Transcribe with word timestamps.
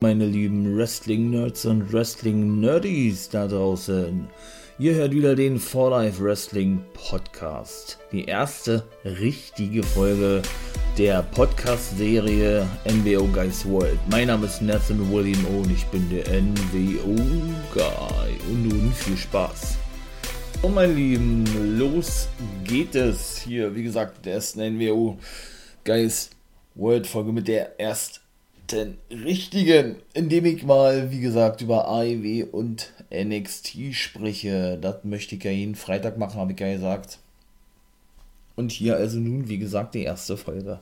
Meine 0.00 0.26
lieben 0.26 0.76
Wrestling-Nerds 0.76 1.66
und 1.66 1.92
Wrestling-Nerdies 1.92 3.30
da 3.30 3.48
draußen. 3.48 4.28
Ihr 4.78 4.94
hört 4.94 5.10
wieder 5.10 5.34
den 5.34 5.58
For 5.58 5.90
Life 5.90 6.22
Wrestling 6.22 6.84
Podcast. 6.94 7.98
Die 8.12 8.26
erste 8.26 8.84
richtige 9.04 9.82
Folge 9.82 10.40
der 10.98 11.24
Podcast-Serie 11.24 12.64
NWO 12.84 13.26
Guys 13.26 13.66
World. 13.66 13.98
Mein 14.08 14.28
Name 14.28 14.46
ist 14.46 14.62
Nathan 14.62 15.12
William 15.12 15.44
O 15.46 15.62
und 15.62 15.72
ich 15.72 15.84
bin 15.86 16.08
der 16.10 16.42
NWO 16.42 17.16
Guy. 17.74 18.38
Und 18.52 18.68
nun 18.68 18.92
viel 18.92 19.16
Spaß. 19.16 19.78
Und 20.62 20.74
meine 20.76 20.92
Lieben, 20.92 21.44
los 21.76 22.28
geht 22.62 22.94
es 22.94 23.36
hier. 23.38 23.74
Wie 23.74 23.82
gesagt, 23.82 24.24
der 24.24 24.34
ersten 24.34 24.60
NWO 24.76 25.18
Guys 25.84 26.30
World 26.76 27.08
Folge 27.08 27.32
mit 27.32 27.48
der 27.48 27.80
ersten 27.80 28.27
den 28.72 28.98
richtigen, 29.10 29.96
indem 30.14 30.44
ich 30.44 30.64
mal, 30.64 31.10
wie 31.10 31.20
gesagt, 31.20 31.62
über 31.62 31.88
AEW 31.88 32.46
und 32.52 32.92
NXT 33.12 33.94
spreche. 33.94 34.78
Das 34.80 35.04
möchte 35.04 35.36
ich 35.36 35.44
ja 35.44 35.50
jeden 35.50 35.74
Freitag 35.74 36.18
machen, 36.18 36.38
habe 36.38 36.52
ich 36.52 36.60
ja 36.60 36.72
gesagt. 36.72 37.18
Und 38.56 38.72
hier 38.72 38.96
also 38.96 39.18
nun, 39.18 39.48
wie 39.48 39.58
gesagt, 39.58 39.94
die 39.94 40.02
erste 40.02 40.36
Folge. 40.36 40.80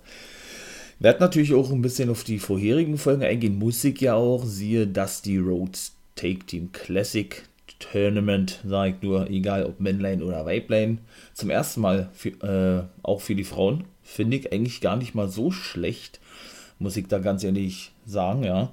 Ich 0.99 1.05
werde 1.05 1.21
natürlich 1.21 1.53
auch 1.53 1.71
ein 1.71 1.83
bisschen 1.83 2.09
auf 2.09 2.25
die 2.25 2.39
vorherigen 2.39 2.97
Folgen 2.97 3.23
eingehen, 3.23 3.59
muss 3.59 3.85
ich 3.85 4.01
ja 4.01 4.15
auch. 4.15 4.45
Siehe 4.45 4.87
Dusty 4.87 5.39
Rhodes 5.39 5.93
Take 6.15 6.47
Team 6.47 6.73
Classic 6.73 7.43
Tournament, 7.79 8.61
sage 8.67 8.95
ich 8.97 9.03
nur, 9.03 9.29
egal 9.29 9.67
ob 9.67 9.81
Männlein 9.81 10.23
oder 10.23 10.47
Weiblein. 10.47 11.01
Zum 11.35 11.51
ersten 11.51 11.83
Mal 11.83 12.09
für, 12.15 12.31
äh, 12.43 13.03
auch 13.03 13.21
für 13.21 13.35
die 13.35 13.45
Frauen. 13.45 13.85
Finde 14.03 14.39
ich 14.39 14.53
eigentlich 14.53 14.81
gar 14.81 14.97
nicht 14.97 15.15
mal 15.15 15.29
so 15.29 15.51
schlecht 15.51 16.21
muss 16.79 16.97
ich 16.97 17.09
da 17.09 17.19
ganz 17.19 17.45
ehrlich 17.45 17.93
sagen, 18.05 18.45
ja. 18.45 18.71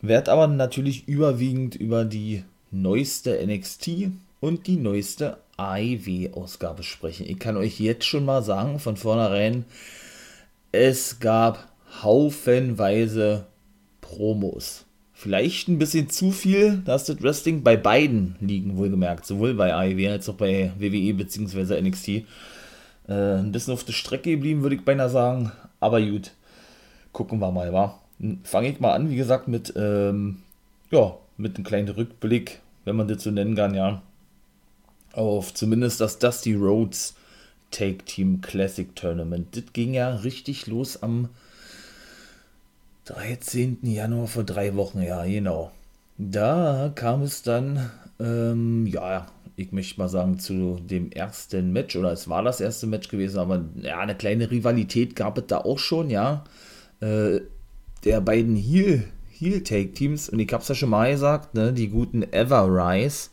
Werd 0.00 0.28
aber 0.28 0.46
natürlich 0.46 1.08
überwiegend 1.08 1.74
über 1.76 2.04
die 2.04 2.44
neueste 2.70 3.44
NXT 3.46 4.10
und 4.40 4.66
die 4.66 4.76
neueste 4.76 5.38
AIW-Ausgabe 5.56 6.82
sprechen. 6.82 7.26
Ich 7.26 7.38
kann 7.38 7.56
euch 7.56 7.80
jetzt 7.80 8.04
schon 8.04 8.24
mal 8.24 8.42
sagen, 8.42 8.78
von 8.78 8.96
vornherein, 8.96 9.64
es 10.72 11.20
gab 11.20 11.72
haufenweise 12.02 13.46
Promos. 14.00 14.84
Vielleicht 15.12 15.68
ein 15.68 15.78
bisschen 15.78 16.10
zu 16.10 16.32
viel, 16.32 16.82
dass 16.84 17.04
das 17.04 17.22
Wrestling 17.22 17.62
bei 17.62 17.76
beiden 17.76 18.36
liegen, 18.40 18.76
wohlgemerkt. 18.76 19.24
Sowohl 19.24 19.54
bei 19.54 19.74
AIW 19.74 20.08
als 20.08 20.28
auch 20.28 20.34
bei 20.34 20.72
WWE 20.78 21.14
bzw. 21.14 21.80
NXT. 21.80 22.08
Äh, 22.08 22.24
ein 23.06 23.52
bisschen 23.52 23.72
auf 23.72 23.84
der 23.84 23.92
Strecke 23.92 24.32
geblieben, 24.32 24.62
würde 24.62 24.76
ich 24.76 24.84
beinahe 24.84 25.08
sagen. 25.08 25.52
Aber 25.80 26.02
gut 26.02 26.32
gucken 27.14 27.38
wir 27.38 27.50
mal, 27.50 27.72
wa? 27.72 27.98
Fange 28.42 28.68
ich 28.68 28.80
mal 28.80 28.92
an, 28.92 29.08
wie 29.08 29.16
gesagt, 29.16 29.48
mit, 29.48 29.72
ähm, 29.76 30.42
ja, 30.90 31.16
mit 31.38 31.56
einem 31.56 31.64
kleinen 31.64 31.88
Rückblick, 31.88 32.60
wenn 32.84 32.96
man 32.96 33.08
das 33.08 33.22
so 33.22 33.30
nennen 33.30 33.54
kann, 33.54 33.74
ja, 33.74 34.02
auf 35.12 35.54
zumindest 35.54 36.00
das 36.00 36.18
Dusty 36.18 36.54
Rhodes 36.54 37.14
Take 37.70 38.04
Team 38.04 38.40
Classic 38.40 38.94
Tournament. 38.94 39.56
Das 39.56 39.64
ging 39.72 39.94
ja 39.94 40.14
richtig 40.16 40.66
los 40.66 41.02
am 41.02 41.30
13. 43.06 43.78
Januar 43.82 44.26
vor 44.26 44.44
drei 44.44 44.74
Wochen, 44.76 45.02
ja, 45.02 45.24
genau. 45.24 45.72
Da 46.18 46.92
kam 46.94 47.22
es 47.22 47.42
dann, 47.42 47.90
ähm, 48.20 48.86
ja, 48.86 49.26
ich 49.56 49.72
möchte 49.72 50.00
mal 50.00 50.08
sagen, 50.08 50.38
zu 50.38 50.80
dem 50.80 51.12
ersten 51.12 51.72
Match, 51.72 51.96
oder 51.96 52.12
es 52.12 52.28
war 52.28 52.42
das 52.42 52.60
erste 52.60 52.86
Match 52.86 53.08
gewesen, 53.08 53.38
aber 53.38 53.64
ja, 53.80 53.98
eine 53.98 54.16
kleine 54.16 54.50
Rivalität 54.50 55.14
gab 55.16 55.38
es 55.38 55.46
da 55.46 55.58
auch 55.58 55.78
schon, 55.78 56.10
ja 56.10 56.44
äh, 57.00 57.40
der 58.04 58.20
beiden 58.20 58.56
Heel, 58.56 59.04
Heel-Take-Teams, 59.30 60.28
und 60.28 60.38
ich 60.38 60.52
hab's 60.52 60.68
ja 60.68 60.74
schon 60.74 60.90
mal 60.90 61.10
gesagt, 61.10 61.54
ne, 61.54 61.72
die 61.72 61.88
guten 61.88 62.22
Ever-Rise, 62.22 63.30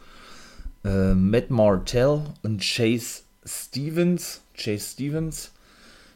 äh, 0.84 1.14
Matt 1.14 1.50
Martell 1.50 2.22
und 2.44 2.62
Chase 2.62 3.24
Stevens. 3.46 4.42
Chase 4.56 4.92
Stevens. 4.94 5.52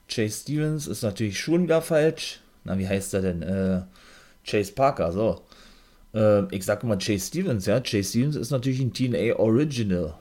Chase 0.08 0.42
Stevens 0.42 0.88
ist 0.88 1.04
natürlich 1.04 1.40
schon 1.40 1.64
wieder 1.64 1.82
falsch. 1.82 2.40
Na, 2.64 2.78
wie 2.78 2.88
heißt 2.88 3.14
er 3.14 3.22
denn? 3.22 3.42
Äh, 3.42 3.82
Chase 4.44 4.74
Parker, 4.74 5.12
so. 5.12 5.42
Äh, 6.14 6.46
ich 6.56 6.64
sag 6.66 6.84
mal 6.84 6.98
Chase 6.98 7.28
Stevens, 7.28 7.66
ja. 7.66 7.80
Chase 7.80 8.10
Stevens 8.10 8.36
ist 8.36 8.52
natürlich 8.52 8.80
ein 8.80 8.94
TNA 8.94 9.36
Original 9.38 10.16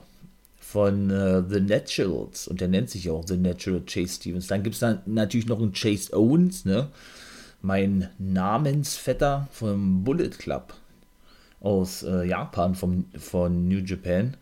von 0.75 1.09
äh, 1.09 1.41
The 1.49 1.61
Naturals 1.61 2.49
und 2.49 2.59
der 2.59 2.67
nennt 2.67 2.89
sich 2.89 3.09
auch 3.09 3.25
The 3.25 3.37
Natural 3.37 3.81
Chase 3.85 4.15
Stevens. 4.15 4.47
Dann 4.47 4.61
gibt 4.61 4.73
es 4.73 4.81
dann 4.81 4.99
natürlich 5.05 5.47
noch 5.47 5.61
einen 5.61 5.71
Chase 5.71 6.13
Owens, 6.13 6.65
ne? 6.65 6.89
mein 7.61 8.09
Namensvetter 8.19 9.47
vom 9.53 10.03
Bullet 10.03 10.31
Club 10.31 10.73
aus 11.61 12.03
äh, 12.03 12.25
Japan, 12.25 12.75
vom, 12.75 13.05
von 13.17 13.69
New 13.69 13.77
Japan. 13.85 14.35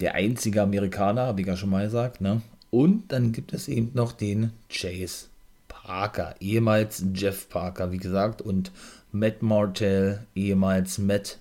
Der 0.00 0.16
einzige 0.16 0.62
Amerikaner, 0.62 1.26
habe 1.26 1.42
ich 1.42 1.46
ja 1.46 1.56
schon 1.56 1.70
mal 1.70 1.84
gesagt. 1.84 2.20
Ne? 2.20 2.42
Und 2.70 3.12
dann 3.12 3.30
gibt 3.30 3.52
es 3.52 3.68
eben 3.68 3.92
noch 3.94 4.10
den 4.10 4.50
Chase 4.68 5.26
Parker, 5.68 6.34
ehemals 6.40 7.04
Jeff 7.14 7.48
Parker, 7.48 7.92
wie 7.92 7.98
gesagt, 7.98 8.42
und 8.42 8.72
Matt 9.12 9.42
Martell, 9.42 10.26
ehemals 10.34 10.98
Matt 10.98 11.38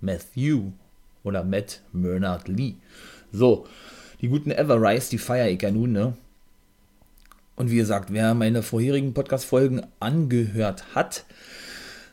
Matthew 0.00 0.72
oder 1.22 1.44
Matt 1.44 1.82
Bernard 1.92 2.48
Lee. 2.48 2.74
So, 3.34 3.66
die 4.20 4.28
guten 4.28 4.52
Everrise, 4.52 5.10
die 5.10 5.18
feiere 5.18 5.48
ich 5.48 5.60
ja 5.60 5.72
nun, 5.72 5.90
ne? 5.90 6.12
Und 7.56 7.68
wie 7.68 7.76
gesagt, 7.76 8.12
wer 8.12 8.32
meine 8.32 8.62
vorherigen 8.62 9.12
Podcast-Folgen 9.12 9.82
angehört 9.98 10.94
hat, 10.94 11.24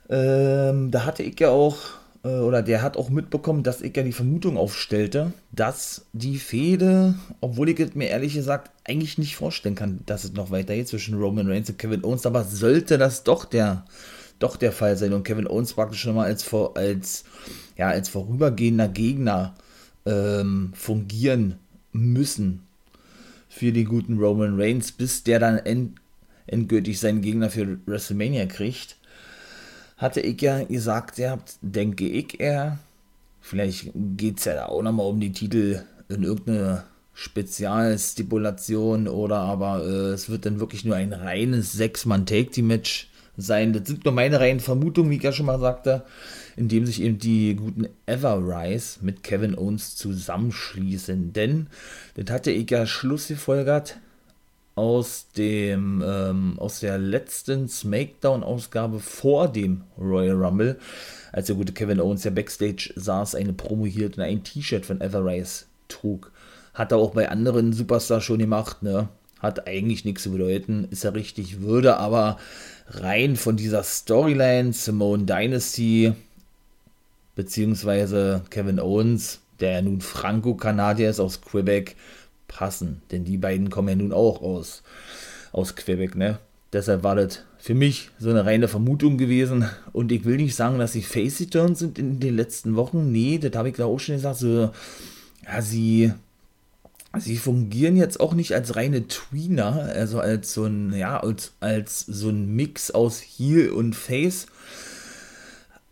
ähm, 0.09 0.89
da 0.89 1.05
hatte 1.05 1.21
ich 1.21 1.39
ja 1.39 1.49
auch, 1.49 1.77
äh, 2.23 2.29
oder 2.39 2.63
der 2.63 2.81
hat 2.81 2.97
auch 2.97 3.11
mitbekommen, 3.11 3.61
dass 3.61 3.81
ich 3.81 3.95
ja 3.95 4.01
die 4.01 4.13
Vermutung 4.13 4.57
aufstellte, 4.57 5.31
dass 5.51 6.05
die 6.11 6.39
Fehde, 6.39 7.13
obwohl 7.39 7.69
ich 7.69 7.79
es 7.79 7.93
mir 7.93 8.09
ehrlich 8.09 8.33
gesagt 8.33 8.71
eigentlich 8.83 9.19
nicht 9.19 9.35
vorstellen 9.35 9.75
kann, 9.75 9.99
dass 10.07 10.23
es 10.23 10.33
noch 10.33 10.49
weitergeht 10.49 10.87
zwischen 10.87 11.19
Roman 11.19 11.47
Reigns 11.47 11.69
und 11.69 11.77
Kevin 11.77 12.03
Owens, 12.03 12.25
aber 12.25 12.45
sollte 12.45 12.97
das 12.97 13.23
doch 13.23 13.45
der, 13.45 13.85
doch 14.39 14.57
der 14.57 14.71
Fall 14.71 14.97
sein 14.97 15.13
und 15.13 15.23
Kevin 15.23 15.47
Owens 15.47 15.73
praktisch 15.73 16.01
schon 16.01 16.15
mal 16.15 16.25
als, 16.25 16.51
als, 16.73 17.25
ja, 17.77 17.89
als 17.89 18.09
vorübergehender 18.09 18.87
Gegner 18.87 19.53
ähm, 20.05 20.71
fungieren 20.73 21.55
müssen 21.91 22.63
für 23.49 23.71
den 23.71 23.85
guten 23.85 24.17
Roman 24.17 24.59
Reigns, 24.59 24.91
bis 24.91 25.23
der 25.23 25.39
dann 25.39 25.57
end, 25.57 25.99
endgültig 26.47 26.99
seinen 26.99 27.21
Gegner 27.21 27.49
für 27.49 27.77
WrestleMania 27.85 28.45
kriegt, 28.45 28.97
hatte 29.97 30.21
ich 30.21 30.41
ja 30.41 30.63
gesagt, 30.63 31.19
ihr 31.19 31.31
habt, 31.31 31.55
denke 31.61 32.07
ich 32.07 32.39
eher, 32.39 32.79
vielleicht 33.39 33.91
geht 33.93 34.39
es 34.39 34.45
ja 34.45 34.55
da 34.55 34.65
auch 34.67 34.81
nochmal 34.81 35.07
um 35.07 35.19
die 35.19 35.31
Titel 35.31 35.83
in 36.09 36.23
irgendeine 36.23 36.83
Spezialstipulation 37.13 39.07
oder 39.07 39.37
aber 39.37 39.85
äh, 39.85 40.13
es 40.13 40.29
wird 40.29 40.45
dann 40.45 40.59
wirklich 40.59 40.85
nur 40.85 40.95
ein 40.95 41.13
reines 41.13 41.73
Sechs-Mann-Take-Team-Match 41.73 43.09
sein. 43.37 43.73
Das 43.73 43.87
sind 43.87 44.05
nur 44.05 44.13
meine 44.13 44.39
reinen 44.39 44.59
Vermutungen, 44.59 45.11
wie 45.11 45.17
ich 45.17 45.23
ja 45.23 45.31
schon 45.31 45.45
mal 45.45 45.59
sagte 45.59 46.03
in 46.55 46.67
dem 46.67 46.85
sich 46.85 47.01
eben 47.01 47.17
die 47.17 47.55
guten 47.55 47.87
Everrise 48.05 48.99
mit 49.01 49.23
Kevin 49.23 49.57
Owens 49.57 49.95
zusammenschließen. 49.95 51.33
Denn 51.33 51.67
das 52.15 52.33
hatte 52.33 52.51
ich 52.51 52.69
ja 52.69 52.85
schlussgefolgert 52.85 53.97
aus 54.75 55.27
dem 55.37 56.03
ähm, 56.05 56.55
aus 56.57 56.79
der 56.79 56.97
letzten 56.97 57.67
Smackdown-Ausgabe 57.67 58.99
vor 58.99 59.47
dem 59.47 59.81
Royal 59.99 60.43
Rumble, 60.43 60.79
als 61.31 61.47
der 61.47 61.55
gute 61.55 61.73
Kevin 61.73 61.99
Owens 61.99 62.23
ja 62.23 62.31
Backstage 62.31 62.93
saß, 62.95 63.35
eine 63.35 63.53
Promo 63.53 63.85
hielt 63.85 64.17
und 64.17 64.23
ein 64.23 64.43
T-Shirt 64.43 64.85
von 64.85 65.01
Everrise 65.01 65.65
trug. 65.87 66.31
Hat 66.73 66.91
er 66.91 66.99
auch 66.99 67.11
bei 67.11 67.29
anderen 67.29 67.73
Superstars 67.73 68.23
schon 68.23 68.39
gemacht, 68.39 68.81
ne? 68.81 69.09
Hat 69.39 69.67
eigentlich 69.67 70.05
nichts 70.05 70.23
zu 70.23 70.31
bedeuten, 70.31 70.87
ist 70.91 71.03
ja 71.03 71.09
richtig, 71.09 71.61
würde 71.61 71.97
aber 71.97 72.37
rein 72.87 73.35
von 73.35 73.57
dieser 73.57 73.83
Storyline 73.83 74.71
Simone 74.71 75.25
Dynasty 75.25 76.13
beziehungsweise 77.35 78.41
Kevin 78.49 78.79
Owens, 78.79 79.39
der 79.59 79.71
ja 79.71 79.81
nun 79.81 80.01
Franco-Kanadier 80.01 81.09
ist 81.09 81.19
aus 81.19 81.41
Quebec, 81.41 81.95
passen. 82.47 83.01
Denn 83.11 83.23
die 83.23 83.37
beiden 83.37 83.69
kommen 83.69 83.89
ja 83.89 83.95
nun 83.95 84.13
auch 84.13 84.41
aus, 84.41 84.83
aus 85.51 85.75
Quebec, 85.75 86.15
ne? 86.15 86.39
Deshalb 86.73 87.03
war 87.03 87.15
das 87.15 87.43
für 87.57 87.75
mich 87.75 88.09
so 88.17 88.29
eine 88.29 88.45
reine 88.45 88.67
Vermutung 88.67 89.17
gewesen. 89.17 89.69
Und 89.91 90.11
ich 90.11 90.25
will 90.25 90.37
nicht 90.37 90.55
sagen, 90.55 90.79
dass 90.79 90.93
sie 90.93 91.03
face 91.03 91.47
turns 91.49 91.79
sind 91.79 91.99
in 91.99 92.19
den 92.19 92.35
letzten 92.35 92.75
Wochen. 92.75 93.11
Nee, 93.11 93.37
das 93.37 93.55
habe 93.55 93.69
ich 93.69 93.75
da 93.75 93.85
auch 93.85 93.99
schon 93.99 94.15
gesagt. 94.15 94.37
So, 94.37 94.71
ja, 95.45 95.61
sie, 95.61 96.13
sie 97.17 97.37
fungieren 97.37 97.97
jetzt 97.97 98.19
auch 98.19 98.33
nicht 98.33 98.53
als 98.53 98.75
reine 98.75 99.07
Tweener, 99.07 99.91
also 99.93 100.19
als 100.19 100.53
so 100.53 100.65
ein, 100.65 100.93
ja, 100.93 101.19
als, 101.19 101.53
als 101.59 101.99
so 101.99 102.29
ein 102.29 102.55
Mix 102.55 102.89
aus 102.89 103.19
Heel 103.19 103.69
und 103.69 103.95
Face 103.95 104.47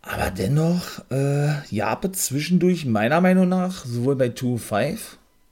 aber 0.02 0.30
dennoch, 0.30 1.02
äh, 1.10 1.62
Jape 1.68 2.12
zwischendurch 2.12 2.86
meiner 2.86 3.20
Meinung 3.20 3.48
nach, 3.48 3.84
sowohl 3.84 4.16
bei 4.16 4.28
2-5, 4.28 4.98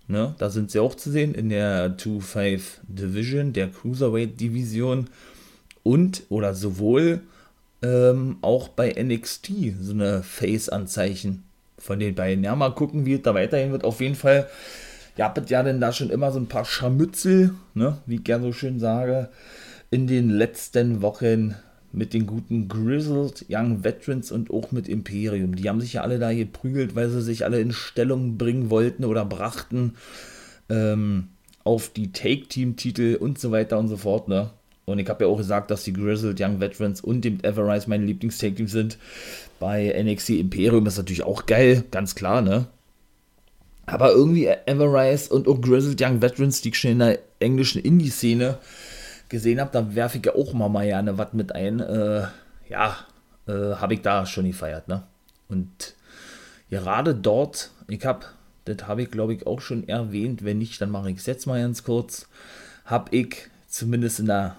ne, 0.09 0.35
da 0.39 0.51
sind 0.51 0.71
sie 0.71 0.81
auch 0.81 0.95
zu 0.95 1.11
sehen, 1.11 1.35
in 1.35 1.49
der 1.51 1.97
2-5 1.97 2.61
Division, 2.83 3.53
der 3.53 3.69
Cruiserweight 3.69 4.41
Division 4.41 5.09
und 5.83 6.23
oder 6.29 6.55
sowohl 6.55 7.21
ähm, 7.83 8.39
auch 8.41 8.69
bei 8.69 8.95
NXT 9.01 9.51
so 9.81 9.93
eine 9.93 10.23
Face-Anzeichen 10.23 11.45
von 11.79 12.01
den 12.01 12.15
beiden. 12.15 12.43
Ja, 12.43 12.57
mal 12.57 12.75
gucken, 12.75 13.07
wie 13.07 13.15
es 13.15 13.23
da 13.23 13.35
weiterhin 13.35 13.71
wird. 13.71 13.85
Auf 13.85 14.01
jeden 14.01 14.17
Fall 14.17 14.49
ja, 15.19 15.25
habt 15.27 15.51
ja 15.51 15.63
denn 15.63 15.81
da 15.81 15.93
schon 15.93 16.11
immer 16.11 16.31
so 16.33 16.39
ein 16.39 16.47
paar 16.47 16.65
Scharmützel, 16.65 17.55
ne, 17.75 17.99
wie 18.07 18.17
ich 18.17 18.25
gerne 18.25 18.45
so 18.45 18.53
schön 18.53 18.79
sage, 18.79 19.29
in 19.91 20.07
den 20.07 20.31
letzten 20.31 21.03
Wochen 21.03 21.57
mit 21.93 22.13
den 22.13 22.27
guten 22.27 22.69
Grizzled 22.69 23.47
Young 23.49 23.83
Veterans 23.83 24.31
und 24.31 24.51
auch 24.51 24.73
mit 24.73 24.89
Imperium. 24.89 25.57
Die 25.57 25.69
haben 25.69 25.81
sich 25.81 25.95
ja 25.95 26.03
alle 26.03 26.19
da 26.19 26.33
geprügelt, 26.33 26.95
weil 26.95 27.09
sie 27.09 27.23
sich 27.23 27.45
alle 27.45 27.61
in 27.61 27.73
Stellung 27.73 28.37
bringen 28.37 28.71
wollten 28.71 29.05
oder 29.05 29.25
brachten 29.25 29.95
ähm, 30.69 31.29
auf 31.65 31.89
die 31.91 32.13
Take-Team-Titel 32.13 33.17
und 33.19 33.39
so 33.39 33.51
weiter 33.51 33.79
und 33.79 33.89
so 33.89 33.97
fort, 33.97 34.29
ne? 34.29 34.51
Und 34.85 34.99
ich 34.99 35.09
habe 35.09 35.25
ja 35.25 35.31
auch 35.31 35.37
gesagt, 35.37 35.71
dass 35.71 35.85
die 35.85 35.93
Grizzled 35.93 36.41
Young 36.41 36.61
Veterans 36.61 37.03
und 37.03 37.23
dem 37.23 37.41
Everrise 37.43 37.91
meine 37.91 38.07
Lieblings-Take-Teams 38.07 38.73
sind. 38.73 38.99
Bei 39.61 39.95
NXT 40.03 40.31
Imperium 40.31 40.87
ist 40.87 40.97
natürlich 40.97 41.25
auch 41.25 41.45
geil, 41.45 41.85
ganz 41.91 42.15
klar, 42.15 42.41
ne? 42.41 42.69
Aber 43.85 44.13
irgendwie 44.13 44.47
Everrise 44.47 45.33
und 45.33 45.49
auch 45.49 45.61
Grizzled 45.61 46.01
Young 46.01 46.23
Veterans, 46.23 46.63
die 46.63 46.73
schon 46.75 46.93
in 46.93 46.99
der 47.01 47.19
englischen 47.39 47.83
Indie-Szene 47.83 48.59
gesehen 49.29 49.61
habe, 49.61 49.71
da 49.73 49.95
werfe 49.95 50.19
ich 50.19 50.27
ja 50.27 50.35
auch 50.35 50.53
mal, 50.53 50.69
mal 50.69 50.87
gerne 50.87 51.19
was 51.19 51.33
mit 51.33 51.55
ein. 51.55 51.81
Äh, 51.81 52.27
ja, 52.69 52.97
äh, 53.47 53.75
habe 53.77 53.95
ich 53.95 54.03
da 54.03 54.27
schon 54.27 54.47
gefeiert, 54.47 54.89
ne? 54.89 55.03
Und 55.49 55.95
gerade 56.71 57.15
dort, 57.15 57.71
ich 57.89 58.05
habe, 58.05 58.27
das 58.65 58.87
habe 58.87 59.03
ich 59.03 59.11
glaube 59.11 59.35
ich 59.35 59.47
auch 59.47 59.61
schon 59.61 59.89
erwähnt, 59.89 60.45
wenn 60.45 60.59
nicht, 60.59 60.81
dann 60.81 60.91
mache 60.91 61.11
ich 61.11 61.19
es 61.19 61.27
jetzt 61.27 61.47
mal 61.47 61.61
ganz 61.61 61.83
kurz, 61.83 62.29
habe 62.85 63.15
ich 63.17 63.49
zumindest 63.67 64.21
in 64.21 64.27
der 64.27 64.57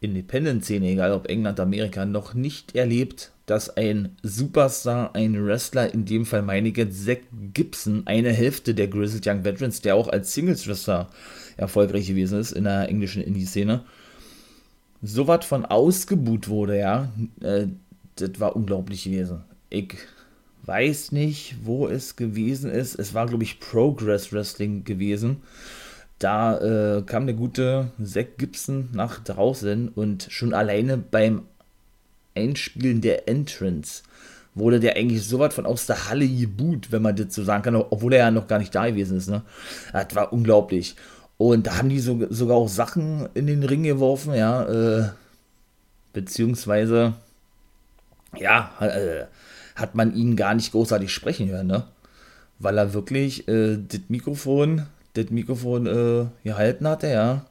Independent-Szene, 0.00 0.86
egal 0.86 1.12
ob 1.12 1.28
England, 1.28 1.60
Amerika, 1.60 2.04
noch 2.04 2.34
nicht 2.34 2.74
erlebt, 2.74 3.32
dass 3.46 3.76
ein 3.76 4.16
Superstar, 4.22 5.14
ein 5.14 5.44
Wrestler, 5.44 5.92
in 5.92 6.04
dem 6.04 6.24
Fall 6.24 6.42
meine 6.42 6.68
ich 6.68 6.76
jetzt 6.76 7.04
Zack 7.04 7.22
Gibson, 7.52 8.02
eine 8.06 8.32
Hälfte 8.32 8.74
der 8.74 8.88
Grizzled 8.88 9.26
Young 9.26 9.44
Veterans, 9.44 9.82
der 9.82 9.96
auch 9.96 10.08
als 10.08 10.32
Singles-Wrestler 10.32 11.10
erfolgreich 11.56 12.06
gewesen 12.06 12.38
ist 12.38 12.52
in 12.52 12.64
der 12.64 12.88
englischen 12.88 13.22
Indie-Szene, 13.22 13.84
so 15.02 15.26
was 15.26 15.44
von 15.44 15.64
ausgebuht 15.64 16.48
wurde, 16.48 16.78
ja, 16.78 17.08
äh, 17.40 17.66
das 18.16 18.38
war 18.38 18.56
unglaublich 18.56 19.04
gewesen. 19.04 19.42
Ich 19.70 19.96
weiß 20.64 21.12
nicht, 21.12 21.56
wo 21.64 21.88
es 21.88 22.16
gewesen 22.16 22.70
ist. 22.70 22.98
Es 22.98 23.14
war, 23.14 23.26
glaube 23.26 23.44
ich, 23.44 23.60
Progress 23.60 24.32
Wrestling 24.32 24.84
gewesen. 24.84 25.38
Da 26.18 26.98
äh, 26.98 27.02
kam 27.02 27.26
der 27.26 27.34
gute 27.34 27.92
Zack 28.02 28.36
Gibson 28.36 28.90
nach 28.92 29.20
draußen 29.24 29.88
und 29.88 30.26
schon 30.30 30.52
alleine 30.52 30.98
beim 30.98 31.42
Einspielen 32.34 33.00
der 33.00 33.26
Entrance 33.28 34.02
wurde 34.54 34.80
der 34.80 34.96
eigentlich 34.96 35.26
so 35.26 35.38
weit 35.38 35.52
von 35.52 35.66
aus 35.66 35.86
der 35.86 36.08
Halle 36.08 36.28
geboot, 36.28 36.92
wenn 36.92 37.02
man 37.02 37.16
das 37.16 37.34
so 37.34 37.42
sagen 37.44 37.62
kann, 37.62 37.76
obwohl 37.76 38.12
er 38.12 38.26
ja 38.26 38.30
noch 38.30 38.48
gar 38.48 38.58
nicht 38.58 38.74
da 38.74 38.88
gewesen 38.88 39.16
ist. 39.16 39.28
Ne? 39.28 39.42
Das 39.92 40.14
war 40.14 40.32
unglaublich. 40.32 40.96
Und 41.40 41.66
da 41.66 41.78
haben 41.78 41.88
die 41.88 42.00
so, 42.00 42.26
sogar 42.28 42.58
auch 42.58 42.68
Sachen 42.68 43.26
in 43.32 43.46
den 43.46 43.62
Ring 43.62 43.82
geworfen, 43.82 44.34
ja, 44.34 44.64
äh, 44.64 45.08
beziehungsweise, 46.12 47.14
ja, 48.36 48.70
äh, 48.80 49.24
hat 49.74 49.94
man 49.94 50.14
ihn 50.14 50.36
gar 50.36 50.54
nicht 50.54 50.72
großartig 50.72 51.10
sprechen 51.10 51.48
hören, 51.48 51.66
ne? 51.66 51.84
Weil 52.58 52.76
er 52.76 52.92
wirklich 52.92 53.48
äh, 53.48 53.78
das 53.78 54.00
Mikrofon 54.08 54.86
das 55.14 55.30
Mikrofon 55.30 55.86
äh, 55.86 56.26
gehalten 56.44 56.86
hatte, 56.86 57.08
ja. 57.08 57.46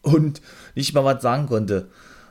Und 0.00 0.40
nicht 0.74 0.94
mal 0.94 1.04
was 1.04 1.22
sagen 1.22 1.46
konnte. 1.46 1.88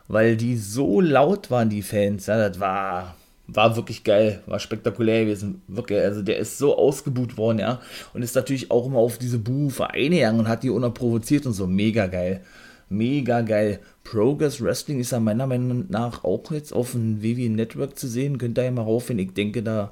Weil 0.08 0.38
die 0.38 0.58
so 0.58 1.02
laut 1.02 1.52
waren, 1.52 1.70
die 1.70 1.84
Fans. 1.84 2.26
Ja, 2.26 2.50
das 2.50 2.60
war, 2.60 3.16
war 3.56 3.76
wirklich 3.76 4.04
geil, 4.04 4.42
war 4.46 4.60
spektakulär 4.60 5.26
gewesen. 5.26 5.62
Wirklich, 5.68 6.00
also 6.00 6.22
der 6.22 6.38
ist 6.38 6.58
so 6.58 6.78
ausgebuht 6.78 7.38
worden, 7.38 7.60
ja. 7.60 7.82
Und 8.14 8.22
ist 8.22 8.36
natürlich 8.36 8.72
auch 8.72 8.86
immer 8.86 9.00
auf 9.00 9.18
diese 9.18 9.40
Bu-Vereine 9.40 10.16
gegangen 10.16 10.40
und 10.40 10.48
hat 10.48 10.64
die 10.64 10.70
provoziert 10.70 11.46
und 11.46 11.54
so. 11.54 11.68
Mega 11.68 12.08
geil. 12.08 12.42
Mega 12.90 13.42
geil. 13.42 13.80
Progress 14.04 14.62
Wrestling 14.62 15.00
ist 15.00 15.12
ja 15.12 15.20
meiner 15.20 15.48
Meinung 15.48 15.86
nach 15.90 16.24
auch 16.24 16.52
jetzt 16.52 16.74
auf 16.74 16.92
dem 16.92 17.24
WWE 17.24 17.50
Network 17.50 17.98
zu 17.98 18.08
sehen. 18.08 18.38
Könnt 18.38 18.58
ihr 18.58 18.66
ja 18.66 18.72
mal 18.72 18.84
raufgehen. 18.84 19.20
Ich 19.20 19.34
denke, 19.34 19.64
da, 19.64 19.92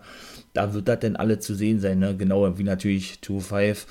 da 0.53 0.73
wird 0.73 0.87
das 0.87 0.99
denn 0.99 1.15
alle 1.15 1.39
zu 1.39 1.55
sehen 1.55 1.79
sein, 1.79 1.99
ne? 1.99 2.15
Genau 2.15 2.57
wie 2.57 2.63
natürlich 2.63 3.19
2-5 3.23 3.85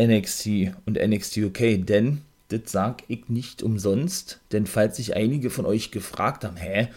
NXT 0.00 0.74
und 0.86 0.96
NXT 0.96 1.38
UK, 1.38 1.84
denn 1.84 2.22
das 2.48 2.60
sag 2.66 3.02
ich 3.08 3.28
nicht 3.28 3.62
umsonst, 3.62 4.40
denn 4.52 4.66
falls 4.66 4.96
sich 4.96 5.14
einige 5.16 5.50
von 5.50 5.66
euch 5.66 5.90
gefragt 5.90 6.44
haben, 6.44 6.56
hä, 6.56 6.88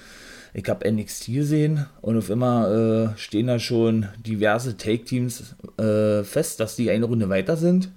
ich 0.53 0.68
habe 0.68 0.92
NXT 0.92 1.27
gesehen 1.27 1.86
und 2.01 2.18
auf 2.18 2.30
immer 2.30 3.13
äh, 3.13 3.18
stehen 3.18 3.48
da 3.48 3.59
schon 3.59 4.07
diverse 4.25 4.77
Take-Teams 4.77 5.56
äh, 5.77 6.24
fest, 6.24 6.59
dass 6.59 6.75
die 6.75 6.92
eine 6.92 7.06
Runde 7.06 7.30
weiter 7.30 7.56
sind. 7.56 7.89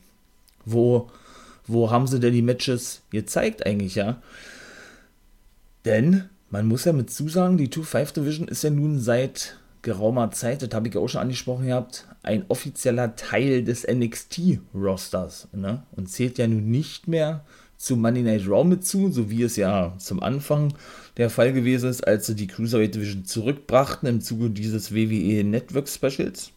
Wo, 0.65 1.11
wo 1.67 1.91
haben 1.91 2.07
sie 2.07 2.21
denn 2.21 2.33
die 2.33 2.43
Matches 2.43 3.03
gezeigt 3.11 3.67
eigentlich, 3.67 3.97
ja? 3.97 4.23
Denn 5.85 6.25
man 6.51 6.67
muss 6.67 6.85
ja 6.85 6.93
mit 6.93 7.11
zusagen, 7.11 7.59
die 7.59 7.69
2-5 7.69 8.15
Division 8.15 8.49
ist 8.49 8.63
ja 8.63 8.71
nun 8.71 9.01
seit 9.01 9.57
geraumer 9.83 10.31
Zeit, 10.31 10.63
das 10.63 10.71
habe 10.73 10.89
ich 10.89 10.97
auch 10.97 11.09
schon 11.09 11.21
angesprochen 11.21 11.67
gehabt, 11.67 12.07
ein 12.23 12.45
offizieller 12.49 13.17
Teil 13.17 13.65
des 13.65 13.87
NXT-Rosters 13.87 15.49
ne? 15.53 15.83
und 15.93 16.09
zählt 16.09 16.39
ja 16.39 16.47
nun 16.47 16.71
nicht 16.71 17.07
mehr 17.07 17.45
zu 17.85 17.97
Monday 17.97 18.23
Night 18.23 18.49
Raw 18.49 18.65
mit 18.65 18.87
zu, 18.87 19.13
so 19.13 19.31
wie 19.31 19.43
es 19.43 19.57
ja 19.57 19.95
zum 19.99 20.23
Anfang 20.23 20.75
der 21.17 21.29
Fall 21.29 21.53
gewesen 21.53 21.91
ist, 21.91 22.07
als 22.07 22.27
sie 22.27 22.35
die 22.35 22.47
Cruiserweight 22.47 22.95
Division 22.95 23.25
zurückbrachten 23.25 24.09
im 24.09 24.21
Zuge 24.21 24.51
dieses 24.51 24.95
WWE 24.95 25.45
Network 25.45 25.89
Specials. 25.89 26.51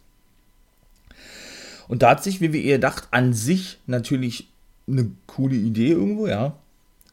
Und 1.88 2.02
da 2.02 2.12
hat 2.12 2.24
sich 2.24 2.42
WWE 2.42 2.62
gedacht, 2.62 3.08
an 3.12 3.34
sich 3.34 3.78
natürlich 3.88 4.48
eine 4.88 5.12
coole 5.26 5.56
Idee 5.56 5.92
irgendwo, 5.92 6.28
ja. 6.28 6.58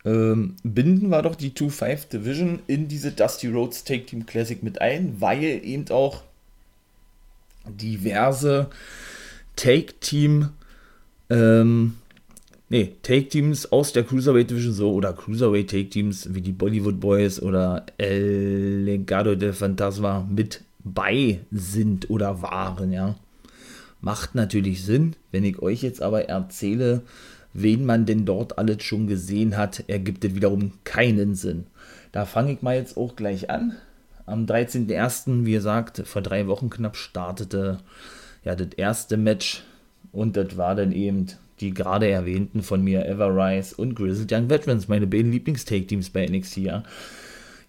Ähm, 0.04 0.56
binden 0.62 1.08
wir 1.08 1.22
doch 1.22 1.34
die 1.34 1.50
2-5 1.50 2.08
Division 2.08 2.58
in 2.66 2.88
diese 2.88 3.10
Dusty 3.10 3.48
Rhodes 3.48 3.84
Take 3.84 4.06
Team 4.06 4.26
Classic 4.26 4.62
mit 4.62 4.80
ein, 4.80 5.20
weil 5.20 5.42
eben 5.42 5.88
auch 5.90 6.22
diverse 7.66 8.68
Take-Team, 9.56 10.50
ähm, 11.30 11.94
nee, 12.74 12.96
Take-Teams 13.02 13.70
aus 13.70 13.92
der 13.92 14.02
Cruiserweight 14.02 14.50
Division 14.50 14.72
so 14.72 14.92
oder 14.94 15.12
Cruiserweight 15.12 15.70
Take-Teams 15.70 16.34
wie 16.34 16.40
die 16.40 16.50
Bollywood 16.50 16.98
Boys 16.98 17.40
oder 17.40 17.86
El 17.98 18.82
Legado 18.82 19.36
del 19.36 19.52
Fantasma 19.52 20.26
mit 20.28 20.60
bei 20.82 21.38
sind 21.52 22.10
oder 22.10 22.42
waren, 22.42 22.92
ja. 22.92 23.14
Macht 24.00 24.34
natürlich 24.34 24.84
Sinn, 24.84 25.14
wenn 25.30 25.44
ich 25.44 25.62
euch 25.62 25.82
jetzt 25.82 26.02
aber 26.02 26.28
erzähle, 26.28 27.02
wen 27.52 27.86
man 27.86 28.06
denn 28.06 28.26
dort 28.26 28.58
alles 28.58 28.82
schon 28.82 29.06
gesehen 29.06 29.56
hat, 29.56 29.84
ergibt 29.86 30.24
es 30.24 30.34
wiederum 30.34 30.72
keinen 30.82 31.36
Sinn. 31.36 31.68
Da 32.10 32.26
fange 32.26 32.54
ich 32.54 32.62
mal 32.62 32.74
jetzt 32.74 32.96
auch 32.96 33.14
gleich 33.14 33.50
an. 33.50 33.76
Am 34.26 34.46
13.01., 34.46 35.44
wie 35.44 35.52
gesagt, 35.52 36.02
vor 36.06 36.22
drei 36.22 36.48
Wochen 36.48 36.70
knapp 36.70 36.96
startete 36.96 37.78
ja 38.44 38.56
das 38.56 38.70
erste 38.76 39.16
Match 39.16 39.62
und 40.10 40.36
das 40.36 40.56
war 40.56 40.74
dann 40.74 40.90
eben 40.90 41.28
die 41.64 41.74
gerade 41.74 42.08
erwähnten 42.08 42.62
von 42.62 42.82
mir 42.82 43.06
Everrise 43.06 43.74
und 43.76 43.94
Grizzled 43.94 44.30
Young 44.32 44.50
Veterans, 44.50 44.88
meine 44.88 45.06
beiden 45.06 45.32
Lieblings-Take-Teams 45.32 46.10
bei 46.10 46.26
NXT, 46.26 46.58
ja. 46.58 46.82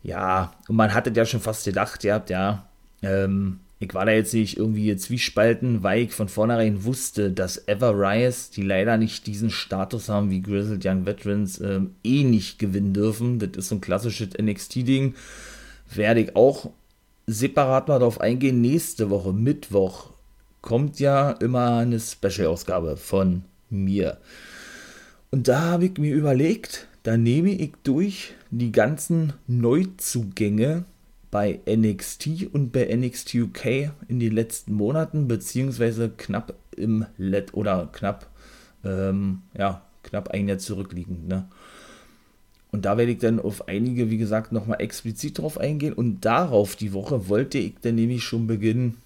Ja, 0.04 0.54
und 0.68 0.76
man 0.76 0.94
hatte 0.94 1.12
ja 1.16 1.26
schon 1.26 1.40
fast 1.40 1.66
gedacht, 1.66 2.04
ihr 2.04 2.14
habt 2.14 2.30
ja, 2.30 2.68
ähm, 3.02 3.60
ich 3.80 3.94
war 3.94 4.06
da 4.06 4.12
jetzt 4.12 4.34
nicht 4.34 4.58
irgendwie 4.58 4.96
zwiespalten, 4.96 5.82
weil 5.84 6.04
ich 6.04 6.12
von 6.12 6.30
vornherein 6.30 6.84
wusste, 6.84 7.32
dass 7.32 7.68
Everrise, 7.68 8.52
die 8.52 8.62
leider 8.62 8.98
nicht 8.98 9.26
diesen 9.28 9.50
Status 9.50 10.10
haben 10.10 10.30
wie 10.30 10.42
Grizzled 10.42 10.86
Young 10.86 11.06
Veterans, 11.06 11.60
ähm, 11.60 11.96
eh 12.04 12.24
nicht 12.24 12.60
gewinnen 12.60 12.94
dürfen. 12.94 13.40
Das 13.40 13.50
ist 13.56 13.70
so 13.70 13.76
ein 13.76 13.82
klassisches 13.82 14.30
NXT-Ding 14.40 15.16
werde 15.94 16.22
ich 16.22 16.36
auch 16.36 16.72
separat 17.28 17.88
mal 17.88 18.00
darauf 18.00 18.22
eingehen. 18.22 18.62
Nächste 18.62 19.10
Woche, 19.10 19.34
Mittwoch, 19.34 20.12
kommt 20.62 21.00
ja 21.00 21.32
immer 21.32 21.78
eine 21.78 22.00
Special-Ausgabe 22.00 22.98
von 22.98 23.44
mir. 23.70 24.18
Und 25.32 25.48
da 25.48 25.62
habe 25.62 25.86
ich 25.86 25.98
mir 25.98 26.14
überlegt, 26.14 26.88
da 27.04 27.18
nehme 27.18 27.52
ich 27.52 27.74
durch 27.84 28.34
die 28.52 28.72
ganzen 28.72 29.34
Neuzugänge 29.48 30.86
bei 31.30 31.60
NXT 31.68 32.48
und 32.54 32.72
bei 32.72 32.86
NXT 32.96 33.36
UK 33.36 33.92
in 34.08 34.20
den 34.20 34.32
letzten 34.32 34.74
Monaten, 34.74 35.28
beziehungsweise 35.28 36.10
knapp 36.10 36.54
im 36.76 37.06
Let 37.18 37.54
oder 37.54 37.90
knapp, 37.92 38.28
ähm, 38.84 39.42
ja, 39.58 39.82
knapp 40.04 40.30
ein 40.30 40.48
Jahr 40.48 40.60
zurückliegend, 40.60 41.28
ne? 41.28 41.48
Und 42.72 42.84
da 42.84 42.98
werde 42.98 43.14
ich 43.14 43.20
dann 43.20 43.40
auf 43.40 43.70
einige, 43.70 44.10
wie 44.10 44.18
gesagt, 44.18 44.52
nochmal 44.52 44.82
explizit 44.82 45.38
drauf 45.38 45.58
eingehen. 45.58 45.94
Und 45.94 46.26
darauf 46.26 46.76
die 46.76 46.92
Woche 46.92 47.30
wollte 47.30 47.58
ich 47.58 47.76
dann 47.82 47.96
nämlich 47.96 48.24
schon 48.24 48.48
beginnen, 48.48 48.98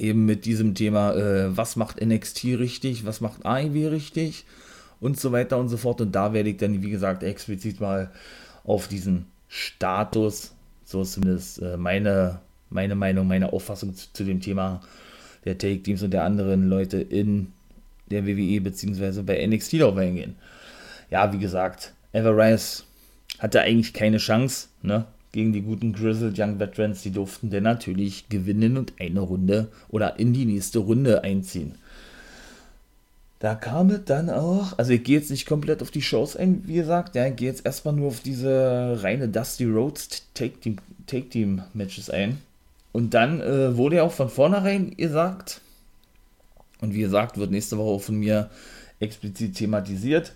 eben 0.00 0.24
mit 0.24 0.44
diesem 0.44 0.74
Thema, 0.74 1.14
äh, 1.14 1.56
was 1.56 1.76
macht 1.76 2.00
NXT 2.04 2.44
richtig, 2.58 3.04
was 3.04 3.20
macht 3.20 3.44
AEW 3.44 3.88
richtig 3.88 4.44
und 5.00 5.18
so 5.18 5.32
weiter 5.32 5.58
und 5.58 5.68
so 5.68 5.76
fort. 5.76 6.00
Und 6.00 6.12
da 6.12 6.32
werde 6.32 6.50
ich 6.50 6.56
dann, 6.56 6.82
wie 6.82 6.90
gesagt, 6.90 7.22
explizit 7.22 7.80
mal 7.80 8.10
auf 8.64 8.88
diesen 8.88 9.26
Status 9.48 10.52
So 10.84 11.02
ist 11.02 11.12
zumindest 11.12 11.60
äh, 11.62 11.76
meine, 11.76 12.40
meine 12.70 12.94
Meinung, 12.94 13.26
meine 13.26 13.52
Auffassung 13.52 13.94
zu, 13.94 14.12
zu 14.12 14.24
dem 14.24 14.40
Thema 14.40 14.80
der 15.44 15.58
Take-Teams 15.58 16.02
und 16.02 16.10
der 16.10 16.24
anderen 16.24 16.68
Leute 16.68 17.00
in 17.00 17.52
der 18.10 18.26
WWE 18.26 18.60
bzw. 18.60 19.22
bei 19.22 19.46
NXT 19.46 19.80
darauf 19.80 19.96
eingehen. 19.96 20.36
Ja, 21.10 21.32
wie 21.32 21.38
gesagt, 21.38 21.92
Everrise 22.12 22.84
hatte 23.38 23.60
eigentlich 23.60 23.92
keine 23.92 24.18
Chance 24.18 24.68
ne, 24.82 25.06
gegen 25.32 25.52
die 25.52 25.62
guten 25.62 25.92
Grizzled 25.92 26.38
Young 26.38 26.58
Veterans. 26.58 27.02
Die 27.02 27.10
durften 27.10 27.50
dann 27.50 27.64
natürlich 27.64 28.28
gewinnen 28.28 28.76
und 28.76 28.94
eine 28.98 29.20
Runde 29.20 29.68
oder 29.88 30.18
in 30.18 30.32
die 30.32 30.44
nächste 30.44 30.80
Runde 30.80 31.22
einziehen. 31.22 31.74
Da 33.40 33.54
kam 33.54 33.88
es 33.88 34.04
dann 34.04 34.28
auch, 34.28 34.78
also 34.78 34.92
ich 34.92 35.02
gehe 35.02 35.18
jetzt 35.18 35.30
nicht 35.30 35.46
komplett 35.46 35.80
auf 35.80 35.90
die 35.90 36.02
Shows 36.02 36.36
ein, 36.36 36.62
wie 36.66 36.74
gesagt, 36.74 37.14
ja, 37.14 37.26
ich 37.26 37.36
gehe 37.36 37.48
jetzt 37.48 37.64
erstmal 37.64 37.94
nur 37.94 38.08
auf 38.08 38.20
diese 38.20 38.98
reine 39.02 39.28
Dusty 39.28 39.64
Rhodes 39.64 40.26
Take-Team-Matches 40.34 42.06
Take 42.06 42.16
ein. 42.16 42.38
Und 42.92 43.14
dann 43.14 43.40
äh, 43.40 43.76
wurde 43.78 43.96
ja 43.96 44.02
auch 44.02 44.12
von 44.12 44.28
vornherein 44.28 44.94
gesagt, 44.94 45.62
und 46.82 46.92
wie 46.92 47.00
gesagt, 47.00 47.38
wird 47.38 47.50
nächste 47.50 47.78
Woche 47.78 47.88
auch 47.88 48.02
von 48.02 48.16
mir 48.16 48.50
explizit 49.00 49.54
thematisiert, 49.56 50.34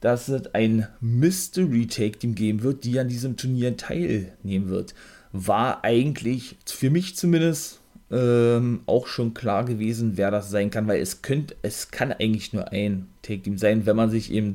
dass 0.00 0.28
es 0.28 0.54
ein 0.54 0.86
Mystery 1.00 1.86
Take 1.86 2.18
Team 2.18 2.34
geben 2.34 2.62
wird, 2.62 2.84
die 2.84 2.98
an 2.98 3.08
diesem 3.08 3.36
Turnier 3.36 3.76
teilnehmen 3.76 4.68
wird. 4.68 4.94
War 5.32 5.84
eigentlich 5.84 6.56
für 6.66 6.90
mich 6.90 7.16
zumindest 7.16 7.80
ähm, 8.10 8.80
auch 8.86 9.06
schon 9.06 9.34
klar 9.34 9.64
gewesen, 9.64 10.16
wer 10.16 10.30
das 10.30 10.50
sein 10.50 10.70
kann, 10.70 10.88
weil 10.88 11.00
es 11.00 11.22
könnte, 11.22 11.54
es 11.62 11.90
kann 11.90 12.12
eigentlich 12.12 12.52
nur 12.52 12.72
ein 12.72 13.06
Take 13.22 13.42
Team 13.42 13.56
sein, 13.56 13.86
wenn 13.86 13.96
man 13.96 14.10
sich 14.10 14.32
eben 14.32 14.54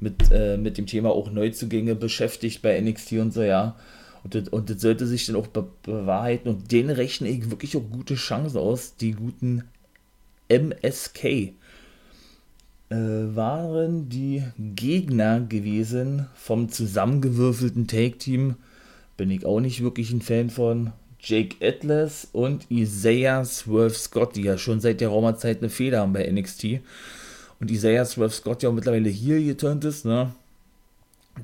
mit, 0.00 0.30
äh, 0.32 0.56
mit 0.56 0.78
dem 0.78 0.86
Thema 0.86 1.10
auch 1.10 1.30
Neuzugänge 1.30 1.94
beschäftigt 1.94 2.62
bei 2.62 2.80
NXT 2.80 3.12
und 3.12 3.32
so, 3.32 3.42
ja. 3.42 3.76
Und 4.24 4.34
das, 4.34 4.48
und 4.48 4.68
das 4.68 4.80
sollte 4.80 5.06
sich 5.06 5.26
dann 5.26 5.36
auch 5.36 5.46
be 5.46 5.68
bewahrheiten 5.84 6.48
und 6.48 6.72
denen 6.72 6.90
rechne 6.90 7.28
ich 7.28 7.50
wirklich 7.50 7.76
auch 7.76 7.88
gute 7.88 8.16
Chancen 8.16 8.58
aus, 8.58 8.96
die 8.96 9.12
guten 9.12 9.62
MSK 10.48 11.54
waren 12.96 14.08
die 14.08 14.42
Gegner 14.58 15.40
gewesen 15.40 16.26
vom 16.34 16.70
zusammengewürfelten 16.70 17.86
Take-Team. 17.86 18.56
Bin 19.16 19.30
ich 19.30 19.44
auch 19.44 19.60
nicht 19.60 19.82
wirklich 19.82 20.10
ein 20.10 20.22
Fan 20.22 20.50
von. 20.50 20.92
Jake 21.20 21.56
Atlas 21.66 22.28
und 22.32 22.70
Isaiah 22.70 23.44
Swerve 23.44 23.94
Scott, 23.94 24.36
die 24.36 24.42
ja 24.42 24.56
schon 24.56 24.80
seit 24.80 25.00
der 25.00 25.08
Raumerzeit 25.08 25.58
eine 25.58 25.68
Feder 25.68 26.00
haben 26.00 26.12
bei 26.12 26.30
NXT. 26.30 26.80
Und 27.60 27.70
Isaiah 27.72 28.04
Swerve 28.04 28.32
Scott 28.32 28.62
ja 28.62 28.68
auch 28.68 28.74
mittlerweile 28.74 29.08
hier 29.08 29.42
geturnt 29.42 29.84
ist, 29.84 30.04
ne? 30.04 30.32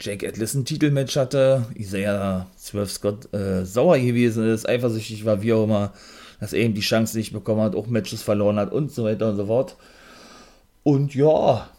Jake 0.01 0.27
Atlas 0.27 0.55
ein 0.55 0.65
Titelmatch 0.65 1.17
hatte, 1.17 1.67
Isaiah 1.77 2.47
Swerve 2.57 2.89
Scott 2.89 3.33
äh, 3.35 3.65
sauer 3.65 3.99
gewesen 3.99 4.47
ist, 4.47 4.69
eifersüchtig 4.69 5.25
war, 5.25 5.43
wie 5.43 5.53
auch 5.53 5.65
immer 5.65 5.93
dass 6.41 6.53
er 6.53 6.61
eben 6.61 6.75
die 6.75 6.81
Chance 6.81 7.17
nicht 7.17 7.33
bekommen 7.33 7.63
hat, 7.63 7.75
auch 7.75 7.87
Matches 7.87 8.23
verloren 8.23 8.59
hat 8.59 8.73
und 8.73 8.93
so 8.93 9.05
weiter 9.05 9.31
und 9.31 9.37
so 9.37 9.47
fort. 9.47 9.77
Und 10.85 11.15
ja, 11.15 11.71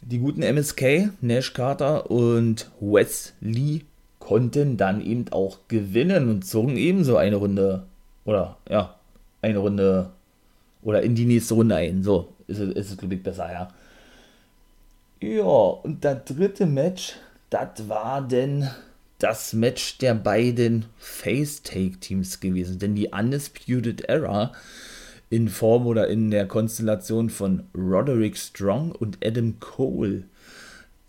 die 0.00 0.18
guten 0.18 0.42
MSK, 0.42 1.10
Nash 1.20 1.52
Carter 1.52 2.10
und 2.10 2.70
Wesley 2.80 3.84
konnten 4.20 4.76
dann 4.76 5.04
eben 5.04 5.26
auch 5.32 5.58
gewinnen 5.68 6.30
und 6.30 6.46
zogen 6.46 6.76
ebenso 6.76 7.16
eine 7.16 7.36
Runde 7.36 7.84
oder 8.24 8.56
ja, 8.70 8.94
eine 9.42 9.58
Runde 9.58 10.10
oder 10.82 11.02
in 11.02 11.14
die 11.14 11.26
nächste 11.26 11.54
Runde 11.54 11.74
ein. 11.74 12.02
So 12.02 12.32
ist 12.46 12.60
es, 12.60 12.74
ist 12.74 12.90
es 12.92 12.96
glaube 12.96 13.16
ich, 13.16 13.22
besser, 13.22 13.52
ja. 13.52 13.68
Ja, 15.20 15.42
und 15.42 16.04
das 16.04 16.24
dritte 16.24 16.66
Match, 16.66 17.14
das 17.50 17.88
war 17.88 18.22
denn 18.22 18.70
das 19.18 19.52
Match 19.52 19.98
der 19.98 20.14
beiden 20.14 20.84
Face-Take-Teams 20.98 22.40
gewesen. 22.40 22.78
Denn 22.78 22.94
die 22.94 23.08
Undisputed 23.08 24.02
Era 24.02 24.52
in 25.30 25.48
Form 25.48 25.86
oder 25.86 26.08
in 26.08 26.30
der 26.30 26.46
Konstellation 26.46 27.30
von 27.30 27.64
Roderick 27.74 28.36
Strong 28.36 28.92
und 28.92 29.18
Adam 29.24 29.58
Cole, 29.60 30.24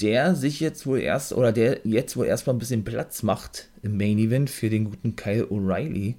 der 0.01 0.35
sich 0.35 0.59
jetzt 0.59 0.85
wohl 0.87 0.99
erst 0.99 1.33
oder 1.33 1.51
der 1.51 1.81
jetzt 1.83 2.17
wohl 2.17 2.25
erstmal 2.25 2.55
ein 2.55 2.59
bisschen 2.59 2.83
Platz 2.83 3.23
macht 3.23 3.69
im 3.83 3.97
Main 3.97 4.17
Event 4.17 4.49
für 4.49 4.69
den 4.69 4.85
guten 4.85 5.15
Kyle 5.15 5.45
O'Reilly, 5.45 6.15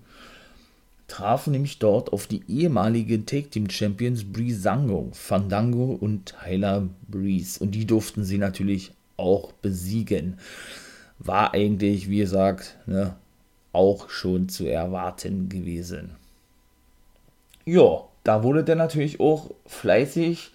trafen 1.08 1.52
nämlich 1.52 1.78
dort 1.78 2.12
auf 2.12 2.26
die 2.26 2.42
ehemaligen 2.48 3.26
Take 3.26 3.50
Team 3.50 3.70
Champions 3.70 4.24
Breezango, 4.24 5.10
Fandango 5.12 5.92
und 5.92 6.34
Tyler 6.42 6.88
Breeze. 7.08 7.62
Und 7.62 7.72
die 7.72 7.86
durften 7.86 8.24
sie 8.24 8.38
natürlich 8.38 8.92
auch 9.16 9.52
besiegen 9.52 10.36
war 11.18 11.54
eigentlich, 11.54 12.08
wie 12.08 12.18
gesagt, 12.18 12.76
ne, 12.86 13.16
auch 13.72 14.10
schon 14.10 14.48
zu 14.48 14.66
erwarten 14.66 15.48
gewesen. 15.48 16.16
Ja, 17.66 18.04
da 18.24 18.42
wurde 18.44 18.64
dann 18.64 18.78
natürlich 18.78 19.20
auch 19.20 19.50
fleißig 19.66 20.52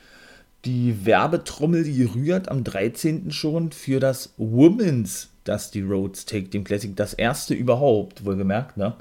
die 0.66 1.06
Werbetrommel 1.06 1.84
gerührt 1.84 2.50
am 2.50 2.64
13. 2.64 3.32
schon 3.32 3.72
für 3.72 4.00
das 4.00 4.34
Women's 4.38 5.30
Dusty 5.44 5.82
Roads 5.82 6.26
Take 6.26 6.50
Team 6.50 6.64
Classic, 6.64 6.96
das 6.96 7.14
erste 7.14 7.54
überhaupt, 7.54 8.26
wohlgemerkt, 8.26 8.78
ne? 8.78 8.94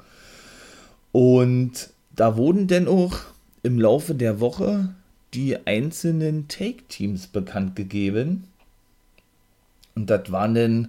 Und 1.11 1.89
da 2.15 2.35
wurden 2.35 2.67
dann 2.67 2.87
auch 2.87 3.17
im 3.63 3.79
Laufe 3.79 4.15
der 4.15 4.39
Woche 4.39 4.93
die 5.33 5.65
einzelnen 5.65 6.47
Take 6.47 6.83
Teams 6.89 7.27
bekannt 7.27 7.75
gegeben. 7.75 8.45
Und 9.95 10.09
das 10.09 10.31
waren 10.31 10.55
dann 10.55 10.87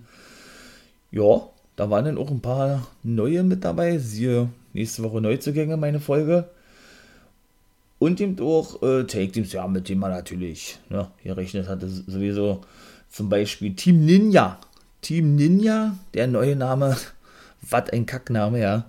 ja, 1.12 1.42
da 1.76 1.90
waren 1.90 2.06
dann 2.06 2.18
auch 2.18 2.30
ein 2.30 2.40
paar 2.40 2.88
neue 3.02 3.42
mit 3.44 3.64
dabei. 3.64 3.98
Siehe 3.98 4.48
nächste 4.72 5.02
Woche 5.02 5.20
Neuzugänge, 5.20 5.76
meine 5.76 6.00
Folge. 6.00 6.48
Und 8.02 8.20
eben 8.20 8.36
auch 8.40 8.82
äh, 8.82 9.04
Take 9.04 9.30
Teams, 9.30 9.52
ja, 9.52 9.64
mit 9.68 9.88
dem 9.88 10.00
man 10.00 10.10
natürlich 10.10 10.80
ne, 10.88 11.06
gerechnet 11.22 11.68
hatte. 11.68 11.86
Sowieso 11.86 12.62
zum 13.08 13.28
Beispiel 13.28 13.76
Team 13.76 14.04
Ninja. 14.04 14.58
Team 15.02 15.36
Ninja, 15.36 15.96
der 16.12 16.26
neue 16.26 16.56
Name, 16.56 16.96
was 17.70 17.90
ein 17.90 18.04
Kackname, 18.04 18.58
ja. 18.60 18.86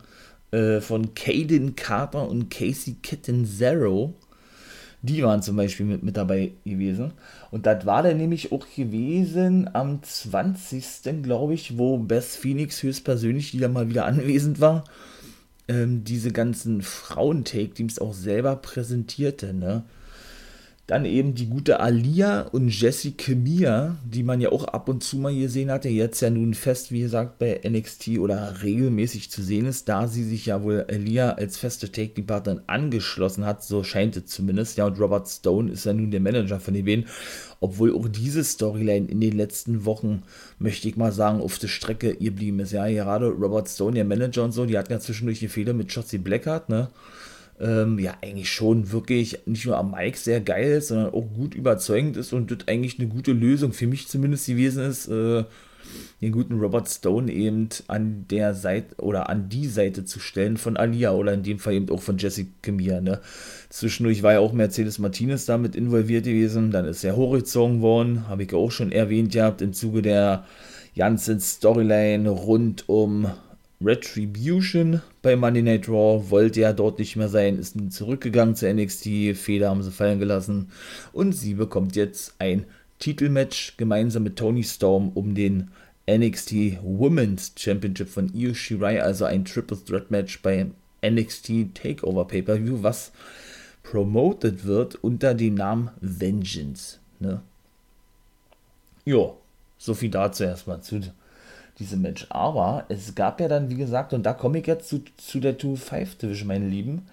Äh, 0.50 0.82
von 0.82 1.13
Caden 1.13 1.75
Carter 1.75 2.27
und 2.27 2.50
Casey 2.50 2.96
Kitten 3.03 3.46
Zero. 3.46 4.15
Die 5.03 5.22
waren 5.22 5.43
zum 5.43 5.58
Beispiel 5.58 5.86
mit, 5.86 6.01
mit 6.01 6.17
dabei 6.17 6.53
gewesen. 6.65 7.13
Und 7.51 7.67
das 7.67 7.86
war 7.86 8.01
dann 8.01 8.17
nämlich 8.17 8.51
auch 8.51 8.65
gewesen 8.75 9.70
am 9.74 10.01
20. 10.01 11.22
glaube 11.22 11.53
ich, 11.53 11.77
wo 11.77 12.00
Beth 12.00 12.24
Phoenix 12.24 12.82
höchstpersönlich, 12.82 13.51
die 13.51 13.60
da 13.60 13.67
mal 13.67 13.89
wieder 13.89 14.08
anwesend 14.08 14.60
war, 14.60 14.86
ähm, 15.67 16.03
diese 16.03 16.32
ganzen 16.32 16.82
Frauen-Take-Teams 16.82 18.00
auch 18.00 18.13
selber 18.13 18.55
präsentierte. 18.55 19.53
Ne? 19.53 19.84
Dann 20.86 21.06
eben 21.06 21.34
die 21.34 21.48
gute 21.48 21.80
Alia 21.80 22.42
und 22.42 22.68
Jessica 22.68 23.34
Mia, 23.34 23.96
die 24.04 24.22
man 24.22 24.42
ja 24.42 24.52
auch 24.52 24.66
ab 24.66 24.90
und 24.90 25.02
zu 25.02 25.16
mal 25.16 25.34
gesehen 25.34 25.72
hatte, 25.72 25.88
jetzt 25.88 26.20
ja 26.20 26.30
nun 26.30 26.54
fest, 26.54 26.92
wie 26.92 27.00
gesagt, 27.00 27.40
bei 27.40 27.62
NXT 27.66 28.20
oder 28.20 28.62
regelmäßig 28.63 29.32
zu 29.32 29.42
sehen 29.42 29.66
ist, 29.66 29.88
da 29.88 30.10
sie 30.10 30.25
sich 30.25 30.48
ja 30.48 30.62
wohl 30.62 30.86
Alia 30.90 31.32
als 31.32 31.58
feste 31.58 31.90
Take-Partnerin 31.90 32.63
angeschlossen 32.68 33.46
hat, 33.46 33.63
so 33.63 33.82
scheint 33.86 34.18
es 34.18 34.25
zumindest. 34.25 34.78
Ja, 34.78 34.86
und 34.86 35.00
Robert 35.00 35.30
Stone 35.30 35.72
ist 35.72 35.86
ja 35.86 35.94
nun 35.94 36.12
der 36.12 36.20
Manager 36.20 36.60
von 36.60 36.74
den 36.74 36.84
beiden, 36.84 37.06
obwohl 37.62 37.96
auch 37.96 38.10
diese 38.10 38.44
Storyline 38.44 39.08
in 39.08 39.22
den 39.22 39.38
letzten 39.38 39.86
Wochen, 39.86 40.24
möchte 40.60 40.90
ich 40.90 40.98
mal 40.98 41.13
sagen, 41.13 41.40
auf 41.40 41.60
der 41.60 41.70
Strecke 41.70 42.18
geblieben 42.18 42.60
ist. 42.60 42.74
Ja, 42.74 42.90
gerade 42.90 43.28
Robert 43.28 43.70
Stone, 43.70 43.94
der 43.94 44.04
Manager 44.04 44.44
und 44.44 44.52
so, 44.52 44.66
die 44.66 44.78
hatten 44.78 44.92
ja 44.92 45.00
zwischendurch 45.00 45.40
die 45.40 45.48
Fehler 45.48 45.72
mit 45.72 45.94
Shotzi 45.94 46.18
Blackheart, 46.18 46.68
ne? 46.68 46.90
Ähm, 47.63 47.98
ja 47.98 48.15
eigentlich 48.22 48.51
schon 48.51 48.91
wirklich 48.91 49.39
nicht 49.46 49.65
nur 49.65 49.77
am 49.77 49.91
Mike 49.91 50.17
sehr 50.17 50.41
geil 50.41 50.74
ist, 50.74 50.89
sondern 50.89 51.13
auch 51.13 51.25
gut 51.34 51.55
überzeugend 51.55 52.17
ist 52.17 52.34
und 52.34 52.51
das 52.51 52.67
eigentlich 52.67 53.00
eine 53.00 53.08
gute 53.08 53.32
Lösung 53.32 53.74
für 53.74 53.88
mich 53.88 54.08
zumindest 54.08 54.48
gewesen 54.48 54.84
ist, 54.84 55.08
äh, 55.08 55.46
den 56.22 56.32
guten 56.32 56.60
Robert 56.60 56.89
Stone 56.89 57.32
eben 57.32 57.70
an 57.88 58.25
der 58.29 58.53
Seite 58.53 58.96
oder 58.98 59.29
an 59.29 59.50
die 59.50 59.67
Seite 59.67 60.05
zu 60.05 60.20
stellen 60.20 60.58
von 60.58 60.77
Alia 60.77 61.12
oder 61.12 61.34
in 61.34 61.43
dem 61.43 61.60
Fall 61.60 61.74
eben 61.74 61.89
auch 61.89 62.01
von 62.01 62.17
Jessica 62.17 62.72
Mia. 62.72 63.01
Ne? 63.01 63.20
Zwischendurch 63.70 64.24
war 64.24 64.34
ja 64.34 64.39
auch 64.39 64.53
Mercedes 64.53 65.00
Martinez 65.00 65.46
damit 65.46 65.75
involviert 65.75 66.25
gewesen, 66.25 66.72
dann 66.72 66.86
ist 66.86 67.03
er 67.03 67.15
hochgezogen 67.15 67.82
worden, 67.82 68.27
habe 68.27 68.43
ich 68.43 68.53
auch 68.53 68.72
schon 68.72 68.91
erwähnt 68.91 69.34
gehabt, 69.34 69.62
im 69.62 69.74
Zuge 69.74 70.01
der 70.01 70.46
ganzen 70.96 71.39
Storyline 71.39 72.29
rund 72.29 72.88
um 72.88 73.27
Retribution 73.82 75.01
bei 75.24 75.38
Monday 75.38 75.63
Night 75.63 75.88
Raw, 75.88 76.30
wollte 76.30 76.60
ja 76.60 76.74
dort 76.74 77.00
nicht 77.00 77.15
mehr 77.15 77.30
sein, 77.30 77.58
ist 77.58 77.75
zurückgegangen 77.94 78.56
zu 78.56 78.72
NXT, 78.72 79.36
Fehler 79.36 79.70
haben 79.70 79.82
sie 79.82 79.89
fallen 79.89 80.20
gelassen 80.20 80.70
und 81.13 81.32
sie 81.32 81.56
bekommt 81.56 81.96
jetzt 81.96 82.36
ein 82.39 82.65
Titelmatch 83.00 83.77
gemeinsam 83.77 84.24
mit 84.24 84.36
Tony 84.36 84.63
Storm 84.63 85.12
um 85.15 85.34
den 85.34 85.72
NXT 86.10 86.77
Women's 86.84 87.53
Championship 87.58 88.10
von 88.10 88.34
Io 88.36 88.53
Shirai, 88.53 89.01
also 89.01 89.24
ein 89.24 89.46
Triple 89.46 89.77
Threat 89.84 90.12
Match 90.12 90.42
bei 90.42 90.68
NXT 91.03 91.74
Takeover 91.74 92.25
Pay-Per-View, 92.25 92.84
was 92.84 93.13
promoted 93.82 94.65
wird 94.65 94.96
unter 94.96 95.34
dem 95.34 95.56
Namen 95.56 95.89
Vengeance. 96.01 97.00
Ne? 97.20 97.42
Ja, 99.06 99.34
so 99.77 99.94
viel 99.94 100.10
dazu 100.10 100.44
erstmal 100.44 100.82
zu 100.82 101.00
diesem 101.80 102.01
Match. 102.01 102.27
Aber 102.30 102.86
es 102.89 103.15
gab 103.15 103.39
ja 103.39 103.48
dann, 103.48 103.70
wie 103.70 103.75
gesagt, 103.75 104.13
und 104.13 104.24
da 104.24 104.34
komme 104.34 104.60
ich 104.60 104.68
jetzt 104.68 104.89
zu, 104.89 105.01
zu 105.18 105.39
der 105.39 105.58
2-5 105.58 106.18
Division, 106.18 106.48
meine 106.48 106.68
Lieben. 106.68 107.08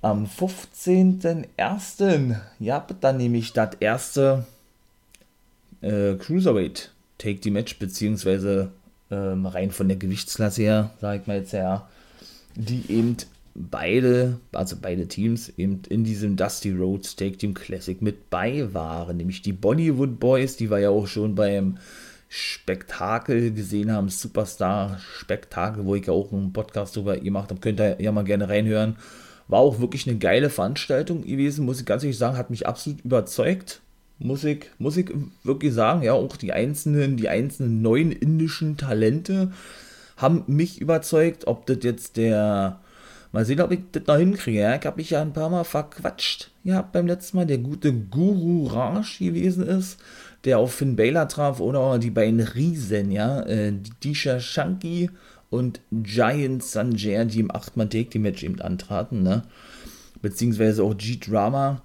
Am 0.00 0.26
15.01. 0.26 2.36
Ja, 2.60 2.86
dann 3.00 3.16
nehme 3.16 3.38
ich 3.38 3.52
das 3.52 3.70
erste 3.80 4.46
äh, 5.80 6.14
Cruiserweight 6.14 6.92
Take 7.18 7.40
the 7.42 7.50
Match, 7.50 7.78
beziehungsweise 7.78 8.70
ähm, 9.10 9.46
rein 9.46 9.70
von 9.70 9.88
der 9.88 9.96
Gewichtsklasse 9.96 10.62
her, 10.62 10.90
sage 11.00 11.20
ich 11.20 11.26
mal 11.26 11.38
jetzt 11.38 11.52
ja, 11.52 11.88
die 12.54 12.84
eben 12.88 13.16
beide, 13.54 14.38
also 14.52 14.76
beide 14.80 15.08
Teams, 15.08 15.52
eben 15.56 15.82
in 15.88 16.04
diesem 16.04 16.36
Dusty 16.36 16.70
Roads 16.70 17.16
Take 17.16 17.38
Team 17.38 17.54
Classic 17.54 18.00
mit 18.00 18.30
bei 18.30 18.72
waren, 18.72 19.16
nämlich 19.16 19.42
die 19.42 19.52
Bollywood 19.52 20.20
Boys, 20.20 20.56
die 20.56 20.70
wir 20.70 20.78
ja 20.78 20.90
auch 20.90 21.06
schon 21.06 21.34
beim 21.34 21.78
Spektakel 22.28 23.52
gesehen 23.52 23.90
haben, 23.90 24.08
Superstar 24.10 24.98
Spektakel, 24.98 25.84
wo 25.84 25.94
ich 25.94 26.06
ja 26.06 26.12
auch 26.12 26.32
einen 26.32 26.52
Podcast 26.52 26.96
drüber 26.96 27.16
gemacht 27.16 27.50
habe, 27.50 27.60
könnt 27.60 27.80
ihr 27.80 28.00
ja 28.00 28.12
mal 28.12 28.24
gerne 28.24 28.48
reinhören. 28.48 28.96
War 29.48 29.60
auch 29.60 29.80
wirklich 29.80 30.06
eine 30.06 30.18
geile 30.18 30.50
Veranstaltung 30.50 31.22
gewesen, 31.22 31.64
muss 31.64 31.80
ich 31.80 31.86
ganz 31.86 32.02
ehrlich 32.02 32.18
sagen, 32.18 32.36
hat 32.36 32.50
mich 32.50 32.66
absolut 32.66 33.00
überzeugt. 33.02 33.80
Muss 34.18 34.44
ich, 34.44 34.66
muss 34.78 34.96
ich 34.96 35.10
wirklich 35.44 35.72
sagen, 35.72 36.02
ja, 36.02 36.12
auch 36.12 36.36
die 36.36 36.52
einzelnen, 36.52 37.16
die 37.16 37.28
einzelnen 37.28 37.82
neuen 37.82 38.10
indischen 38.10 38.76
Talente 38.76 39.52
haben 40.16 40.42
mich 40.48 40.80
überzeugt, 40.80 41.46
ob 41.46 41.66
das 41.66 41.78
jetzt 41.82 42.16
der, 42.16 42.80
mal 43.32 43.44
sehen, 43.44 43.60
ob 43.60 43.70
ich 43.70 43.80
das 43.92 44.06
noch 44.06 44.16
hinkriege, 44.16 44.58
ja, 44.58 44.74
ich 44.74 44.84
habe 44.84 44.96
mich 44.96 45.10
ja 45.10 45.22
ein 45.22 45.32
paar 45.32 45.48
Mal 45.48 45.64
verquatscht, 45.64 46.50
ja, 46.64 46.82
beim 46.82 47.06
letzten 47.06 47.36
Mal, 47.36 47.46
der 47.46 47.58
gute 47.58 47.92
Guru 47.92 48.66
Raj 48.66 49.18
gewesen 49.18 49.64
ist, 49.64 49.98
der 50.48 50.58
auf 50.58 50.74
Finn 50.74 50.96
Baylor 50.96 51.28
traf, 51.28 51.60
oder 51.60 51.98
die 51.98 52.10
beiden 52.10 52.40
Riesen, 52.40 53.10
ja, 53.10 53.42
äh, 53.42 53.72
Disha 54.02 54.40
Shanky 54.40 55.10
und 55.50 55.80
Giant 55.92 56.64
Sanjay, 56.64 57.26
die 57.26 57.40
im 57.40 57.50
8-Man-Take-Match 57.50 58.42
eben 58.42 58.60
antraten, 58.60 59.22
ne? 59.22 59.44
Beziehungsweise 60.20 60.82
auch 60.82 60.96
G-Drama 60.96 61.82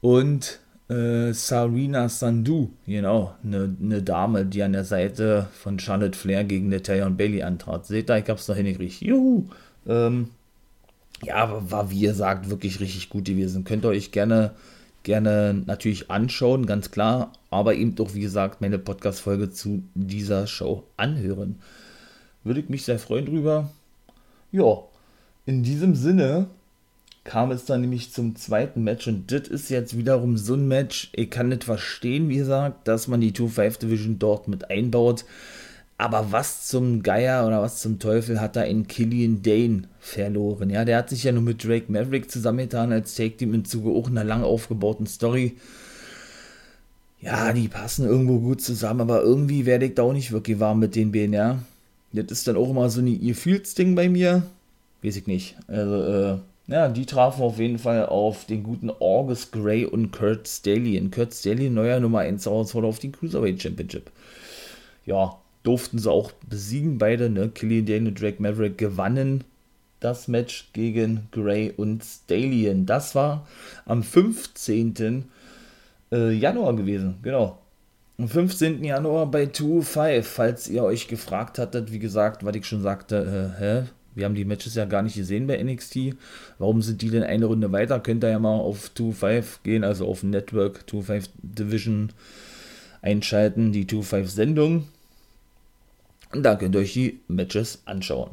und 0.00 0.60
äh, 0.88 1.32
Sarina 1.32 2.08
Sandu, 2.08 2.70
genau, 2.86 3.34
eine 3.42 3.74
ne 3.80 4.02
Dame, 4.02 4.46
die 4.46 4.62
an 4.62 4.72
der 4.72 4.84
Seite 4.84 5.48
von 5.52 5.78
Charlotte 5.78 6.16
Flair 6.16 6.44
gegen 6.44 6.68
Natalia 6.68 7.06
und 7.06 7.16
Bailey 7.16 7.42
antrat. 7.42 7.86
Seht 7.86 8.08
ihr, 8.08 8.18
ich 8.18 8.28
hab's 8.28 8.46
noch 8.46 8.56
hingekriegt. 8.56 9.00
Juhu! 9.00 9.48
Ähm, 9.88 10.28
ja, 11.22 11.70
war 11.70 11.90
wie 11.90 12.00
ihr 12.00 12.14
sagt 12.14 12.50
wirklich 12.50 12.78
richtig 12.80 13.08
gut 13.08 13.24
gewesen. 13.24 13.64
Könnt 13.64 13.84
ihr 13.84 13.88
euch 13.88 14.12
gerne, 14.12 14.52
gerne 15.02 15.54
natürlich 15.66 16.10
anschauen, 16.10 16.66
ganz 16.66 16.90
klar, 16.90 17.32
aber 17.56 17.74
eben 17.74 17.94
doch, 17.94 18.14
wie 18.14 18.20
gesagt, 18.20 18.60
meine 18.60 18.78
Podcast-Folge 18.78 19.50
zu 19.50 19.82
dieser 19.94 20.46
Show 20.46 20.84
anhören. 20.96 21.56
Würde 22.44 22.60
ich 22.60 22.68
mich 22.68 22.84
sehr 22.84 22.98
freuen 22.98 23.26
drüber. 23.26 23.70
Ja, 24.52 24.82
in 25.46 25.62
diesem 25.62 25.94
Sinne 25.94 26.46
kam 27.24 27.50
es 27.50 27.64
dann 27.64 27.80
nämlich 27.80 28.12
zum 28.12 28.36
zweiten 28.36 28.84
Match 28.84 29.06
und 29.08 29.32
das 29.32 29.48
ist 29.48 29.68
jetzt 29.68 29.96
wiederum 29.96 30.36
so 30.36 30.54
ein 30.54 30.68
Match, 30.68 31.10
ich 31.12 31.28
kann 31.28 31.48
nicht 31.48 31.64
verstehen, 31.64 32.28
wie 32.28 32.36
gesagt, 32.36 32.86
dass 32.86 33.08
man 33.08 33.20
die 33.20 33.32
2-5 33.32 33.80
Division 33.80 34.18
dort 34.18 34.48
mit 34.48 34.70
einbaut. 34.70 35.24
Aber 35.98 36.30
was 36.30 36.68
zum 36.68 37.02
Geier 37.02 37.46
oder 37.46 37.62
was 37.62 37.80
zum 37.80 37.98
Teufel 37.98 38.40
hat 38.40 38.54
da 38.54 38.62
in 38.62 38.86
Killian 38.86 39.42
Dane 39.42 39.84
verloren? 39.98 40.68
Ja, 40.68 40.84
der 40.84 40.98
hat 40.98 41.08
sich 41.08 41.24
ja 41.24 41.32
nur 41.32 41.42
mit 41.42 41.64
Drake 41.64 41.90
Maverick 41.90 42.30
zusammengetan 42.30 42.92
als 42.92 43.14
Take 43.14 43.38
Team 43.38 43.54
im 43.54 43.64
Zuge 43.64 43.90
auch 43.90 44.08
einer 44.08 44.24
lang 44.24 44.42
aufgebauten 44.42 45.06
Story. 45.06 45.56
Ja, 47.26 47.52
die 47.52 47.66
passen 47.66 48.06
irgendwo 48.06 48.38
gut 48.38 48.60
zusammen, 48.60 49.00
aber 49.00 49.20
irgendwie 49.20 49.66
werde 49.66 49.86
ich 49.86 49.94
da 49.94 50.04
auch 50.04 50.12
nicht 50.12 50.30
wirklich 50.30 50.60
warm 50.60 50.78
mit 50.78 50.94
den 50.94 51.10
beiden, 51.10 51.32
ja. 51.32 51.58
Das 52.12 52.26
ist 52.30 52.46
dann 52.46 52.56
auch 52.56 52.70
immer 52.70 52.88
so 52.88 53.00
ein 53.00 53.08
Ihr-Fields-Ding 53.08 53.96
bei 53.96 54.08
mir. 54.08 54.44
Weiß 55.02 55.16
ich 55.16 55.26
nicht. 55.26 55.56
Also, 55.66 56.02
äh, 56.04 56.38
ja, 56.68 56.88
die 56.88 57.04
trafen 57.04 57.42
auf 57.42 57.58
jeden 57.58 57.80
Fall 57.80 58.06
auf 58.06 58.44
den 58.44 58.62
guten 58.62 58.90
August 58.90 59.50
Gray 59.50 59.84
und 59.84 60.12
Kurt 60.12 60.46
Stallion. 60.46 61.10
Kurt 61.10 61.34
Stallion, 61.34 61.74
neuer 61.74 61.98
Nummer 61.98 62.20
1 62.20 62.46
Herausforderer 62.46 62.90
auf 62.90 63.00
die 63.00 63.10
Cruiserweight 63.10 63.60
Championship. 63.60 64.08
Ja, 65.04 65.36
durften 65.64 65.98
sie 65.98 66.10
auch 66.10 66.30
besiegen, 66.48 66.98
beide, 66.98 67.28
ne? 67.28 67.48
Killian 67.48 67.86
Dane 67.86 68.08
und 68.08 68.22
Drake 68.22 68.40
Maverick 68.40 68.78
gewannen 68.78 69.42
das 69.98 70.28
Match 70.28 70.68
gegen 70.74 71.26
Gray 71.32 71.72
und 71.76 72.04
Stallion. 72.04 72.86
Das 72.86 73.16
war 73.16 73.48
am 73.84 74.04
15. 74.04 75.24
Äh, 76.12 76.32
Januar 76.32 76.74
gewesen, 76.76 77.16
genau. 77.22 77.58
Am 78.18 78.28
15. 78.28 78.82
Januar 78.82 79.30
bei 79.30 79.44
2-5, 79.44 80.22
falls 80.22 80.68
ihr 80.68 80.82
euch 80.84 81.08
gefragt 81.08 81.58
hattet, 81.58 81.92
wie 81.92 81.98
gesagt, 81.98 82.44
was 82.44 82.56
ich 82.56 82.66
schon 82.66 82.80
sagte, 82.80 83.52
äh, 83.58 83.60
hä, 83.60 83.82
wir 84.14 84.24
haben 84.24 84.34
die 84.34 84.46
Matches 84.46 84.74
ja 84.74 84.86
gar 84.86 85.02
nicht 85.02 85.16
gesehen 85.16 85.46
bei 85.46 85.62
NXT. 85.62 86.16
Warum 86.58 86.80
sind 86.80 87.02
die 87.02 87.10
denn 87.10 87.22
eine 87.22 87.44
Runde 87.44 87.70
weiter? 87.70 88.00
Könnt 88.00 88.24
ihr 88.24 88.30
ja 88.30 88.38
mal 88.38 88.58
auf 88.58 88.90
2-5 88.96 89.62
gehen, 89.62 89.84
also 89.84 90.08
auf 90.08 90.22
Network 90.22 90.84
2-5 90.88 91.28
Division 91.42 92.12
einschalten, 93.02 93.72
die 93.72 93.84
2-5 93.84 94.26
Sendung. 94.26 94.88
Und 96.32 96.42
da 96.42 96.56
könnt 96.56 96.74
ihr 96.74 96.80
euch 96.80 96.94
die 96.94 97.20
Matches 97.28 97.82
anschauen. 97.84 98.30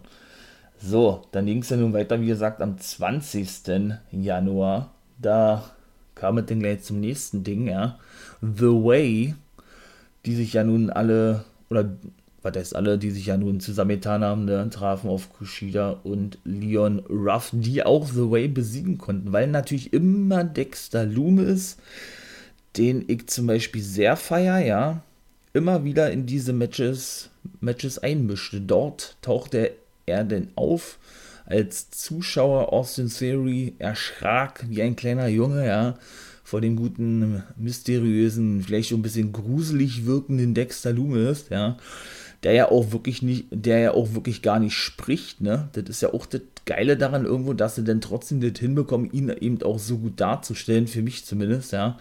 So, 0.79 1.23
dann 1.33 1.45
ging 1.45 1.59
es 1.59 1.69
ja 1.69 1.75
nun 1.75 1.93
weiter, 1.93 2.19
wie 2.21 2.27
gesagt, 2.27 2.61
am 2.61 2.77
20. 2.77 3.97
Januar. 4.11 4.93
Da 5.19 5.72
es 6.23 6.45
dann 6.45 6.59
gleich 6.59 6.83
zum 6.83 6.99
nächsten 6.99 7.43
Ding, 7.43 7.67
ja. 7.67 7.99
The 8.41 8.65
Way, 8.65 9.35
die 10.25 10.35
sich 10.35 10.53
ja 10.53 10.63
nun 10.63 10.89
alle, 10.89 11.43
oder 11.69 11.89
was 12.41 12.55
heißt 12.55 12.75
alle, 12.75 12.97
die 12.97 13.11
sich 13.11 13.27
ja 13.27 13.37
nun 13.37 13.59
zusammengetan 13.59 14.23
haben, 14.23 14.45
ne, 14.45 14.69
trafen 14.69 15.09
auf 15.09 15.31
Kushida 15.33 15.99
und 16.03 16.37
Leon 16.43 16.99
Ruff, 17.09 17.51
die 17.53 17.83
auch 17.83 18.07
The 18.07 18.29
Way 18.29 18.49
besiegen 18.49 18.97
konnten, 18.97 19.31
weil 19.31 19.47
natürlich 19.47 19.93
immer 19.93 20.43
Dexter 20.43 21.05
Loomis, 21.05 21.77
den 22.77 23.05
ich 23.07 23.27
zum 23.27 23.47
Beispiel 23.47 23.81
sehr 23.81 24.17
feier, 24.17 24.59
ja, 24.59 25.03
immer 25.53 25.83
wieder 25.83 26.11
in 26.11 26.25
diese 26.25 26.51
Matches, 26.51 27.29
Matches 27.61 27.99
einmischte. 27.99 28.59
Dort 28.59 29.15
tauchte 29.21 29.71
er 30.05 30.23
denn 30.23 30.49
auf 30.55 30.97
als 31.45 31.89
Zuschauer 31.91 32.71
Austin 32.71 33.09
Theory, 33.09 33.75
erschrak 33.79 34.65
wie 34.69 34.81
ein 34.81 34.95
kleiner 34.95 35.27
Junge, 35.27 35.65
ja, 35.65 35.95
vor 36.43 36.61
dem 36.61 36.75
guten, 36.75 37.43
mysteriösen, 37.57 38.61
vielleicht 38.61 38.89
schon 38.89 38.99
ein 38.99 39.03
bisschen 39.03 39.31
gruselig 39.31 40.05
wirkenden 40.05 40.53
Dexter 40.53 40.91
Loomis, 40.91 41.45
ja 41.49 41.77
der 42.43 42.53
ja 42.53 42.71
auch 42.71 42.91
wirklich 42.91 43.21
nicht, 43.21 43.47
der 43.51 43.79
ja 43.79 43.91
auch 43.91 44.13
wirklich 44.13 44.41
gar 44.41 44.59
nicht 44.59 44.75
spricht, 44.75 45.41
ne? 45.41 45.69
Das 45.73 45.85
ist 45.85 46.01
ja 46.01 46.13
auch 46.13 46.25
das 46.25 46.41
Geile 46.65 46.97
daran 46.97 47.25
irgendwo, 47.25 47.53
dass 47.53 47.75
sie 47.75 47.83
dann 47.83 48.01
trotzdem 48.01 48.41
das 48.41 48.59
hinbekommen, 48.59 49.11
ihn 49.11 49.29
eben 49.29 49.61
auch 49.63 49.79
so 49.79 49.97
gut 49.97 50.19
darzustellen, 50.19 50.87
für 50.87 51.01
mich 51.01 51.25
zumindest, 51.25 51.71
ja. 51.71 51.97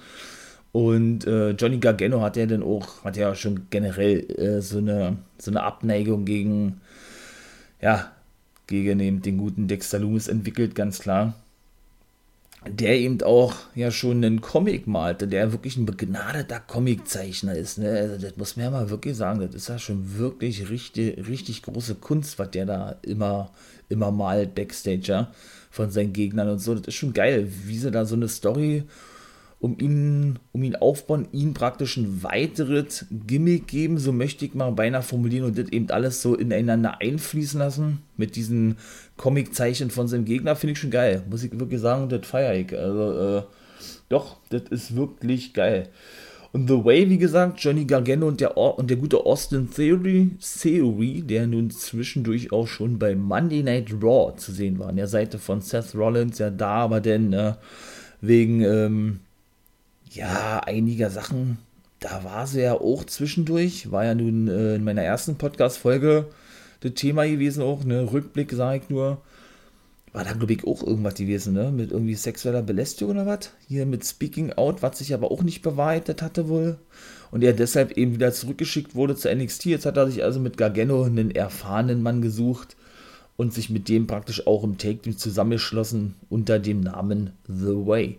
Und 0.72 1.26
äh, 1.26 1.50
Johnny 1.50 1.78
Gargano 1.78 2.22
hat 2.22 2.36
ja 2.36 2.46
dann 2.46 2.62
auch, 2.62 3.04
hat 3.04 3.16
ja 3.16 3.34
schon 3.34 3.66
generell 3.70 4.20
äh, 4.30 4.60
so, 4.62 4.78
eine, 4.78 5.18
so 5.38 5.50
eine 5.50 5.62
Abneigung 5.62 6.24
gegen, 6.24 6.80
ja, 7.80 8.10
gegen 8.72 8.98
den, 8.98 9.22
den 9.22 9.38
guten 9.38 9.68
Dexter 9.68 10.00
Loomis 10.00 10.26
entwickelt, 10.26 10.74
ganz 10.74 10.98
klar 10.98 11.34
der 12.66 12.98
eben 12.98 13.20
auch 13.22 13.54
ja 13.74 13.90
schon 13.90 14.24
einen 14.24 14.40
Comic 14.40 14.86
malte, 14.86 15.26
der 15.26 15.52
wirklich 15.52 15.76
ein 15.76 15.86
begnadeter 15.86 16.60
Comiczeichner 16.60 17.54
ist. 17.54 17.78
Ne? 17.78 17.90
Also 17.90 18.18
das 18.18 18.36
muss 18.36 18.56
man 18.56 18.64
ja 18.64 18.70
mal 18.70 18.90
wirklich 18.90 19.16
sagen, 19.16 19.40
das 19.40 19.54
ist 19.54 19.68
ja 19.68 19.78
schon 19.78 20.16
wirklich 20.16 20.70
richtig, 20.70 21.26
richtig 21.26 21.62
große 21.62 21.96
Kunst, 21.96 22.38
was 22.38 22.50
der 22.52 22.66
da 22.66 22.96
immer, 23.02 23.50
immer 23.88 24.10
malt 24.12 24.54
Backstage 24.54 25.02
ja, 25.06 25.32
von 25.70 25.90
seinen 25.90 26.12
Gegnern 26.12 26.48
und 26.48 26.60
so. 26.60 26.74
Das 26.74 26.86
ist 26.86 26.94
schon 26.94 27.12
geil, 27.12 27.48
wie 27.64 27.78
sie 27.78 27.90
da 27.90 28.04
so 28.04 28.14
eine 28.14 28.28
Story 28.28 28.84
um 29.62 29.78
ihn, 29.78 30.40
um 30.50 30.64
ihn 30.64 30.74
aufbauen, 30.74 31.28
ihm 31.30 31.54
praktisch 31.54 31.96
ein 31.96 32.24
weiteres 32.24 33.06
Gimmick 33.28 33.68
geben, 33.68 33.96
so 33.96 34.10
möchte 34.10 34.44
ich 34.44 34.54
mal 34.54 34.72
beinahe 34.72 35.02
formulieren 35.02 35.46
und 35.46 35.56
das 35.56 35.68
eben 35.68 35.88
alles 35.90 36.20
so 36.20 36.34
ineinander 36.34 37.00
einfließen 37.00 37.60
lassen 37.60 38.00
mit 38.16 38.34
diesen 38.34 38.76
Comiczeichen 39.16 39.90
von 39.90 40.08
seinem 40.08 40.24
Gegner, 40.24 40.56
finde 40.56 40.72
ich 40.72 40.80
schon 40.80 40.90
geil. 40.90 41.22
Muss 41.30 41.44
ich 41.44 41.56
wirklich 41.56 41.80
sagen, 41.80 42.08
das 42.08 42.26
feiere 42.26 42.56
ich. 42.56 42.76
Also, 42.76 43.38
äh, 43.38 43.42
doch, 44.08 44.38
das 44.50 44.62
ist 44.70 44.96
wirklich 44.96 45.54
geil. 45.54 45.90
Und 46.50 46.66
The 46.66 46.84
Way, 46.84 47.08
wie 47.08 47.18
gesagt, 47.18 47.60
Johnny 47.60 47.84
Gargano 47.84 48.26
und 48.26 48.40
der, 48.40 48.56
und 48.56 48.90
der 48.90 48.96
gute 48.96 49.24
Austin 49.24 49.70
Theory, 49.70 50.32
Theory, 50.40 51.22
der 51.22 51.46
nun 51.46 51.70
zwischendurch 51.70 52.50
auch 52.50 52.66
schon 52.66 52.98
bei 52.98 53.14
Monday 53.14 53.62
Night 53.62 53.92
Raw 54.02 54.34
zu 54.36 54.50
sehen 54.50 54.80
war, 54.80 54.88
an 54.88 54.96
der 54.96 55.06
Seite 55.06 55.38
von 55.38 55.60
Seth 55.60 55.94
Rollins, 55.94 56.40
ja 56.40 56.50
da, 56.50 56.78
aber 56.78 57.00
denn 57.00 57.32
äh, 57.32 57.54
wegen, 58.20 58.62
ähm, 58.62 59.20
ja, 60.14 60.60
einiger 60.60 61.10
Sachen, 61.10 61.58
da 62.00 62.24
war 62.24 62.46
sie 62.46 62.62
ja 62.62 62.74
auch 62.74 63.04
zwischendurch, 63.04 63.90
war 63.90 64.04
ja 64.04 64.14
nun 64.14 64.48
äh, 64.48 64.74
in 64.74 64.84
meiner 64.84 65.02
ersten 65.02 65.36
Podcast-Folge 65.36 66.26
das 66.80 66.94
Thema 66.94 67.26
gewesen 67.26 67.62
auch, 67.62 67.84
ne, 67.84 68.12
Rückblick 68.12 68.52
sage 68.52 68.82
ich 68.82 68.90
nur, 68.90 69.22
war 70.12 70.24
da, 70.24 70.32
glaube 70.32 70.52
ich, 70.52 70.64
auch 70.66 70.82
irgendwas 70.82 71.14
gewesen, 71.14 71.54
ne? 71.54 71.72
Mit 71.72 71.90
irgendwie 71.90 72.14
sexueller 72.14 72.60
Belästigung 72.60 73.14
oder 73.14 73.26
was? 73.26 73.50
Hier 73.66 73.86
mit 73.86 74.04
Speaking 74.04 74.52
Out, 74.52 74.82
was 74.82 74.98
sich 74.98 75.14
aber 75.14 75.30
auch 75.30 75.42
nicht 75.42 75.62
bewahrheitet 75.62 76.20
hatte 76.20 76.48
wohl. 76.48 76.76
Und 77.30 77.42
er 77.42 77.54
deshalb 77.54 77.92
eben 77.92 78.14
wieder 78.14 78.30
zurückgeschickt 78.30 78.94
wurde 78.94 79.16
zu 79.16 79.34
NXT. 79.34 79.66
Jetzt 79.66 79.86
hat 79.86 79.96
er 79.96 80.10
sich 80.10 80.22
also 80.22 80.38
mit 80.38 80.58
Gargano 80.58 81.04
einen 81.04 81.30
erfahrenen 81.30 82.02
Mann 82.02 82.20
gesucht 82.20 82.76
und 83.38 83.54
sich 83.54 83.70
mit 83.70 83.88
dem 83.88 84.06
praktisch 84.06 84.46
auch 84.46 84.64
im 84.64 84.76
Take-Team 84.76 85.16
zusammengeschlossen 85.16 86.14
unter 86.28 86.58
dem 86.58 86.82
Namen 86.82 87.30
The 87.48 87.86
Way. 87.86 88.18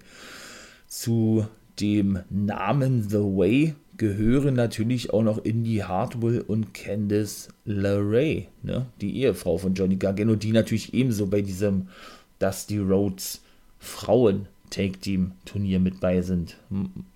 Zu 0.88 1.46
dem 1.80 2.20
Namen 2.30 3.08
The 3.10 3.18
Way 3.18 3.76
gehören 3.98 4.56
natürlich 4.56 5.14
auch 5.14 5.24
noch 5.24 5.44
Indy 5.44 5.78
Hartwell 5.78 6.42
und 6.42 6.74
Candice 6.74 7.50
LeRae, 7.66 8.48
ne? 8.64 8.88
die 9.02 9.18
Ehefrau 9.22 9.58
von 9.58 9.74
Johnny 9.74 9.98
Gargano, 9.98 10.36
die 10.36 10.52
natürlich 10.52 10.94
ebenso 10.94 11.28
bei 11.28 11.42
diesem 11.42 11.88
Dusty 12.40 12.80
Rhodes 12.80 13.42
Frauen 13.80 14.48
Take 14.70 15.00
Team 15.00 15.34
Turnier 15.46 15.80
mit 15.80 16.00
bei 16.00 16.22
sind. 16.22 16.58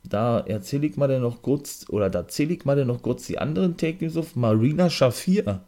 Da 0.07 0.39
erzähle 0.41 0.85
ich 0.85 0.95
mal 0.95 1.07
dann 1.07 1.23
noch 1.23 1.41
kurz, 1.41 1.85
oder 1.89 2.09
da 2.09 2.27
zähle 2.27 2.53
ich 2.53 2.65
mal 2.65 2.75
dann 2.75 2.87
noch 2.87 3.01
kurz 3.01 3.25
die 3.25 3.39
anderen 3.39 3.77
Take 3.77 3.97
Teams 3.97 4.15
auf. 4.15 4.35
Marina 4.35 4.91
Shafir 4.91 5.61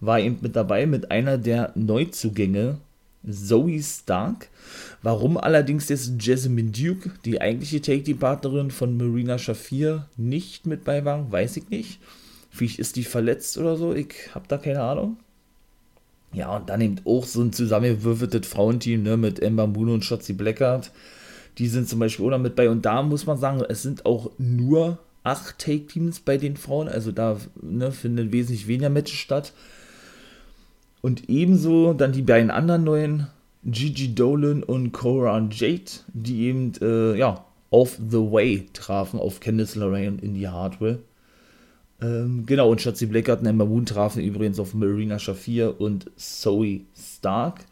war 0.00 0.20
eben 0.20 0.38
mit 0.42 0.54
dabei 0.54 0.84
mit 0.84 1.10
einer 1.10 1.38
der 1.38 1.72
Neuzugänge 1.74 2.78
Zoe 3.28 3.82
Stark. 3.82 4.48
Warum 5.02 5.36
allerdings 5.36 5.88
jetzt 5.88 6.12
Jasmine 6.18 6.70
Duke, 6.70 7.10
die 7.24 7.40
eigentliche 7.40 7.80
Take-Team-Partnerin 7.80 8.70
von 8.70 8.96
Marina 8.96 9.38
Shafir, 9.38 10.08
nicht 10.16 10.66
mit 10.66 10.84
bei 10.84 11.04
war, 11.04 11.30
weiß 11.30 11.56
ich 11.56 11.68
nicht. 11.68 12.00
Vielleicht 12.50 12.78
ist 12.78 12.96
die 12.96 13.04
verletzt 13.04 13.58
oder 13.58 13.76
so, 13.76 13.94
ich 13.94 14.14
habe 14.34 14.46
da 14.48 14.58
keine 14.58 14.82
Ahnung. 14.82 15.16
Ja, 16.34 16.56
und 16.56 16.68
dann 16.68 16.80
eben 16.80 16.96
auch 17.04 17.24
so 17.24 17.42
ein 17.42 17.52
zusammengewürfeltes 17.52 18.46
Frauenteam 18.46 19.02
ne, 19.02 19.16
mit 19.16 19.40
Ember 19.40 19.66
Moon 19.66 19.88
und 19.88 20.04
Shotzi 20.04 20.32
Blackheart. 20.32 20.90
Die 21.58 21.68
sind 21.68 21.88
zum 21.88 22.00
Beispiel 22.00 22.26
auch 22.26 22.30
noch 22.30 22.38
mit 22.38 22.56
bei. 22.56 22.68
Und 22.68 22.84
da 22.84 23.02
muss 23.02 23.26
man 23.26 23.38
sagen, 23.38 23.62
es 23.68 23.82
sind 23.82 24.04
auch 24.04 24.32
nur 24.38 24.98
acht 25.22 25.58
Take-Teams 25.60 26.20
bei 26.20 26.36
den 26.36 26.56
Frauen. 26.56 26.88
Also 26.88 27.12
da 27.12 27.38
ne, 27.62 27.92
finden 27.92 28.32
wesentlich 28.32 28.66
weniger 28.66 28.90
Matches 28.90 29.16
statt. 29.16 29.52
Und 31.04 31.28
ebenso 31.28 31.92
dann 31.92 32.12
die 32.12 32.22
beiden 32.22 32.50
anderen 32.50 32.84
neuen, 32.84 33.26
Gigi 33.62 34.14
Dolan 34.14 34.62
und 34.62 34.92
Cora 34.92 35.38
Jade, 35.50 35.90
die 36.14 36.44
eben 36.44 36.72
äh, 36.80 37.18
ja, 37.18 37.44
auf 37.68 37.98
The 37.98 38.16
Way 38.16 38.68
trafen, 38.72 39.20
auf 39.20 39.38
Candice 39.38 39.74
LeRae 39.74 40.06
in 40.06 40.32
die 40.32 40.48
Hardware. 40.48 41.00
Ähm, 42.00 42.46
genau, 42.46 42.70
und 42.70 42.80
Schatzi 42.80 43.04
Blackard 43.04 43.42
und 43.42 43.48
Emma 43.48 43.66
Moon 43.66 43.84
trafen 43.84 44.22
übrigens 44.22 44.58
auf 44.58 44.72
Marina 44.72 45.18
Shafir 45.18 45.78
und 45.78 46.10
Zoe 46.16 46.86
Stark. 46.96 47.66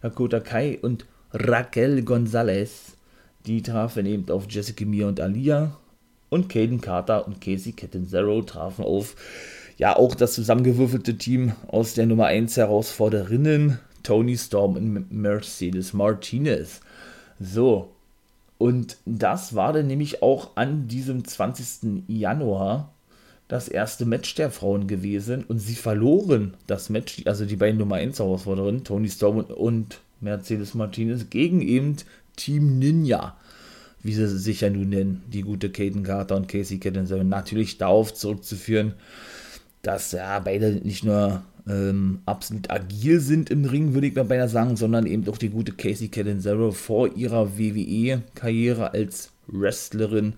Dakota 0.00 0.40
Kai 0.40 0.78
und 0.80 1.04
Raquel 1.34 2.00
Gonzalez, 2.04 2.96
die 3.44 3.60
trafen 3.60 4.06
eben 4.06 4.30
auf 4.30 4.46
Jessica 4.48 4.86
Mia 4.86 5.08
und 5.08 5.20
Alia. 5.20 5.76
Und 6.30 6.48
Caden 6.48 6.80
Carter 6.80 7.26
und 7.26 7.42
Casey 7.42 7.72
Catanzaro 7.72 8.40
trafen 8.40 8.82
auf 8.82 9.14
ja 9.78 9.96
auch 9.96 10.14
das 10.14 10.34
zusammengewürfelte 10.34 11.16
Team 11.16 11.52
aus 11.68 11.94
der 11.94 12.06
Nummer 12.06 12.26
1 12.26 12.56
Herausforderinnen, 12.56 13.78
Tony 14.02 14.36
Storm 14.36 14.76
und 14.76 15.12
Mercedes 15.12 15.92
Martinez. 15.92 16.80
So, 17.40 17.92
und 18.58 18.96
das 19.06 19.54
war 19.54 19.72
dann 19.72 19.86
nämlich 19.86 20.20
auch 20.22 20.56
an 20.56 20.88
diesem 20.88 21.24
20. 21.24 22.04
Januar 22.08 22.92
das 23.46 23.68
erste 23.68 24.04
Match 24.04 24.34
der 24.34 24.50
Frauen 24.50 24.88
gewesen 24.88 25.44
und 25.44 25.60
sie 25.60 25.76
verloren 25.76 26.54
das 26.66 26.90
Match, 26.90 27.22
also 27.24 27.46
die 27.46 27.56
beiden 27.56 27.78
Nummer 27.78 27.96
1 27.96 28.18
Herausforderinnen, 28.18 28.84
Tony 28.84 29.08
Storm 29.08 29.38
und 29.38 30.00
Mercedes 30.20 30.74
Martinez, 30.74 31.30
gegen 31.30 31.62
eben 31.62 31.96
Team 32.36 32.78
Ninja, 32.80 33.36
wie 34.02 34.12
sie 34.12 34.28
sich 34.28 34.60
ja 34.60 34.70
nun 34.70 34.88
nennen, 34.88 35.22
die 35.28 35.42
gute 35.42 35.70
Kaden 35.70 36.02
Carter 36.02 36.36
und 36.36 36.48
Casey 36.48 36.78
Catanzaro. 36.78 37.22
Natürlich 37.22 37.78
darauf 37.78 38.12
zurückzuführen, 38.12 38.94
dass 39.82 40.12
ja 40.12 40.38
beide 40.40 40.72
nicht 40.84 41.04
nur 41.04 41.42
ähm, 41.68 42.20
absolut 42.26 42.70
agil 42.70 43.20
sind 43.20 43.50
im 43.50 43.64
Ring, 43.64 43.94
würde 43.94 44.06
ich 44.06 44.14
mal 44.14 44.24
beinahe 44.24 44.48
sagen, 44.48 44.76
sondern 44.76 45.06
eben 45.06 45.28
auch 45.28 45.38
die 45.38 45.50
gute 45.50 45.72
Casey 45.72 46.08
Catanzaro 46.08 46.72
vor 46.72 47.14
ihrer 47.16 47.58
WWE-Karriere 47.58 48.92
als 48.92 49.30
Wrestlerin 49.46 50.34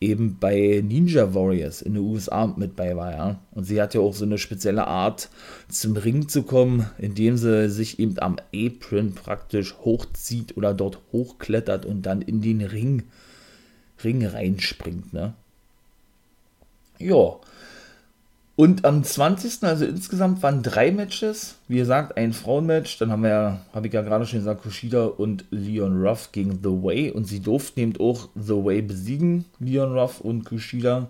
eben 0.00 0.38
bei 0.38 0.82
Ninja 0.84 1.32
Warriors 1.32 1.80
in 1.80 1.94
den 1.94 2.02
USA 2.02 2.46
mit 2.46 2.74
bei 2.74 2.96
war, 2.96 3.12
ja. 3.12 3.40
Und 3.52 3.64
sie 3.64 3.80
hat 3.80 3.94
ja 3.94 4.00
auch 4.00 4.14
so 4.14 4.24
eine 4.24 4.38
spezielle 4.38 4.86
Art, 4.86 5.30
zum 5.68 5.96
Ring 5.96 6.28
zu 6.28 6.42
kommen, 6.42 6.90
indem 6.98 7.36
sie 7.36 7.70
sich 7.70 8.00
eben 8.00 8.18
am 8.18 8.36
Apron 8.54 9.14
praktisch 9.14 9.76
hochzieht 9.84 10.56
oder 10.56 10.74
dort 10.74 10.98
hochklettert 11.12 11.86
und 11.86 12.02
dann 12.02 12.20
in 12.20 12.42
den 12.42 12.60
Ring, 12.62 13.04
Ring 14.02 14.26
reinspringt, 14.26 15.12
ne. 15.12 15.34
Ja, 16.98 17.36
und 18.54 18.84
am 18.84 19.02
20. 19.02 19.62
also 19.62 19.86
insgesamt 19.86 20.42
waren 20.42 20.62
drei 20.62 20.92
Matches. 20.92 21.56
Wie 21.68 21.78
gesagt, 21.78 22.18
ein 22.18 22.34
Frauenmatch. 22.34 22.98
Dann 22.98 23.10
haben 23.10 23.22
wir 23.22 23.60
habe 23.72 23.86
ich 23.86 23.92
ja 23.94 24.02
gerade 24.02 24.26
schon 24.26 24.40
gesagt, 24.40 24.62
Kushida 24.62 25.06
und 25.06 25.46
Leon 25.50 26.04
Ruff 26.04 26.32
gegen 26.32 26.58
The 26.62 26.68
Way. 26.68 27.12
Und 27.12 27.26
sie 27.26 27.40
durften 27.40 27.80
eben 27.80 27.96
auch 27.98 28.28
The 28.34 28.64
Way 28.64 28.82
besiegen, 28.82 29.46
Leon 29.58 29.96
Ruff 29.98 30.20
und 30.20 30.44
Kushida. 30.44 31.08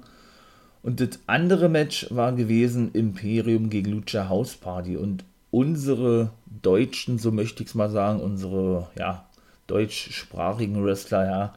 Und 0.85 1.01
das 1.01 1.19
andere 1.27 1.69
Match 1.69 2.07
war 2.11 2.33
gewesen 2.33 2.93
Imperium 2.93 3.71
gegen 3.71 3.91
Lucha 3.91 4.29
House 4.29 4.55
Party. 4.55 4.97
Und 4.97 5.25
unsere 5.51 6.31
Deutschen, 6.63 7.19
so 7.19 7.33
möchte 7.33 7.65
ich 7.65 7.71
es 7.71 7.75
mal 7.75 7.91
sagen, 7.91 8.21
unsere 8.21 8.89
ja, 8.97 9.27
deutschsprachigen 9.67 10.85
Wrestler, 10.85 11.27
ja, 11.27 11.55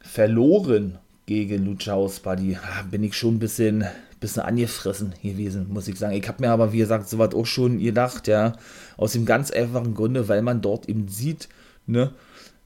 verloren 0.00 0.98
gegen 1.26 1.64
Lucha 1.64 1.92
House 1.92 2.20
Party. 2.20 2.56
Bin 2.92 3.02
ich 3.02 3.14
schon 3.14 3.36
ein 3.36 3.40
bisschen 3.40 3.84
bisschen 4.20 4.42
angefressen 4.42 5.14
gewesen, 5.22 5.66
muss 5.70 5.88
ich 5.88 5.98
sagen. 5.98 6.14
Ich 6.14 6.28
habe 6.28 6.42
mir 6.42 6.50
aber, 6.50 6.72
wie 6.72 6.78
gesagt, 6.78 7.08
sowas 7.08 7.34
auch 7.34 7.46
schon 7.46 7.78
gedacht, 7.78 8.28
ja, 8.28 8.52
aus 8.96 9.12
dem 9.12 9.24
ganz 9.24 9.50
einfachen 9.50 9.94
Grunde, 9.94 10.28
weil 10.28 10.42
man 10.42 10.60
dort 10.60 10.88
eben 10.88 11.08
sieht, 11.08 11.48
ne, 11.86 12.12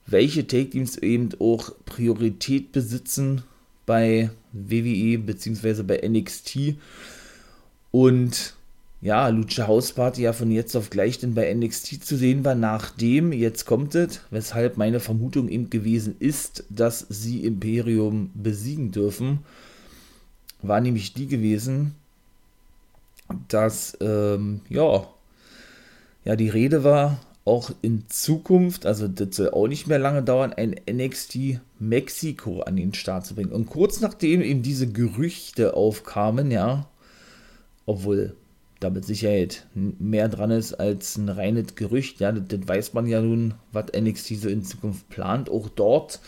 welche 0.05 0.45
Take-Teams 0.45 0.97
eben 0.97 1.29
auch 1.39 1.71
Priorität 1.85 2.71
besitzen 2.71 3.43
bei 3.85 4.29
WWE 4.51 5.17
bzw. 5.19 5.83
bei 5.83 6.01
NXT. 6.07 6.75
Und 7.91 8.53
ja, 9.01 9.27
Lucha 9.29 9.67
House 9.67 9.93
Party 9.93 10.23
ja 10.23 10.33
von 10.33 10.51
jetzt 10.51 10.75
auf 10.75 10.89
gleich 10.89 11.19
denn 11.19 11.35
bei 11.35 11.53
NXT 11.53 12.03
zu 12.03 12.17
sehen 12.17 12.43
war, 12.43 12.55
nachdem, 12.55 13.31
jetzt 13.31 13.65
kommt 13.65 13.95
es, 13.95 14.21
weshalb 14.31 14.77
meine 14.77 14.99
Vermutung 14.99 15.47
eben 15.47 15.69
gewesen 15.69 16.15
ist, 16.19 16.65
dass 16.69 17.05
sie 17.09 17.45
Imperium 17.45 18.31
besiegen 18.33 18.91
dürfen 18.91 19.39
war 20.61 20.81
nämlich 20.81 21.13
die 21.13 21.27
gewesen, 21.27 21.95
dass 23.47 23.97
ähm, 24.01 24.61
ja, 24.69 25.07
ja, 26.23 26.35
die 26.35 26.49
Rede 26.49 26.83
war, 26.83 27.19
auch 27.45 27.71
in 27.83 28.05
Zukunft, 28.09 28.87
also 28.87 29.07
das 29.07 29.35
soll 29.35 29.51
auch 29.51 29.67
nicht 29.67 29.85
mehr 29.85 29.99
lange 29.99 30.23
dauern, 30.23 30.51
ein 30.53 30.75
NXT 30.89 31.59
Mexiko 31.79 32.61
an 32.61 32.75
den 32.75 32.95
Start 32.95 33.27
zu 33.27 33.35
bringen. 33.35 33.51
Und 33.51 33.67
kurz 33.67 34.01
nachdem 34.01 34.41
eben 34.41 34.63
diese 34.63 34.87
Gerüchte 34.87 35.75
aufkamen, 35.75 36.49
ja, 36.49 36.87
obwohl 37.85 38.35
da 38.79 38.89
mit 38.89 39.05
Sicherheit 39.05 39.67
mehr 39.73 40.27
dran 40.27 40.49
ist 40.49 40.73
als 40.73 41.17
ein 41.17 41.29
reines 41.29 41.75
Gerücht, 41.75 42.19
ja, 42.19 42.31
das, 42.31 42.43
das 42.47 42.67
weiß 42.67 42.93
man 42.93 43.05
ja 43.05 43.21
nun, 43.21 43.53
was 43.71 43.85
NXT 43.95 44.41
so 44.41 44.49
in 44.49 44.63
Zukunft 44.63 45.07
plant. 45.09 45.49
Auch 45.49 45.69
dort 45.69 46.19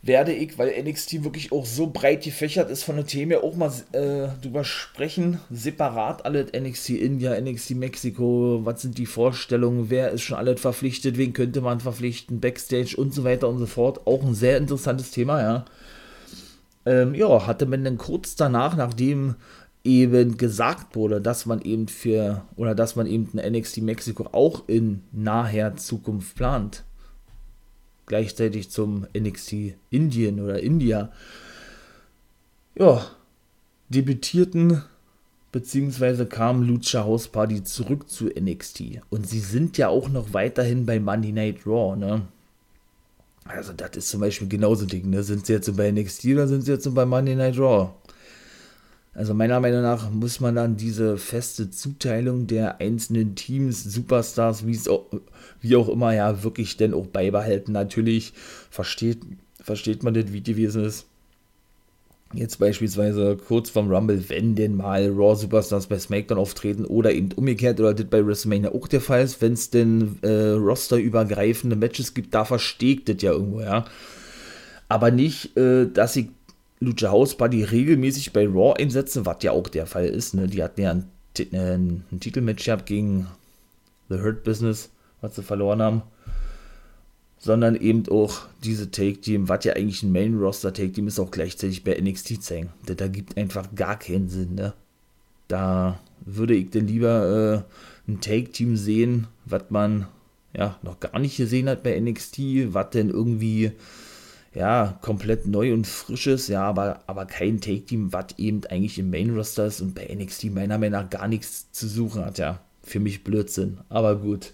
werde 0.00 0.32
ich, 0.32 0.58
weil 0.58 0.72
NXT 0.82 1.24
wirklich 1.24 1.50
auch 1.50 1.66
so 1.66 1.88
breit 1.88 2.22
gefächert 2.22 2.70
ist 2.70 2.84
von 2.84 2.96
den 2.96 3.06
Themen 3.06 3.32
ja 3.32 3.42
auch 3.42 3.56
mal 3.56 3.72
äh, 3.92 4.28
drüber 4.40 4.62
sprechen. 4.64 5.40
Separat 5.50 6.24
alle 6.24 6.46
NXT 6.56 6.90
India, 6.90 7.38
NXT 7.38 7.70
Mexiko, 7.72 8.60
was 8.64 8.82
sind 8.82 8.96
die 8.96 9.06
Vorstellungen, 9.06 9.90
wer 9.90 10.10
ist 10.10 10.22
schon 10.22 10.38
alles 10.38 10.60
verpflichtet, 10.60 11.18
wen 11.18 11.32
könnte 11.32 11.60
man 11.60 11.80
verpflichten, 11.80 12.40
Backstage 12.40 12.96
und 12.96 13.12
so 13.12 13.24
weiter 13.24 13.48
und 13.48 13.58
so 13.58 13.66
fort. 13.66 14.06
Auch 14.06 14.22
ein 14.22 14.34
sehr 14.34 14.56
interessantes 14.56 15.10
Thema, 15.10 15.42
ja. 15.42 15.64
Ähm, 16.86 17.14
ja, 17.14 17.46
hatte 17.46 17.66
man 17.66 17.82
dann 17.82 17.98
kurz 17.98 18.36
danach, 18.36 18.76
nachdem 18.76 19.34
eben 19.82 20.36
gesagt 20.36 20.94
wurde, 20.94 21.20
dass 21.20 21.44
man 21.44 21.60
eben 21.60 21.88
für, 21.88 22.42
oder 22.56 22.74
dass 22.74 22.94
man 22.94 23.06
eben 23.06 23.30
ein 23.36 23.52
NXT 23.52 23.78
Mexiko 23.78 24.28
auch 24.32 24.62
in 24.68 25.02
naher 25.12 25.76
Zukunft 25.76 26.36
plant 26.36 26.84
gleichzeitig 28.08 28.70
zum 28.70 29.06
NXT 29.16 29.74
Indien 29.90 30.40
oder 30.40 30.60
India, 30.60 31.12
ja, 32.74 33.06
debütierten 33.88 34.82
beziehungsweise 35.52 36.26
kam 36.26 36.62
Lucha 36.62 37.04
House 37.04 37.28
Party 37.28 37.64
zurück 37.64 38.10
zu 38.10 38.26
NXT. 38.26 39.00
Und 39.10 39.26
sie 39.26 39.40
sind 39.40 39.78
ja 39.78 39.88
auch 39.88 40.08
noch 40.08 40.32
weiterhin 40.32 40.86
bei 40.86 41.00
Monday 41.00 41.32
Night 41.32 41.66
Raw, 41.66 41.96
ne? 41.96 42.22
Also, 43.44 43.72
das 43.72 43.96
ist 43.96 44.10
zum 44.10 44.20
Beispiel 44.20 44.48
genauso 44.48 44.84
Ding, 44.84 45.08
ne? 45.08 45.22
Sind 45.22 45.46
sie 45.46 45.54
jetzt 45.54 45.74
bei 45.74 45.90
NXT 45.90 46.26
oder 46.26 46.46
sind 46.46 46.62
sie 46.62 46.72
jetzt 46.72 46.94
bei 46.94 47.06
Monday 47.06 47.34
Night 47.34 47.58
Raw? 47.58 47.90
Also 49.18 49.34
meiner 49.34 49.58
Meinung 49.58 49.82
nach 49.82 50.12
muss 50.12 50.38
man 50.38 50.54
dann 50.54 50.76
diese 50.76 51.18
feste 51.18 51.70
Zuteilung 51.70 52.46
der 52.46 52.80
einzelnen 52.80 53.34
Teams, 53.34 53.82
Superstars, 53.82 54.64
auch, 54.88 55.06
wie 55.60 55.74
auch 55.74 55.88
immer, 55.88 56.14
ja, 56.14 56.44
wirklich 56.44 56.76
denn 56.76 56.94
auch 56.94 57.06
beibehalten. 57.06 57.72
Natürlich 57.72 58.32
versteht, 58.70 59.18
versteht 59.60 60.04
man 60.04 60.14
das, 60.14 60.32
wie 60.32 60.40
gewesen 60.40 60.84
ist. 60.84 61.06
Jetzt 62.32 62.60
beispielsweise 62.60 63.36
kurz 63.36 63.70
vorm 63.70 63.90
Rumble, 63.90 64.22
wenn 64.28 64.54
denn 64.54 64.76
mal 64.76 65.08
Raw 65.08 65.34
Superstars 65.34 65.88
bei 65.88 65.98
SmackDown 65.98 66.38
auftreten 66.38 66.84
oder 66.84 67.10
eben 67.10 67.32
umgekehrt 67.32 67.80
oder 67.80 67.94
das 67.94 68.06
bei 68.06 68.24
WrestleMania 68.24 68.70
auch 68.70 68.86
der 68.86 69.00
Fall 69.00 69.24
ist, 69.24 69.42
wenn 69.42 69.54
es 69.54 69.70
denn 69.70 70.20
äh, 70.22 70.50
rosterübergreifende 70.50 71.74
Matches 71.74 72.14
gibt, 72.14 72.34
da 72.34 72.44
versteht 72.44 73.08
das 73.08 73.20
ja 73.22 73.32
irgendwo, 73.32 73.62
ja. 73.62 73.84
Aber 74.88 75.10
nicht, 75.10 75.56
äh, 75.56 75.86
dass 75.90 76.14
ich 76.14 76.28
Lucha 76.80 77.10
House 77.10 77.36
Party 77.36 77.64
regelmäßig 77.64 78.32
bei 78.32 78.46
Raw 78.46 78.74
einsetze, 78.80 79.26
was 79.26 79.42
ja 79.42 79.52
auch 79.52 79.68
der 79.68 79.86
Fall 79.86 80.06
ist, 80.06 80.34
ne. 80.34 80.46
Die 80.46 80.62
hatten 80.62 80.80
ja 80.80 80.90
ein, 80.90 81.04
ein, 81.52 82.04
ein 82.12 82.20
Titelmatch 82.20 82.64
gehabt 82.64 82.86
gegen 82.86 83.26
The 84.08 84.20
Hurt 84.20 84.44
Business, 84.44 84.90
was 85.20 85.36
sie 85.36 85.42
verloren 85.42 85.82
haben 85.82 86.02
sondern 87.38 87.76
eben 87.76 88.08
auch 88.10 88.40
diese 88.64 88.90
Take-Team, 88.90 89.48
was 89.48 89.64
ja 89.64 89.74
eigentlich 89.74 90.02
ein 90.02 90.12
Main-Roster-Take-Team 90.12 91.06
ist, 91.06 91.20
auch 91.20 91.30
gleichzeitig 91.30 91.84
bei 91.84 91.98
NXT 91.98 92.42
zeigen. 92.42 92.70
Das 92.84 92.96
ergibt 92.96 93.36
einfach 93.36 93.68
gar 93.74 93.98
keinen 93.98 94.28
Sinn, 94.28 94.56
ne? 94.56 94.74
Da 95.46 96.00
würde 96.26 96.54
ich 96.54 96.70
denn 96.70 96.88
lieber 96.88 97.64
äh, 98.08 98.10
ein 98.10 98.20
Take-Team 98.20 98.76
sehen, 98.76 99.28
was 99.44 99.64
man 99.70 100.08
ja 100.52 100.76
noch 100.82 100.98
gar 100.98 101.18
nicht 101.18 101.36
gesehen 101.36 101.68
hat 101.68 101.82
bei 101.82 101.98
NXT, 101.98 102.38
was 102.74 102.90
denn 102.90 103.08
irgendwie 103.08 103.72
ja 104.58 104.98
komplett 105.00 105.46
neu 105.46 105.72
und 105.72 105.86
frisch 105.86 106.26
ist, 106.26 106.48
ja, 106.48 106.62
aber, 106.62 107.00
aber 107.06 107.26
kein 107.26 107.60
Take-Team, 107.60 108.12
was 108.12 108.38
eben 108.38 108.64
eigentlich 108.66 108.98
im 108.98 109.10
Main-Roster 109.10 109.66
ist 109.66 109.80
und 109.80 109.94
bei 109.94 110.12
NXT 110.12 110.52
meiner 110.52 110.78
Meinung 110.78 111.00
nach 111.00 111.10
gar 111.10 111.28
nichts 111.28 111.70
zu 111.72 111.88
suchen 111.88 112.24
hat, 112.24 112.38
ja. 112.38 112.60
Für 112.82 113.00
mich 113.00 113.22
Blödsinn, 113.22 113.78
aber 113.88 114.16
gut. 114.16 114.52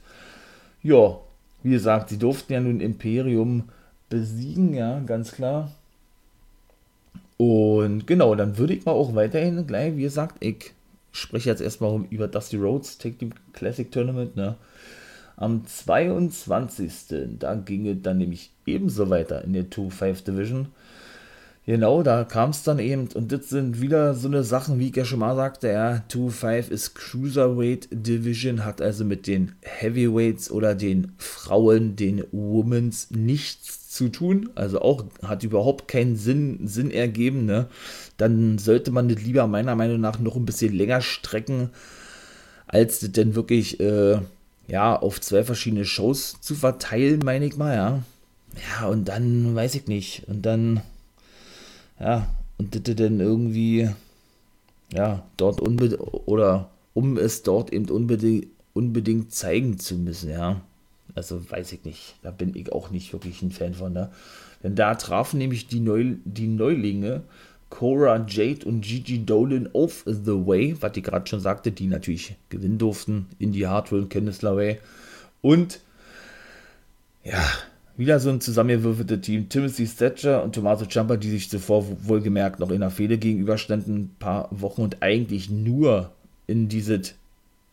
Ja, 0.82 1.18
wie 1.62 1.70
gesagt, 1.70 2.10
sie 2.10 2.18
durften 2.18 2.52
ja 2.52 2.60
nun 2.60 2.80
Imperium 2.80 3.64
besiegen, 4.10 4.74
ja, 4.74 5.00
ganz 5.00 5.32
klar. 5.32 5.72
Und 7.36 8.06
genau, 8.06 8.34
dann 8.34 8.58
würde 8.58 8.74
ich 8.74 8.84
mal 8.84 8.92
auch 8.92 9.14
weiterhin 9.14 9.66
gleich, 9.66 9.96
wie 9.96 10.02
gesagt, 10.02 10.36
ich 10.40 10.72
spreche 11.12 11.48
jetzt 11.48 11.62
erstmal 11.62 12.04
über 12.10 12.28
Dusty 12.28 12.56
Rhodes 12.56 12.98
Take 12.98 13.16
Team 13.16 13.32
Classic 13.52 13.90
Tournament, 13.90 14.36
ne? 14.36 14.56
Am 15.36 15.66
22. 15.66 16.92
Da 17.38 17.54
ging 17.54 17.86
es 17.86 18.02
dann 18.02 18.18
nämlich 18.18 18.50
ebenso 18.66 19.10
weiter 19.10 19.42
in 19.44 19.52
der 19.52 19.70
2-5 19.70 20.24
Division. 20.24 20.68
Genau, 21.66 22.02
da 22.02 22.24
kam 22.24 22.50
es 22.50 22.62
dann 22.62 22.78
eben, 22.78 23.08
und 23.14 23.32
das 23.32 23.48
sind 23.48 23.80
wieder 23.80 24.12
so 24.14 24.28
eine 24.28 24.44
Sachen, 24.44 24.78
wie 24.78 24.90
ich 24.90 24.96
ja 24.96 25.06
schon 25.06 25.20
mal 25.20 25.34
sagte, 25.34 25.68
ja, 25.68 26.04
2-5 26.10 26.68
ist 26.68 26.94
Cruiserweight 26.94 27.88
Division, 27.90 28.66
hat 28.66 28.82
also 28.82 29.02
mit 29.06 29.26
den 29.26 29.52
Heavyweights 29.62 30.50
oder 30.50 30.74
den 30.74 31.12
Frauen, 31.16 31.96
den 31.96 32.22
Womens 32.32 33.10
nichts 33.12 33.88
zu 33.88 34.10
tun, 34.10 34.50
also 34.56 34.82
auch 34.82 35.06
hat 35.22 35.42
überhaupt 35.42 35.88
keinen 35.88 36.16
Sinn, 36.16 36.66
Sinn 36.66 36.90
ergeben, 36.90 37.46
ne? 37.46 37.68
Dann 38.18 38.58
sollte 38.58 38.90
man 38.90 39.08
das 39.08 39.22
lieber 39.22 39.46
meiner 39.46 39.74
Meinung 39.74 40.00
nach 40.00 40.18
noch 40.18 40.36
ein 40.36 40.44
bisschen 40.44 40.74
länger 40.74 41.00
strecken, 41.00 41.70
als 42.66 43.00
das 43.00 43.12
denn 43.12 43.34
wirklich, 43.34 43.80
äh, 43.80 44.18
ja, 44.66 44.96
auf 44.96 45.20
zwei 45.20 45.44
verschiedene 45.44 45.84
Shows 45.84 46.40
zu 46.40 46.54
verteilen, 46.54 47.20
meine 47.24 47.46
ich 47.46 47.56
mal, 47.56 47.74
ja. 47.74 48.02
Ja, 48.80 48.86
und 48.88 49.06
dann 49.06 49.54
weiß 49.54 49.74
ich 49.74 49.86
nicht, 49.86 50.24
und 50.28 50.46
dann 50.46 50.80
ja, 52.00 52.28
und 52.58 52.74
das 52.74 52.96
denn 52.96 53.20
irgendwie, 53.20 53.90
ja, 54.92 55.24
dort 55.36 55.60
unbedingt, 55.60 56.00
oder 56.00 56.70
um 56.92 57.16
es 57.16 57.42
dort 57.42 57.72
eben 57.72 57.88
unbedingt, 57.88 58.46
unbedingt 58.72 59.32
zeigen 59.32 59.78
zu 59.78 59.96
müssen, 59.96 60.30
ja. 60.30 60.60
Also 61.14 61.48
weiß 61.48 61.72
ich 61.72 61.84
nicht, 61.84 62.16
da 62.22 62.30
bin 62.30 62.54
ich 62.56 62.72
auch 62.72 62.90
nicht 62.90 63.12
wirklich 63.12 63.42
ein 63.42 63.52
Fan 63.52 63.74
von, 63.74 63.92
ne? 63.92 64.10
Denn 64.62 64.74
da 64.74 64.94
trafen 64.94 65.38
nämlich 65.38 65.66
die, 65.68 65.80
Neu 65.80 66.16
die 66.24 66.48
Neulinge 66.48 67.22
Cora 67.74 68.24
Jade 68.28 68.64
und 68.66 68.82
Gigi 68.82 69.26
Dolan 69.26 69.68
of 69.72 70.04
the 70.06 70.46
Way, 70.46 70.76
was 70.78 70.96
ich 70.96 71.02
gerade 71.02 71.26
schon 71.26 71.40
sagte, 71.40 71.72
die 71.72 71.88
natürlich 71.88 72.36
gewinnen 72.48 72.78
durften. 72.78 73.26
Indie 73.40 73.66
Hartwell 73.66 74.02
und 74.02 74.10
Candice 74.10 74.42
LeRae. 74.42 74.78
Und 75.42 75.80
ja, 77.24 77.44
wieder 77.96 78.20
so 78.20 78.30
ein 78.30 78.40
zusammengewürfeltes 78.40 79.22
Team. 79.22 79.48
Timothy 79.48 79.88
Thatcher 79.88 80.44
und 80.44 80.54
Tommaso 80.54 80.86
Ciampa, 80.86 81.16
die 81.16 81.30
sich 81.30 81.50
zuvor 81.50 81.84
wohlgemerkt 82.06 82.60
noch 82.60 82.70
in 82.70 82.78
der 82.80 82.92
Fehde 82.92 83.18
gegenüberstanden, 83.18 83.96
ein 83.96 84.16
paar 84.20 84.48
Wochen 84.52 84.82
und 84.82 85.02
eigentlich 85.02 85.50
nur 85.50 86.12
in 86.46 86.68
dieses 86.68 87.14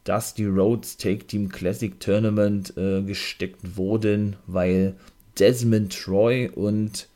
Dusty 0.06 0.48
Rhodes 0.48 0.98
Take 0.98 1.28
Team 1.28 1.50
Classic 1.50 2.00
Tournament 2.00 2.76
äh, 2.76 3.04
gesteckt 3.04 3.78
wurden, 3.78 4.36
weil 4.48 4.96
Desmond 5.38 5.96
Troy 5.96 6.50
und 6.50 7.08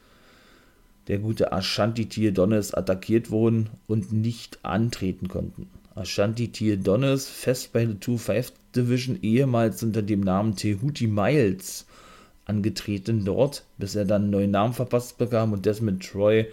der 1.07 1.19
gute 1.19 1.51
Ashanti 1.51 2.07
Tiedonis 2.07 2.73
attackiert 2.73 3.29
wurden 3.31 3.69
und 3.87 4.11
nicht 4.11 4.59
antreten 4.63 5.27
konnten. 5.27 5.69
Ashanti 5.93 6.49
Tiedonis 6.49 7.27
fest 7.27 7.71
bei 7.73 7.85
der 7.85 7.95
2-5 7.95 8.51
Division, 8.75 9.19
ehemals 9.21 9.83
unter 9.83 10.01
dem 10.01 10.21
Namen 10.21 10.55
Tehuti 10.55 11.07
Miles 11.07 11.85
angetreten 12.45 13.23
dort, 13.25 13.63
bis 13.77 13.95
er 13.95 14.05
dann 14.05 14.23
einen 14.23 14.31
neuen 14.31 14.51
Namen 14.51 14.73
verpasst 14.73 15.17
bekam 15.17 15.53
und 15.53 15.65
Desmond 15.65 16.03
Troy 16.05 16.47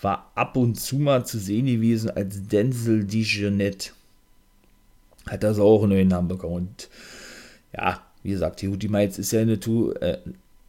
war 0.00 0.32
ab 0.34 0.56
und 0.56 0.80
zu 0.80 0.96
mal 0.96 1.24
zu 1.24 1.38
sehen 1.38 1.66
gewesen 1.66 2.10
als 2.10 2.48
Denzel 2.48 3.04
Dijonette. 3.04 3.92
Hat 5.26 5.44
also 5.44 5.62
auch 5.62 5.82
einen 5.82 5.92
neuen 5.92 6.08
Namen 6.08 6.28
bekommen. 6.28 6.56
Und 6.56 6.88
ja, 7.72 8.02
wie 8.24 8.30
gesagt, 8.30 8.58
Tehuti 8.60 8.88
Miles 8.88 9.18
ist 9.18 9.32
ja 9.32 9.40
eine 9.40 9.60
Tu, 9.60 9.94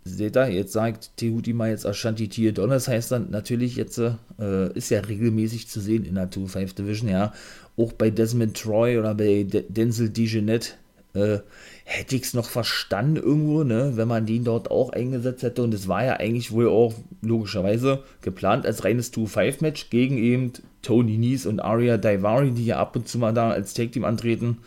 seht 0.06 0.36
ihr, 0.36 0.50
jetzt 0.50 0.74
sagt 0.74 1.12
Tehuti 1.18 1.54
Miles 1.54 1.86
Ashanti 1.86 2.28
Tier 2.28 2.54
das 2.54 2.88
heißt 2.88 3.12
dann 3.12 3.32
natürlich 3.32 3.76
jetzt, 3.76 3.98
äh, 3.98 4.74
ist 4.74 4.90
ja 4.90 5.00
regelmäßig 5.00 5.68
zu 5.68 5.80
sehen 5.80 6.06
in 6.06 6.16
der 6.16 6.30
2-5 6.30 6.76
Division, 6.76 7.10
ja. 7.10 7.34
Auch 7.76 7.94
bei 7.94 8.12
Desmond 8.12 8.56
Troy 8.56 8.98
oder 9.00 9.16
bei 9.16 9.44
De 9.44 9.64
Denzel 9.68 10.10
Dijonette 10.10 10.74
äh, 11.14 11.40
hätte 11.86 12.16
ich 12.16 12.24
es 12.24 12.34
noch 12.34 12.46
verstanden 12.46 13.18
irgendwo, 13.18 13.64
ne, 13.64 13.94
wenn 13.96 14.08
man 14.08 14.26
den 14.26 14.44
dort 14.44 14.72
auch 14.72 14.92
eingesetzt 14.92 15.44
hätte. 15.44 15.64
Und 15.64 15.74
es 15.74 15.88
war 15.88 16.04
ja 16.04 16.14
eigentlich 16.14 16.52
wohl 16.52 16.68
auch 16.68 16.94
logischerweise 17.22 18.04
geplant 18.22 18.66
als 18.66 18.84
reines 18.84 19.14
2-5-Match 19.14 19.90
gegen 19.90 20.18
eben 20.18 20.54
Tony 20.82 21.18
Nies 21.18 21.46
und 21.46 21.60
Aria 21.60 21.98
Daivari, 21.98 22.52
die 22.52 22.66
ja 22.66 22.80
ab 22.80 22.96
und 22.96 23.08
zu 23.08 23.18
mal 23.18 23.34
da 23.34 23.52
als 23.52 23.74
Tag-Team 23.74 24.04
antreten. 24.04 24.60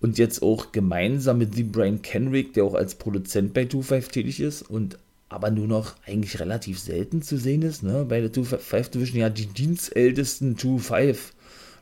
Und 0.00 0.18
jetzt 0.18 0.42
auch 0.42 0.72
gemeinsam 0.72 1.38
mit 1.38 1.54
The 1.54 1.62
Brian 1.62 2.02
Kenrick, 2.02 2.52
der 2.52 2.64
auch 2.64 2.74
als 2.74 2.96
Produzent 2.96 3.54
bei 3.54 3.62
2-5 3.62 4.10
tätig 4.10 4.40
ist 4.40 4.62
und 4.62 4.98
aber 5.28 5.50
nur 5.50 5.66
noch 5.66 5.94
eigentlich 6.06 6.38
relativ 6.38 6.78
selten 6.78 7.22
zu 7.22 7.36
sehen 7.36 7.62
ist, 7.62 7.82
ne, 7.82 8.04
bei 8.08 8.20
der 8.20 8.32
2-5 8.32 8.90
Division, 8.90 9.20
ja, 9.20 9.30
die 9.30 9.46
dienstältesten 9.46 10.56
2-5 10.56 11.16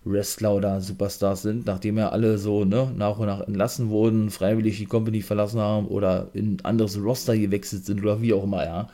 Wrestler 0.05 0.55
oder 0.55 0.81
Superstars 0.81 1.43
sind, 1.43 1.67
nachdem 1.67 1.99
ja 1.99 2.11
alle 2.11 2.39
so 2.39 2.65
ne, 2.65 2.91
nach 2.97 3.19
und 3.19 3.27
nach 3.27 3.41
entlassen 3.41 3.89
wurden, 3.89 4.31
freiwillig 4.31 4.79
die 4.79 4.87
Company 4.87 5.23
verlassen 5.23 5.61
haben 5.61 5.87
oder 5.87 6.29
in 6.35 6.55
ein 6.55 6.65
anderes 6.65 6.99
Roster 6.99 7.37
gewechselt 7.37 7.85
sind 7.87 8.03
oder 8.03 8.21
wie 8.23 8.33
auch 8.33 8.45
immer, 8.45 8.65
ja. 8.65 8.89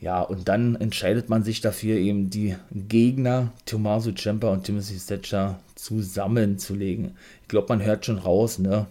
Ja, 0.00 0.20
und 0.22 0.46
dann 0.46 0.76
entscheidet 0.76 1.28
man 1.28 1.42
sich 1.42 1.60
dafür, 1.60 1.96
eben 1.96 2.30
die 2.30 2.54
Gegner 2.70 3.52
Tommaso 3.66 4.12
Ciampa 4.12 4.48
und 4.48 4.62
Timothy 4.62 4.96
Thatcher 4.96 5.58
zusammenzulegen. 5.78 7.16
Ich 7.42 7.48
glaube, 7.48 7.68
man 7.70 7.82
hört 7.82 8.04
schon 8.04 8.18
raus, 8.18 8.58
ne, 8.58 8.86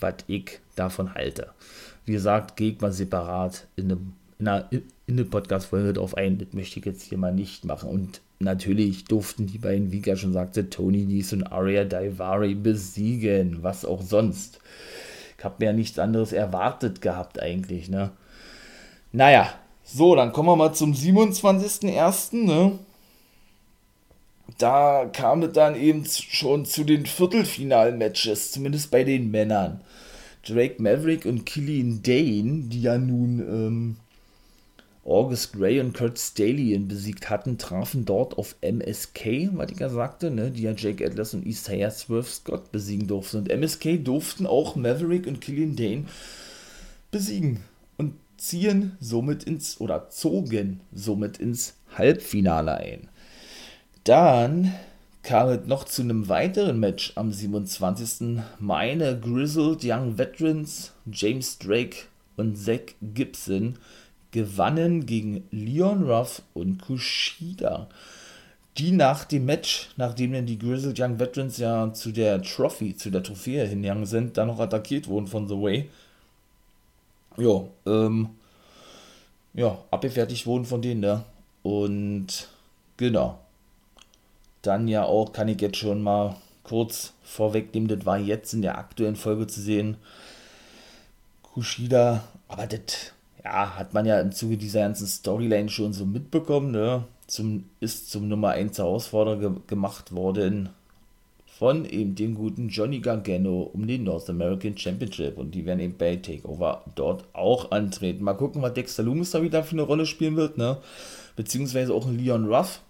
was 0.00 0.14
ich 0.26 0.60
davon 0.74 1.14
halte. 1.14 1.48
Wie 2.04 2.12
gesagt, 2.12 2.56
Gegner 2.56 2.90
separat 2.90 3.66
in 3.76 3.84
einem 3.84 4.12
in 4.40 4.48
einer, 4.48 4.68
in 4.70 4.82
einer 5.06 5.24
Podcast-Folge 5.24 5.92
drauf 5.92 6.16
ein. 6.16 6.38
Das 6.38 6.48
möchte 6.52 6.80
ich 6.80 6.86
jetzt 6.86 7.02
hier 7.02 7.18
mal 7.18 7.32
nicht 7.32 7.64
machen. 7.64 7.90
Und 7.90 8.22
natürlich 8.38 9.04
durften 9.04 9.46
die 9.46 9.58
beiden, 9.58 9.92
wie 9.92 9.98
ich 9.98 10.06
ja 10.06 10.16
schon 10.16 10.32
sagte, 10.32 10.70
Tony 10.70 11.04
Nies 11.04 11.32
und 11.32 11.44
Aria 11.44 11.84
Daivari 11.84 12.54
besiegen. 12.54 13.58
Was 13.62 13.84
auch 13.84 14.02
sonst. 14.02 14.58
Ich 15.36 15.44
habe 15.44 15.56
mir 15.58 15.66
ja 15.66 15.72
nichts 15.72 15.98
anderes 15.98 16.32
erwartet 16.32 17.02
gehabt 17.02 17.40
eigentlich, 17.40 17.88
ne? 17.88 18.10
Naja, 19.12 19.52
so, 19.84 20.14
dann 20.14 20.32
kommen 20.32 20.48
wir 20.48 20.56
mal 20.56 20.72
zum 20.72 20.92
27.01., 20.92 22.44
ne? 22.44 22.78
Da 24.60 25.08
kam 25.10 25.42
es 25.42 25.52
dann 25.52 25.74
eben 25.74 26.04
schon 26.04 26.66
zu 26.66 26.84
den 26.84 27.06
Viertelfinal-Matches, 27.06 28.52
zumindest 28.52 28.90
bei 28.90 29.04
den 29.04 29.30
Männern. 29.30 29.80
Drake 30.46 30.82
Maverick 30.82 31.24
und 31.24 31.46
Killian 31.46 32.02
Dane, 32.02 32.64
die 32.68 32.82
ja 32.82 32.98
nun 32.98 33.40
ähm, 33.40 33.96
August 35.02 35.54
Gray 35.54 35.80
und 35.80 35.96
Kurt 35.96 36.18
Stallion 36.18 36.88
besiegt 36.88 37.30
hatten, 37.30 37.56
trafen 37.56 38.04
dort 38.04 38.36
auf 38.36 38.54
MSK, 38.60 39.48
was 39.54 39.70
ich 39.70 39.78
ja 39.78 39.88
sagte, 39.88 40.30
ne, 40.30 40.50
die 40.50 40.62
ja 40.62 40.72
Jake 40.76 41.06
Atlas 41.06 41.32
und 41.32 41.46
Isaiah 41.46 41.90
Swerve 41.90 42.28
Scott 42.28 42.70
besiegen 42.70 43.06
durften. 43.06 43.38
Und 43.38 43.48
MSK 43.48 44.04
durften 44.04 44.46
auch 44.46 44.76
Maverick 44.76 45.26
und 45.26 45.40
Killian 45.40 45.74
Dane 45.74 46.04
besiegen 47.10 47.60
und 47.96 48.12
ziehen 48.36 48.98
somit 49.00 49.44
ins, 49.44 49.80
oder 49.80 50.10
zogen 50.10 50.80
somit 50.92 51.38
ins 51.38 51.76
Halbfinale 51.96 52.76
ein. 52.76 53.08
Dann 54.10 54.74
kam 55.22 55.50
es 55.50 55.68
noch 55.68 55.84
zu 55.84 56.02
einem 56.02 56.28
weiteren 56.28 56.80
Match 56.80 57.12
am 57.14 57.32
27. 57.32 58.40
Meine 58.58 59.16
Grizzled 59.20 59.84
Young 59.84 60.18
Veterans 60.18 60.90
James 61.12 61.60
Drake 61.60 61.96
und 62.36 62.56
Zack 62.56 62.96
Gibson 63.14 63.76
gewannen 64.32 65.06
gegen 65.06 65.44
Leon 65.52 66.10
Ruff 66.10 66.42
und 66.54 66.82
Kushida. 66.82 67.86
Die 68.78 68.90
nach 68.90 69.22
dem 69.26 69.44
Match, 69.44 69.90
nachdem 69.96 70.32
dann 70.32 70.46
die 70.46 70.58
Grizzled 70.58 70.98
Young 70.98 71.20
Veterans 71.20 71.58
ja 71.58 71.92
zu 71.94 72.10
der 72.10 72.42
Trophy, 72.42 72.96
zu 72.96 73.10
der 73.10 73.22
Trophäe 73.22 73.64
hingegangen 73.64 74.06
sind, 74.06 74.36
dann 74.36 74.48
noch 74.48 74.58
attackiert 74.58 75.06
wurden 75.06 75.28
von 75.28 75.46
The 75.46 75.54
Way. 75.54 75.88
Ja, 77.36 77.62
ähm, 77.86 78.30
ja, 79.54 79.78
abgefertigt 79.92 80.46
wurden 80.46 80.64
von 80.64 80.82
denen, 80.82 81.00
ne? 81.00 81.22
Und 81.62 82.48
genau. 82.96 83.38
Dann 84.62 84.88
ja 84.88 85.04
auch, 85.04 85.32
kann 85.32 85.48
ich 85.48 85.60
jetzt 85.60 85.78
schon 85.78 86.02
mal 86.02 86.36
kurz 86.64 87.14
vorwegnehmen, 87.22 87.88
das 87.88 88.06
war 88.06 88.18
jetzt 88.18 88.52
in 88.52 88.62
der 88.62 88.78
aktuellen 88.78 89.16
Folge 89.16 89.46
zu 89.46 89.60
sehen. 89.60 89.96
Kushida, 91.42 92.22
aber 92.48 92.66
das, 92.66 93.12
ja, 93.42 93.76
hat 93.76 93.94
man 93.94 94.06
ja 94.06 94.20
im 94.20 94.32
Zuge 94.32 94.56
dieser 94.56 94.80
ganzen 94.80 95.06
Storyline 95.06 95.68
schon 95.68 95.92
so 95.92 96.04
mitbekommen, 96.04 96.70
ne? 96.70 97.04
Zum, 97.26 97.64
ist 97.78 98.10
zum 98.10 98.28
Nummer 98.28 98.50
1 98.50 98.78
Herausforderer 98.78 99.36
ge 99.36 99.50
gemacht 99.68 100.12
worden 100.12 100.70
von 101.60 101.84
eben 101.84 102.14
dem 102.14 102.36
guten 102.36 102.70
Johnny 102.70 103.00
Gargano 103.00 103.70
um 103.74 103.86
den 103.86 104.04
North 104.04 104.30
American 104.30 104.78
Championship 104.78 105.36
und 105.36 105.54
die 105.54 105.66
werden 105.66 105.80
eben 105.80 105.94
bei 105.98 106.16
Takeover 106.16 106.82
dort 106.94 107.26
auch 107.34 107.70
antreten. 107.70 108.24
Mal 108.24 108.32
gucken, 108.32 108.62
was 108.62 108.72
Dexter 108.72 109.02
Loomis 109.02 109.32
da 109.32 109.42
wieder 109.42 109.62
für 109.62 109.72
eine 109.72 109.82
Rolle 109.82 110.06
spielen 110.06 110.36
wird, 110.36 110.56
ne? 110.56 110.78
Beziehungsweise 111.36 111.92
auch 111.92 112.08
Leon 112.10 112.46
Ruff. 112.46 112.80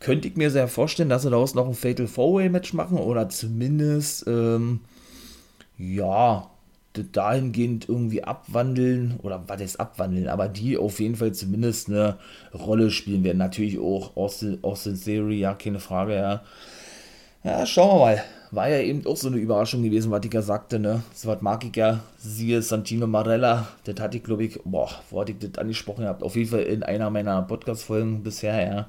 Könnte 0.00 0.28
ich 0.28 0.36
mir 0.36 0.50
sehr 0.50 0.66
vorstellen, 0.66 1.10
dass 1.10 1.22
sie 1.22 1.30
daraus 1.30 1.54
noch 1.54 1.68
ein 1.68 1.74
Fatal 1.74 2.06
Four-Way-Match 2.06 2.72
machen 2.72 2.96
oder 2.96 3.28
zumindest, 3.28 4.26
ähm, 4.26 4.80
ja, 5.76 6.50
dahingehend 6.94 7.88
irgendwie 7.88 8.24
abwandeln 8.24 9.20
oder 9.22 9.44
was 9.46 9.60
ist 9.60 9.78
abwandeln, 9.78 10.28
aber 10.28 10.48
die 10.48 10.78
auf 10.78 11.00
jeden 11.00 11.16
Fall 11.16 11.32
zumindest 11.32 11.88
eine 11.88 12.16
Rolle 12.54 12.90
spielen 12.90 13.24
werden. 13.24 13.38
Natürlich 13.38 13.78
auch 13.78 14.16
Austin, 14.16 14.58
Austin 14.62 14.98
Theory, 14.98 15.38
ja, 15.38 15.52
keine 15.54 15.80
Frage, 15.80 16.14
ja. 16.16 16.42
Ja, 17.44 17.64
schauen 17.66 17.98
wir 17.98 18.04
mal. 18.04 18.24
War 18.52 18.68
ja 18.68 18.80
eben 18.80 19.06
auch 19.06 19.16
so 19.16 19.28
eine 19.28 19.36
Überraschung 19.36 19.82
gewesen, 19.82 20.10
was 20.10 20.24
ich 20.24 20.32
ja 20.32 20.42
sagte, 20.42 20.78
ne? 20.78 21.02
So 21.14 21.28
was 21.28 21.40
mag 21.42 21.64
ich 21.64 21.76
ja. 21.76 22.00
Siehe 22.18 22.62
Santino 22.62 23.06
Marella, 23.06 23.68
das 23.84 24.00
hatte 24.00 24.16
ich, 24.16 24.24
glaube 24.24 24.44
ich, 24.44 24.58
boah, 24.64 24.90
wo 25.10 25.20
hatte 25.20 25.32
ich 25.32 25.38
das 25.38 25.58
angesprochen 25.58 26.02
gehabt? 26.02 26.22
Auf 26.22 26.36
jeden 26.36 26.50
Fall 26.50 26.62
in 26.62 26.82
einer 26.82 27.10
meiner 27.10 27.42
Podcast-Folgen 27.42 28.22
bisher, 28.22 28.66
ja 28.66 28.86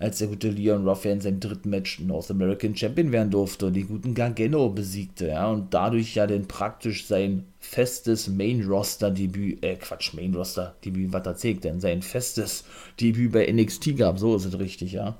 als 0.00 0.16
der 0.16 0.28
gute 0.28 0.48
Leon 0.48 0.88
Ruff 0.88 1.04
ja 1.04 1.12
in 1.12 1.20
seinem 1.20 1.40
dritten 1.40 1.68
Match 1.68 2.00
North 2.00 2.30
American 2.30 2.74
Champion 2.74 3.12
werden 3.12 3.30
durfte 3.30 3.66
und 3.66 3.74
die 3.74 3.84
guten 3.84 4.14
Gargano 4.14 4.70
besiegte, 4.70 5.28
ja, 5.28 5.48
und 5.50 5.74
dadurch 5.74 6.14
ja 6.14 6.26
dann 6.26 6.48
praktisch 6.48 7.06
sein 7.06 7.44
festes 7.60 8.26
Main-Roster-Debüt, 8.26 9.62
äh, 9.62 9.76
Quatsch, 9.76 10.14
Main-Roster-Debüt, 10.14 11.12
was 11.12 11.26
erzählt 11.26 11.64
denn, 11.64 11.80
sein 11.80 12.00
festes 12.00 12.64
Debüt 12.98 13.32
bei 13.32 13.52
NXT 13.52 13.98
gab, 13.98 14.18
so 14.18 14.34
ist 14.34 14.46
es 14.46 14.58
richtig, 14.58 14.92
ja. 14.92 15.16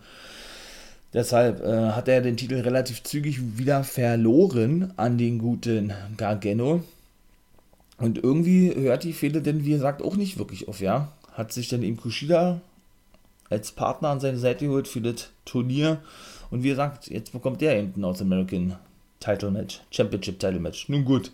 Deshalb 1.12 1.62
äh, 1.62 1.90
hat 1.90 2.08
er 2.08 2.22
den 2.22 2.38
Titel 2.38 2.54
relativ 2.54 3.02
zügig 3.02 3.58
wieder 3.58 3.84
verloren 3.84 4.94
an 4.96 5.18
den 5.18 5.38
guten 5.38 5.92
Gargano. 6.16 6.82
Und 7.98 8.16
irgendwie 8.16 8.74
hört 8.74 9.04
die 9.04 9.12
Fehde 9.12 9.42
denn, 9.42 9.66
wie 9.66 9.72
gesagt, 9.72 10.00
auch 10.00 10.16
nicht 10.16 10.38
wirklich 10.38 10.68
auf, 10.68 10.80
ja. 10.80 11.12
Hat 11.32 11.52
sich 11.52 11.68
dann 11.68 11.82
im 11.82 11.98
Kushida 11.98 12.62
als 13.50 13.72
Partner 13.72 14.08
an 14.08 14.20
seine 14.20 14.38
Seite 14.38 14.66
geholt 14.66 14.88
für 14.88 15.00
das 15.00 15.28
Turnier. 15.44 15.98
Und 16.50 16.62
wie 16.62 16.70
gesagt, 16.70 17.08
jetzt 17.08 17.32
bekommt 17.32 17.60
er 17.62 17.76
eben 17.76 17.92
ein 17.94 18.00
North 18.00 18.22
American 18.22 18.76
Title 19.18 19.50
Match, 19.50 19.80
Championship 19.90 20.38
Title 20.38 20.60
Match. 20.60 20.88
Nun 20.88 21.04
gut. 21.04 21.32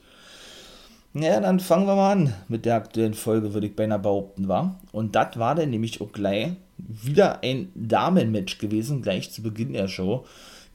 Ja, 1.15 1.41
dann 1.41 1.61
fangen 1.61 1.87
wir 1.87 1.97
mal 1.97 2.13
an 2.13 2.35
mit 2.49 2.67
der 2.67 2.75
aktuellen 2.75 3.15
Folge, 3.15 3.55
würde 3.55 3.69
ich 3.69 3.77
beinahe 3.77 3.99
behaupten, 3.99 4.49
war. 4.49 4.79
Und 4.93 5.15
das 5.15 5.39
war 5.39 5.55
dann 5.55 5.71
nämlich 5.71 6.01
auch 6.01 6.13
gleich 6.13 6.53
wieder 6.77 7.43
ein 7.43 7.71
Damenmatch 7.75 8.59
gewesen, 8.59 9.01
gleich 9.01 9.31
zu 9.31 9.43
Beginn 9.43 9.73
der 9.73 9.89
Show. 9.89 10.27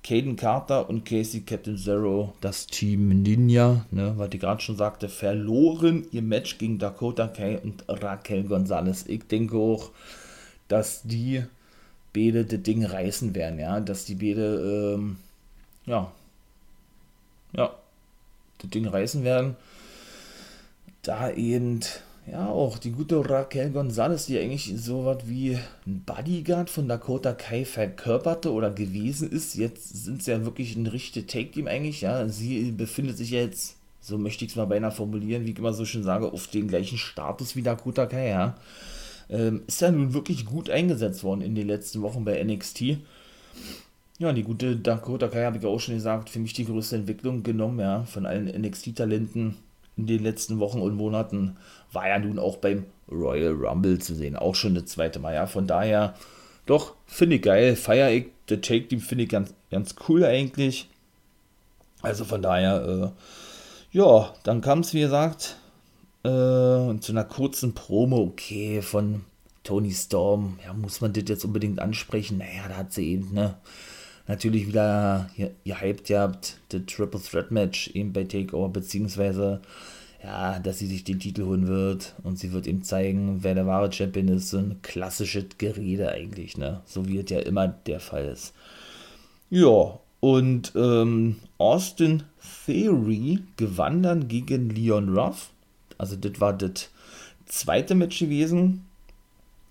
Caden 0.04 0.36
Carter 0.36 0.90
und 0.90 1.06
Casey 1.06 1.42
Captain 1.42 1.78
Zero, 1.78 2.34
das 2.42 2.66
Team 2.66 3.22
Ninja, 3.22 3.86
ne, 3.92 4.14
was 4.18 4.30
ich 4.34 4.40
gerade 4.40 4.60
schon 4.60 4.76
sagte, 4.76 5.10
verloren 5.10 6.08
ihr 6.12 6.24
Match 6.24 6.58
gegen 6.58 6.80
Dakota 6.80 7.28
Kai 7.28 7.60
und 7.60 7.84
Raquel 7.88 8.46
Gonzalez. 8.46 9.06
Ich 9.08 9.28
denke 9.28 9.58
auch, 9.58 9.92
dass 10.72 11.02
die 11.04 11.44
beide 12.14 12.46
das 12.46 12.62
Ding 12.64 12.86
reißen 12.86 13.36
werden, 13.36 13.60
ja, 13.60 13.80
dass 13.80 14.06
die 14.06 14.16
beide, 14.16 14.96
ähm, 14.96 15.18
ja, 15.86 16.12
ja, 17.54 17.76
das 18.60 18.70
Ding 18.70 18.88
reißen 18.88 19.24
werden. 19.24 19.58
Da 21.02 21.32
eben, 21.32 21.82
ja, 22.32 22.48
auch 22.48 22.78
die 22.78 22.92
gute 22.92 23.28
Raquel 23.28 23.72
Gonzalez, 23.72 24.28
die 24.28 24.40
eigentlich 24.40 24.74
so 24.78 25.06
was 25.06 25.28
wie 25.28 25.58
ein 25.86 26.04
Bodyguard 26.06 26.70
von 26.70 26.88
Dakota 26.88 27.34
Kai 27.34 27.66
verkörperte 27.66 28.52
oder 28.52 28.70
gewesen 28.72 29.30
ist. 29.30 29.56
Jetzt 29.56 30.06
sind 30.06 30.24
sie 30.24 30.32
ja 30.32 30.46
wirklich 30.46 30.76
ein 30.76 30.88
richtiges 30.88 31.32
Take-Team 31.32 31.68
eigentlich, 31.68 32.02
ja. 32.02 32.28
Sie 32.30 32.72
befindet 32.72 33.18
sich 33.18 33.32
jetzt, 33.32 33.76
so 34.00 34.18
möchte 34.18 34.46
ich 34.46 34.52
es 34.52 34.58
mal 34.58 34.66
beinahe 34.66 34.92
formulieren, 34.92 35.46
wie 35.46 35.52
ich 35.52 35.60
immer 35.60 35.74
so 35.74 35.86
schön 35.86 36.04
sage, 36.04 36.32
auf 36.32 36.48
den 36.48 36.68
gleichen 36.68 36.98
Status 36.98 37.56
wie 37.56 37.64
Dakota 37.64 38.06
Kai, 38.06 38.30
ja 38.30 38.56
ähm, 39.32 39.64
ist 39.66 39.82
ja 39.82 39.92
nun 39.92 40.14
wirklich 40.14 40.46
gut 40.46 40.70
eingesetzt 40.70 41.24
worden 41.24 41.42
in 41.42 41.56
den 41.56 41.68
letzten 41.68 42.02
Wochen 42.02 42.26
bei 42.26 42.44
NXT. 42.44 42.98
Ja, 44.20 44.34
die 44.34 44.44
gute 44.44 44.76
Dakota 44.76 45.30
Kai 45.30 45.46
habe 45.46 45.58
ich 45.58 45.66
auch 45.66 45.80
schon 45.80 45.96
gesagt, 45.96 46.30
für 46.30 46.40
mich 46.40 46.54
die 46.54 46.66
größte 46.66 46.98
Entwicklung 46.98 47.42
genommen, 47.42 47.80
ja, 47.80 48.04
von 48.04 48.26
allen 48.26 48.46
NXT-Talenten 48.46 49.56
in 49.98 50.08
den 50.08 50.22
letzten 50.22 50.60
Wochen 50.60 50.80
und 50.80 50.96
Monaten. 50.96 51.58
War 51.92 52.08
ja 52.08 52.20
nun 52.20 52.38
auch 52.38 52.58
beim 52.58 52.86
Royal 53.12 53.54
Rumble 53.54 54.00
zu 54.00 54.14
sehen, 54.14 54.36
auch 54.36 54.56
schon 54.56 54.76
das 54.76 54.86
zweite 54.86 55.20
Mal, 55.20 55.34
ja. 55.34 55.48
Von 55.48 55.66
daher, 55.66 56.14
doch, 56.66 56.94
finde 57.08 57.38
ich 57.38 57.42
geil, 57.42 57.76
feiere 57.76 58.12
ich, 58.12 58.26
der 58.50 58.62
Take 58.62 58.90
Team 58.90 59.00
finde 59.00 59.24
ich 59.24 59.30
ganz, 59.30 59.54
ganz 59.72 59.96
cool 60.08 60.24
eigentlich. 60.26 60.88
Also 62.02 62.26
von 62.26 62.42
daher, 62.42 63.14
äh, 63.14 63.98
ja, 63.98 64.34
dann 64.44 64.62
kam 64.62 64.80
es, 64.80 64.94
wie 64.94 65.02
gesagt, 65.02 65.58
äh, 66.24 66.30
und 66.30 67.04
zu 67.04 67.12
einer 67.12 67.24
kurzen 67.24 67.74
Promo, 67.74 68.18
okay, 68.18 68.82
von 68.82 69.22
Tony 69.64 69.92
Storm, 69.92 70.60
ja, 70.66 70.74
muss 70.74 71.02
man 71.02 71.14
das 71.14 71.26
jetzt 71.28 71.46
unbedingt 71.46 71.80
ansprechen? 71.80 72.40
Naja, 72.40 72.68
da 72.68 72.78
hat 72.78 72.94
sie 72.94 73.12
eben, 73.12 73.34
ne, 73.34 73.56
natürlich 74.28 74.68
wieder 74.68 75.30
gehypt 75.64 76.08
gehabt, 76.08 76.58
das 76.70 76.82
Triple 76.88 77.22
Threat 77.22 77.52
Match 77.52 77.90
eben 77.90 78.14
bei 78.14 78.24
Takeover, 78.24 78.70
beziehungsweise, 78.70 79.62
ja, 80.24 80.60
dass 80.60 80.80
sie 80.80 80.88
sich 80.88 81.04
den 81.04 81.20
Titel 81.20 81.46
holen 81.46 81.68
wird 81.68 82.16
und 82.24 82.40
sie 82.40 82.52
wird 82.52 82.68
ihm 82.68 82.84
zeigen, 82.84 83.44
wer 83.44 83.56
der 83.56 83.68
wahre 83.68 83.92
Champion 83.92 84.30
ist, 84.30 84.50
so 84.50 84.58
ein 84.58 84.82
klassisches 84.82 85.46
Gerede 85.58 86.10
eigentlich, 86.10 86.58
ne, 86.58 86.82
so 86.86 87.08
wie 87.08 87.20
es 87.20 87.30
ja 87.30 87.40
immer 87.40 87.68
der 87.68 88.00
Fall 88.00 88.26
ist. 88.26 88.54
Ja, 89.50 90.00
und 90.22 90.72
ähm, 90.76 91.38
Austin 91.58 92.24
Theory 92.66 93.40
gewann 93.58 94.02
dann 94.02 94.28
gegen 94.28 94.70
Leon 94.70 95.18
Ruff 95.18 95.51
also 96.02 96.16
das 96.16 96.42
war 96.42 96.54
das 96.54 96.90
zweite 97.46 97.94
Match 97.94 98.20
gewesen. 98.20 98.86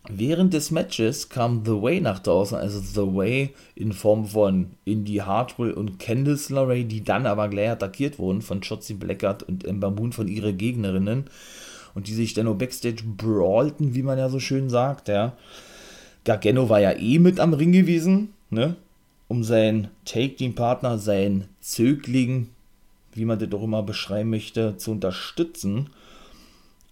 Während 0.08 0.54
des 0.54 0.70
Matches 0.70 1.28
kam 1.28 1.64
The 1.64 1.72
Way 1.72 2.00
nach 2.00 2.20
draußen, 2.20 2.56
also 2.56 2.80
The 2.80 3.14
Way 3.14 3.54
in 3.74 3.92
Form 3.92 4.24
von 4.24 4.70
Indy 4.84 5.16
Hartwell 5.16 5.72
und 5.72 5.98
Candice 5.98 6.50
LeRae, 6.50 6.84
die 6.84 7.02
dann 7.02 7.26
aber 7.26 7.48
gleich 7.48 7.70
attackiert 7.70 8.18
wurden 8.18 8.42
von 8.42 8.62
Shotzi 8.62 8.94
Blackguard 8.94 9.42
und 9.42 9.64
Ember 9.64 9.90
Moon 9.90 10.12
von 10.12 10.28
ihren 10.28 10.56
Gegnerinnen 10.56 11.24
und 11.94 12.06
die 12.06 12.14
sich 12.14 12.32
dann 12.32 12.46
nur 12.46 12.56
Backstage 12.56 13.02
brawlten, 13.04 13.94
wie 13.94 14.02
man 14.02 14.18
ja 14.18 14.28
so 14.28 14.38
schön 14.38 14.70
sagt, 14.70 15.08
ja. 15.08 15.36
Gargano 16.24 16.68
war 16.68 16.80
ja 16.80 16.92
eh 16.92 17.18
mit 17.18 17.40
am 17.40 17.54
Ring 17.54 17.72
gewesen, 17.72 18.32
ne, 18.50 18.76
um 19.26 19.42
seinen 19.42 19.88
Take-Team-Partner, 20.04 20.98
seinen 20.98 21.48
Zögling, 21.60 22.48
wie 23.14 23.24
man 23.24 23.38
das 23.38 23.48
doch 23.48 23.62
immer 23.62 23.82
beschreiben 23.82 24.30
möchte, 24.30 24.76
zu 24.76 24.92
unterstützen. 24.92 25.90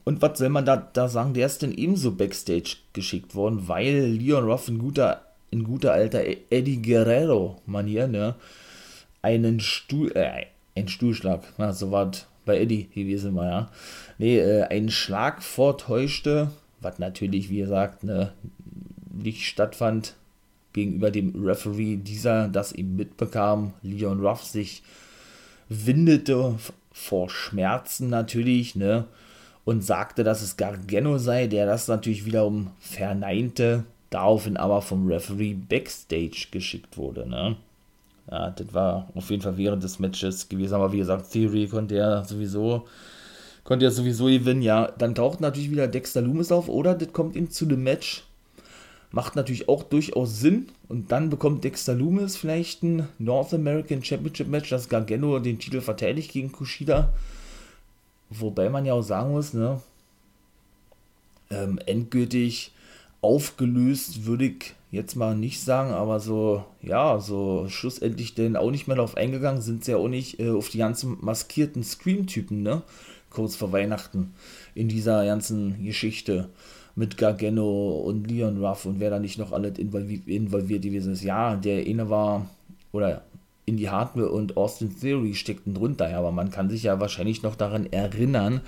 Und 0.08 0.22
was 0.22 0.38
soll 0.38 0.48
man 0.48 0.64
da, 0.64 0.76
da 0.76 1.06
sagen? 1.06 1.34
Der 1.34 1.44
ist 1.44 1.60
denn 1.60 1.76
ebenso 1.76 2.12
Backstage 2.12 2.76
geschickt 2.94 3.34
worden, 3.34 3.68
weil 3.68 4.06
Leon 4.06 4.44
Ruff 4.44 4.66
in 4.66 4.78
guter, 4.78 5.20
in 5.50 5.64
guter 5.64 5.92
alter 5.92 6.22
Eddie 6.48 6.80
Guerrero-Manier, 6.80 8.08
ne, 8.08 8.34
einen 9.20 9.60
Stuhl, 9.60 10.10
äh, 10.16 10.46
ein 10.74 10.88
Stuhlschlag, 10.88 11.42
na, 11.58 11.74
so 11.74 11.90
war 11.90 12.10
bei 12.46 12.58
Eddie 12.58 12.88
gewesen 12.88 13.36
war, 13.36 13.50
ja. 13.50 13.70
Nee, 14.16 14.38
äh, 14.38 14.62
einen 14.62 14.90
Schlag 14.90 15.42
vortäuschte, 15.42 16.52
was 16.80 16.98
natürlich, 16.98 17.50
wie 17.50 17.58
gesagt, 17.58 18.02
ne, 18.02 18.32
nicht 19.12 19.44
stattfand 19.44 20.14
gegenüber 20.72 21.10
dem 21.10 21.34
Referee, 21.44 21.96
dieser 21.96 22.48
das 22.48 22.72
ihm 22.72 22.96
mitbekam, 22.96 23.74
Leon 23.82 24.24
Ruff 24.24 24.42
sich 24.42 24.82
windete 25.68 26.54
vor 26.92 27.28
Schmerzen 27.28 28.08
natürlich, 28.08 28.74
ne, 28.74 29.04
und 29.68 29.84
sagte, 29.84 30.24
dass 30.24 30.40
es 30.40 30.56
Gargano 30.56 31.18
sei, 31.18 31.46
der 31.46 31.66
das 31.66 31.88
natürlich 31.88 32.24
wiederum 32.24 32.70
verneinte. 32.80 33.84
daraufhin 34.08 34.56
aber 34.56 34.80
vom 34.80 35.06
Referee 35.06 35.52
Backstage 35.52 36.46
geschickt 36.50 36.96
wurde, 36.96 37.28
ne? 37.28 37.56
Ja, 38.30 38.48
das 38.48 38.72
war 38.72 39.08
auf 39.14 39.28
jeden 39.28 39.42
Fall 39.42 39.58
während 39.58 39.82
des 39.82 39.98
Matches 39.98 40.48
gewesen, 40.48 40.72
aber 40.72 40.90
wie 40.92 40.98
gesagt, 40.98 41.30
Theory 41.30 41.66
konnte 41.66 41.96
ja 41.96 42.24
sowieso, 42.24 42.86
konnte 43.62 43.84
ja 43.84 43.90
sowieso 43.90 44.24
gewinnen, 44.24 44.62
ja. 44.62 44.90
Dann 44.96 45.14
taucht 45.14 45.42
natürlich 45.42 45.70
wieder 45.70 45.86
Dexter 45.86 46.22
Loomis 46.22 46.50
auf, 46.50 46.70
oder? 46.70 46.94
Das 46.94 47.12
kommt 47.12 47.36
ihm 47.36 47.50
zu 47.50 47.66
dem 47.66 47.82
Match. 47.82 48.24
Macht 49.10 49.36
natürlich 49.36 49.68
auch 49.68 49.82
durchaus 49.82 50.40
Sinn. 50.40 50.68
Und 50.88 51.12
dann 51.12 51.28
bekommt 51.28 51.62
Dexter 51.64 51.94
Loomis 51.94 52.38
vielleicht 52.38 52.82
ein 52.82 53.06
North 53.18 53.52
American 53.52 54.02
Championship 54.02 54.48
Match, 54.48 54.70
dass 54.70 54.88
Gargano 54.88 55.38
den 55.40 55.58
Titel 55.58 55.82
verteidigt 55.82 56.32
gegen 56.32 56.52
Kushida. 56.52 57.12
Wobei 58.30 58.68
man 58.68 58.84
ja 58.84 58.94
auch 58.94 59.02
sagen 59.02 59.32
muss, 59.32 59.54
ne, 59.54 59.80
ähm, 61.50 61.78
endgültig 61.86 62.72
aufgelöst 63.20 64.26
würde 64.26 64.46
ich 64.46 64.74
jetzt 64.90 65.16
mal 65.16 65.34
nicht 65.36 65.60
sagen, 65.60 65.90
aber 65.90 66.20
so, 66.20 66.64
ja, 66.82 67.18
so 67.20 67.66
schlussendlich 67.68 68.34
denn 68.34 68.56
auch 68.56 68.70
nicht 68.70 68.86
mehr 68.86 68.96
darauf 68.96 69.16
eingegangen 69.16 69.60
sind 69.60 69.84
sie 69.84 69.92
ja 69.92 69.96
auch 69.98 70.08
nicht 70.08 70.40
äh, 70.40 70.50
auf 70.50 70.68
die 70.68 70.78
ganzen 70.78 71.18
maskierten 71.20 71.82
Scream-Typen, 71.82 72.62
ne? 72.62 72.82
Kurz 73.30 73.56
vor 73.56 73.72
Weihnachten 73.72 74.32
in 74.74 74.88
dieser 74.88 75.24
ganzen 75.26 75.84
Geschichte 75.84 76.48
mit 76.94 77.18
Gargano 77.18 77.98
und 77.98 78.30
Leon 78.30 78.64
Ruff 78.64 78.86
und 78.86 79.00
wer 79.00 79.10
da 79.10 79.18
nicht 79.18 79.38
noch 79.38 79.52
involviert, 79.52 80.26
involviert 80.26 80.82
gewesen 80.82 81.12
ist. 81.12 81.22
Ja, 81.22 81.54
der 81.54 81.86
eine 81.86 82.08
war, 82.08 82.48
oder 82.92 83.22
Indy 83.68 83.84
Hardware 83.84 84.30
und 84.30 84.56
Austin 84.56 84.98
Theory 84.98 85.34
steckten 85.34 85.74
drunter, 85.74 86.10
ja, 86.10 86.18
aber 86.18 86.32
man 86.32 86.50
kann 86.50 86.70
sich 86.70 86.82
ja 86.82 86.98
wahrscheinlich 87.00 87.42
noch 87.42 87.54
daran 87.54 87.86
erinnern, 87.92 88.60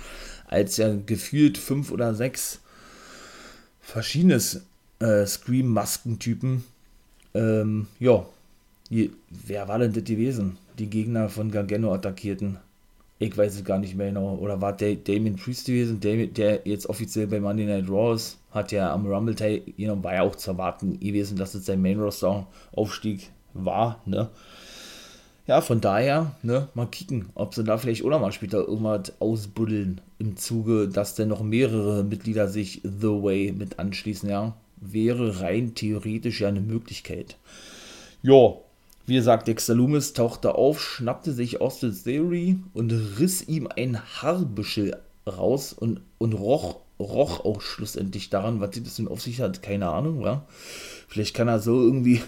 als 0.47 0.77
ja 0.77 0.95
gefühlt 1.05 1.57
fünf 1.57 1.91
oder 1.91 2.13
sechs 2.13 2.59
verschiedene 3.81 4.39
äh, 4.99 5.25
Scream-Maskentypen, 5.25 6.63
ähm, 7.33 7.87
ja, 7.99 8.25
wer 9.29 9.67
war 9.67 9.79
denn 9.79 9.93
das 9.93 10.03
gewesen? 10.03 10.57
Die 10.77 10.89
Gegner 10.89 11.29
von 11.29 11.51
Gargano 11.51 11.93
attackierten. 11.93 12.57
Ich 13.19 13.37
weiß 13.37 13.55
es 13.55 13.63
gar 13.63 13.77
nicht 13.77 13.95
mehr 13.95 14.07
genau. 14.07 14.35
Oder 14.35 14.61
war 14.61 14.73
der 14.73 14.95
Damien 14.95 15.35
Priest 15.35 15.67
gewesen, 15.67 15.99
der, 15.99 16.27
der 16.27 16.61
jetzt 16.65 16.87
offiziell 16.87 17.27
bei 17.27 17.39
Monday 17.39 17.65
Night 17.65 17.87
Raw 17.87 18.15
ist, 18.15 18.37
hat 18.51 18.71
ja 18.71 18.91
am 18.91 19.05
Rumble 19.05 19.35
Teil, 19.35 19.61
you 19.77 19.85
know, 19.85 20.03
war 20.03 20.15
ja 20.15 20.21
auch 20.23 20.35
zu 20.35 20.51
erwarten 20.51 20.99
gewesen, 20.99 21.37
dass 21.37 21.53
es 21.53 21.65
sein 21.65 21.81
Main 21.81 21.99
Roster 21.99 22.47
Aufstieg 22.71 23.29
war, 23.53 24.01
ne? 24.05 24.29
Ja, 25.47 25.61
von 25.61 25.81
daher, 25.81 26.35
ne, 26.43 26.69
mal 26.75 26.85
kicken, 26.85 27.29
ob 27.33 27.55
sie 27.55 27.63
da 27.63 27.77
vielleicht 27.77 28.03
oder 28.03 28.19
mal 28.19 28.31
später 28.31 28.59
irgendwas 28.59 29.13
ausbuddeln 29.19 29.99
im 30.19 30.37
Zuge, 30.37 30.87
dass 30.87 31.15
dann 31.15 31.29
noch 31.29 31.41
mehrere 31.41 32.03
Mitglieder 32.03 32.47
sich 32.47 32.81
The 32.83 33.07
Way 33.07 33.53
mit 33.53 33.79
anschließen, 33.79 34.29
ja. 34.29 34.55
Wäre 34.79 35.41
rein 35.41 35.75
theoretisch 35.75 36.41
ja 36.41 36.47
eine 36.47 36.61
Möglichkeit. 36.61 37.37
Ja, 38.23 38.55
wie 39.07 39.15
gesagt, 39.15 39.47
Dexter 39.47 39.75
Loomis 39.75 40.13
tauchte 40.13 40.55
auf, 40.55 40.81
schnappte 40.81 41.33
sich 41.33 41.59
Austin 41.59 41.95
Theory 42.03 42.59
und 42.73 42.91
riss 42.91 43.47
ihm 43.47 43.67
ein 43.67 43.99
Haarbüschel 43.99 44.95
raus 45.27 45.73
und, 45.73 46.01
und 46.17 46.33
roch, 46.33 46.77
roch 46.99 47.43
auch 47.43 47.61
schlussendlich 47.61 48.29
daran, 48.29 48.61
was 48.61 48.71
das 48.71 48.95
denn 48.95 49.07
auf 49.07 49.21
sich 49.21 49.41
hat, 49.41 49.61
keine 49.61 49.89
Ahnung, 49.89 50.21
ja. 50.21 50.45
Vielleicht 51.07 51.35
kann 51.35 51.47
er 51.47 51.59
so 51.59 51.81
irgendwie, 51.81 52.21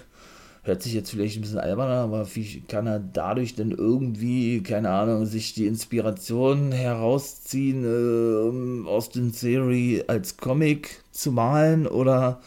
hört 0.63 0.81
sich 0.81 0.93
jetzt 0.93 1.11
vielleicht 1.11 1.37
ein 1.37 1.41
bisschen 1.41 1.59
albern 1.59 1.91
an, 1.91 1.97
aber 1.97 2.35
wie 2.35 2.61
kann 2.61 2.87
er 2.87 2.99
dadurch 2.99 3.55
denn 3.55 3.71
irgendwie, 3.71 4.63
keine 4.63 4.89
Ahnung, 4.89 5.25
sich 5.25 5.53
die 5.53 5.67
Inspiration 5.67 6.71
herausziehen, 6.71 7.83
äh, 7.83 8.87
aus 8.87 9.09
den 9.09 9.33
Theory 9.33 10.03
als 10.07 10.37
Comic 10.37 11.01
zu 11.11 11.31
malen 11.31 11.85
oder 11.85 12.41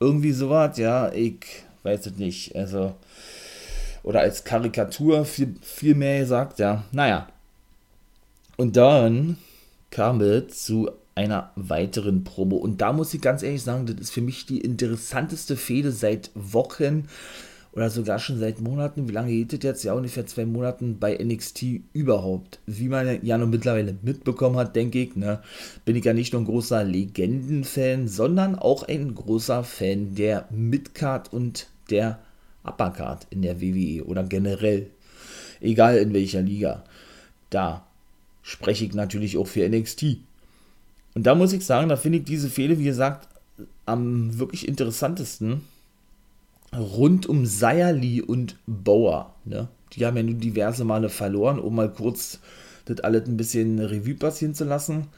irgendwie 0.00 0.32
sowas, 0.32 0.78
ja, 0.78 1.12
ich 1.12 1.44
weiß 1.82 2.06
es 2.06 2.16
nicht, 2.16 2.56
also 2.56 2.94
oder 4.02 4.20
als 4.20 4.44
Karikatur 4.44 5.26
viel, 5.26 5.56
viel 5.60 5.94
mehr 5.94 6.20
gesagt, 6.20 6.58
ja. 6.58 6.84
Naja. 6.92 7.28
Und 8.56 8.76
dann 8.76 9.36
kam 9.90 10.22
es 10.22 10.64
zu 10.64 10.90
einer 11.14 11.50
weiteren 11.56 12.24
Promo. 12.24 12.56
Und 12.56 12.80
da 12.80 12.92
muss 12.92 13.12
ich 13.12 13.20
ganz 13.20 13.42
ehrlich 13.42 13.62
sagen, 13.62 13.86
das 13.86 13.96
ist 13.96 14.10
für 14.10 14.20
mich 14.20 14.46
die 14.46 14.60
interessanteste 14.60 15.56
Fehde 15.56 15.92
seit 15.92 16.30
Wochen 16.34 17.08
oder 17.72 17.90
sogar 17.90 18.18
schon 18.18 18.38
seit 18.38 18.60
Monaten. 18.60 19.08
Wie 19.08 19.12
lange 19.12 19.30
geht 19.30 19.52
es 19.52 19.62
jetzt? 19.62 19.84
Ja, 19.84 19.92
ungefähr 19.92 20.26
zwei 20.26 20.46
Monaten 20.46 20.98
bei 20.98 21.16
NXT 21.16 21.64
überhaupt. 21.92 22.60
Wie 22.66 22.88
man 22.88 23.24
ja 23.24 23.38
nun 23.38 23.50
mittlerweile 23.50 23.96
mitbekommen 24.02 24.56
hat, 24.56 24.74
denke 24.74 25.00
ich, 25.00 25.16
ne, 25.16 25.40
bin 25.84 25.96
ich 25.96 26.04
ja 26.04 26.14
nicht 26.14 26.32
nur 26.32 26.42
ein 26.42 26.46
großer 26.46 26.84
Legendenfan, 26.84 28.08
sondern 28.08 28.56
auch 28.56 28.82
ein 28.84 29.14
großer 29.14 29.64
Fan 29.64 30.14
der 30.14 30.48
Midcard 30.50 31.32
und 31.32 31.68
der 31.90 32.18
Uppercard 32.64 33.26
in 33.30 33.42
der 33.42 33.60
WWE 33.60 34.04
oder 34.04 34.24
generell, 34.24 34.90
egal 35.60 35.98
in 35.98 36.12
welcher 36.14 36.42
Liga. 36.42 36.84
Da 37.50 37.86
spreche 38.42 38.84
ich 38.84 38.94
natürlich 38.94 39.36
auch 39.36 39.46
für 39.46 39.68
NXT. 39.68 40.18
Und 41.14 41.26
da 41.26 41.34
muss 41.34 41.52
ich 41.52 41.64
sagen, 41.64 41.88
da 41.88 41.96
finde 41.96 42.18
ich 42.18 42.24
diese 42.24 42.48
Fehde, 42.48 42.78
wie 42.78 42.84
gesagt, 42.84 43.28
am 43.86 44.38
wirklich 44.38 44.68
interessantesten 44.68 45.62
rund 46.76 47.26
um 47.26 47.46
Sayerly 47.46 48.22
und 48.22 48.56
Bauer. 48.66 49.34
Ne? 49.44 49.68
Die 49.92 50.04
haben 50.04 50.16
ja 50.16 50.22
nun 50.22 50.40
diverse 50.40 50.84
Male 50.84 51.08
verloren, 51.08 51.58
um 51.58 51.74
mal 51.74 51.92
kurz 51.92 52.40
das 52.84 53.00
alles 53.00 53.26
ein 53.26 53.36
bisschen 53.36 53.78
Revue 53.78 54.14
passieren 54.14 54.54
zu 54.54 54.64
lassen. 54.64 55.08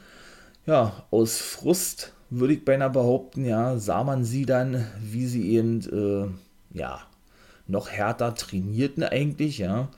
Ja, 0.66 1.04
aus 1.10 1.38
Frust 1.38 2.12
würde 2.28 2.54
ich 2.54 2.64
beinahe 2.64 2.90
behaupten, 2.90 3.44
ja, 3.44 3.76
sah 3.78 4.04
man 4.04 4.24
sie 4.24 4.46
dann, 4.46 4.86
wie 5.00 5.26
sie 5.26 5.50
eben, 5.50 5.80
äh, 5.90 6.78
ja, 6.78 7.00
noch 7.66 7.88
härter 7.88 8.34
trainierten 8.34 9.02
eigentlich, 9.02 9.58
ja, 9.58 9.88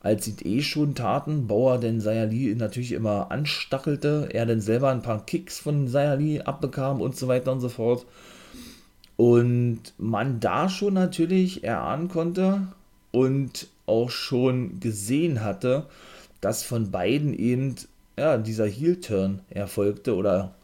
als 0.00 0.24
sie 0.24 0.36
eh 0.44 0.62
schon 0.62 0.94
taten. 0.94 1.46
Bauer 1.46 1.78
denn 1.78 2.00
Sayali 2.00 2.54
natürlich 2.54 2.92
immer 2.92 3.30
anstachelte, 3.30 4.28
er 4.32 4.46
dann 4.46 4.60
selber 4.60 4.90
ein 4.90 5.02
paar 5.02 5.24
Kicks 5.26 5.58
von 5.58 5.88
Sayali 5.88 6.40
abbekam 6.40 7.00
und 7.00 7.16
so 7.16 7.28
weiter 7.28 7.52
und 7.52 7.60
so 7.60 7.68
fort. 7.68 8.06
Und 9.20 9.92
man 9.98 10.40
da 10.40 10.70
schon 10.70 10.94
natürlich 10.94 11.62
erahnen 11.62 12.08
konnte 12.08 12.68
und 13.12 13.66
auch 13.84 14.08
schon 14.08 14.80
gesehen 14.80 15.44
hatte, 15.44 15.84
dass 16.40 16.62
von 16.62 16.90
beiden 16.90 17.34
eben 17.34 17.74
ja, 18.16 18.38
dieser 18.38 18.66
Heel-Turn 18.66 19.40
erfolgte 19.50 20.16
oder 20.16 20.54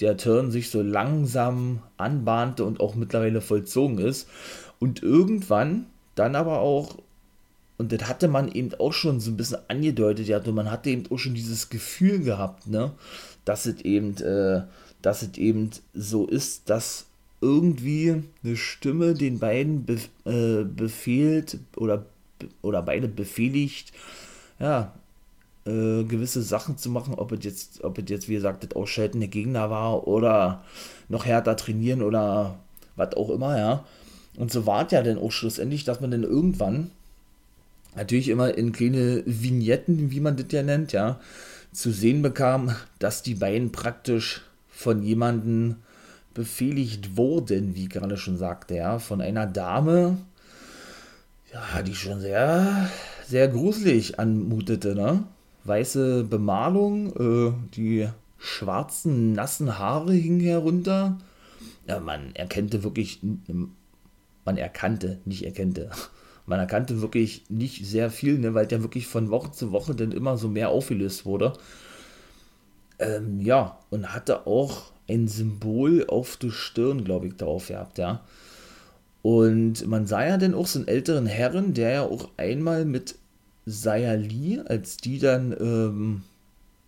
der 0.00 0.16
Turn 0.16 0.50
sich 0.50 0.70
so 0.70 0.80
langsam 0.80 1.80
anbahnte 1.98 2.64
und 2.64 2.80
auch 2.80 2.94
mittlerweile 2.94 3.42
vollzogen 3.42 3.98
ist. 3.98 4.30
Und 4.78 5.02
irgendwann 5.02 5.84
dann 6.14 6.36
aber 6.36 6.60
auch, 6.60 6.96
und 7.76 7.92
das 7.92 8.08
hatte 8.08 8.28
man 8.28 8.50
eben 8.50 8.72
auch 8.80 8.94
schon 8.94 9.20
so 9.20 9.30
ein 9.30 9.36
bisschen 9.36 9.58
angedeutet, 9.68 10.26
ja, 10.26 10.40
man 10.52 10.70
hatte 10.70 10.88
eben 10.88 11.04
auch 11.10 11.18
schon 11.18 11.34
dieses 11.34 11.68
Gefühl 11.68 12.20
gehabt, 12.20 12.66
ne, 12.66 12.92
dass 13.44 13.66
es 13.66 13.82
eben, 13.82 14.16
äh, 14.22 14.62
dass 15.02 15.20
es 15.20 15.36
eben 15.36 15.68
so 15.92 16.26
ist, 16.26 16.70
dass 16.70 17.04
irgendwie 17.40 18.22
eine 18.42 18.56
Stimme 18.56 19.14
den 19.14 19.38
beiden 19.38 19.84
be 19.84 19.98
äh, 20.24 20.64
befehlt 20.64 21.58
oder, 21.76 22.06
oder 22.62 22.82
beide 22.82 23.08
befehligt, 23.08 23.92
ja, 24.58 24.92
äh, 25.66 26.04
gewisse 26.04 26.42
Sachen 26.42 26.78
zu 26.78 26.90
machen, 26.90 27.14
ob 27.14 27.32
es 27.32 27.44
jetzt, 27.44 27.84
ob 27.84 27.98
es 27.98 28.04
jetzt, 28.08 28.28
wie 28.28 28.34
gesagt, 28.34 28.64
das 28.64 28.76
Ausschalten 28.76 29.20
der 29.20 29.28
Gegner 29.28 29.70
war 29.70 30.06
oder 30.06 30.64
noch 31.08 31.26
härter 31.26 31.56
trainieren 31.56 32.02
oder 32.02 32.58
was 32.96 33.14
auch 33.14 33.30
immer, 33.30 33.58
ja. 33.58 33.84
Und 34.36 34.52
so 34.52 34.66
war 34.66 34.86
es 34.86 34.92
ja 34.92 35.02
dann 35.02 35.18
auch 35.18 35.32
schlussendlich, 35.32 35.84
dass 35.84 36.00
man 36.00 36.10
dann 36.10 36.22
irgendwann, 36.22 36.90
natürlich 37.94 38.28
immer 38.28 38.56
in 38.56 38.72
kleine 38.72 39.22
Vignetten, 39.26 40.10
wie 40.10 40.20
man 40.20 40.36
das 40.36 40.46
ja 40.50 40.62
nennt, 40.62 40.92
ja, 40.92 41.18
zu 41.72 41.90
sehen 41.90 42.22
bekam, 42.22 42.74
dass 42.98 43.22
die 43.22 43.34
beiden 43.34 43.72
praktisch 43.72 44.42
von 44.70 45.02
jemandem 45.02 45.76
befehligt 46.36 47.16
wurden, 47.16 47.74
wie 47.74 47.88
gerade 47.88 48.16
schon 48.16 48.36
sagte, 48.36 48.76
ja, 48.76 48.98
von 48.98 49.20
einer 49.20 49.46
Dame, 49.46 50.18
ja, 51.52 51.82
die 51.82 51.94
schon 51.94 52.20
sehr, 52.20 52.90
sehr 53.26 53.48
gruselig 53.48 54.18
anmutete, 54.20 54.94
ne? 54.94 55.24
Weiße 55.64 56.24
Bemalung, 56.24 57.16
äh, 57.16 57.52
die 57.74 58.08
schwarzen, 58.38 59.32
nassen 59.32 59.78
Haare 59.78 60.12
hingen 60.12 60.40
herunter. 60.40 61.18
Ja, 61.88 61.98
man 61.98 62.34
erkannte 62.36 62.84
wirklich 62.84 63.20
man 64.46 64.56
erkannte, 64.56 65.18
nicht 65.26 65.44
erkannte, 65.44 65.90
man 66.46 66.58
erkannte 66.58 67.02
wirklich 67.02 67.44
nicht 67.50 67.84
sehr 67.84 68.10
viel, 68.10 68.38
ne, 68.38 68.54
weil 68.54 68.66
der 68.66 68.82
wirklich 68.82 69.06
von 69.06 69.30
Woche 69.30 69.50
zu 69.50 69.72
Woche 69.72 69.94
dann 69.94 70.12
immer 70.12 70.38
so 70.38 70.48
mehr 70.48 70.70
aufgelöst 70.70 71.26
wurde. 71.26 71.52
Ähm, 72.98 73.40
ja, 73.40 73.78
und 73.90 74.14
hatte 74.14 74.46
auch 74.46 74.92
ein 75.08 75.28
Symbol 75.28 76.06
auf 76.08 76.36
der 76.36 76.50
Stirn, 76.50 77.04
glaube 77.04 77.28
ich, 77.28 77.36
drauf 77.36 77.68
gehabt, 77.68 77.98
ja. 77.98 78.22
Und 79.22 79.86
man 79.86 80.06
sah 80.06 80.24
ja 80.24 80.36
dann 80.36 80.54
auch 80.54 80.66
so 80.66 80.78
einen 80.78 80.88
älteren 80.88 81.26
Herren, 81.26 81.74
der 81.74 81.90
ja 81.90 82.02
auch 82.02 82.28
einmal 82.36 82.84
mit 82.84 83.16
Sayali, 83.66 84.60
als 84.64 84.98
die 84.98 85.18
dann, 85.18 85.54
ähm, 85.58 86.22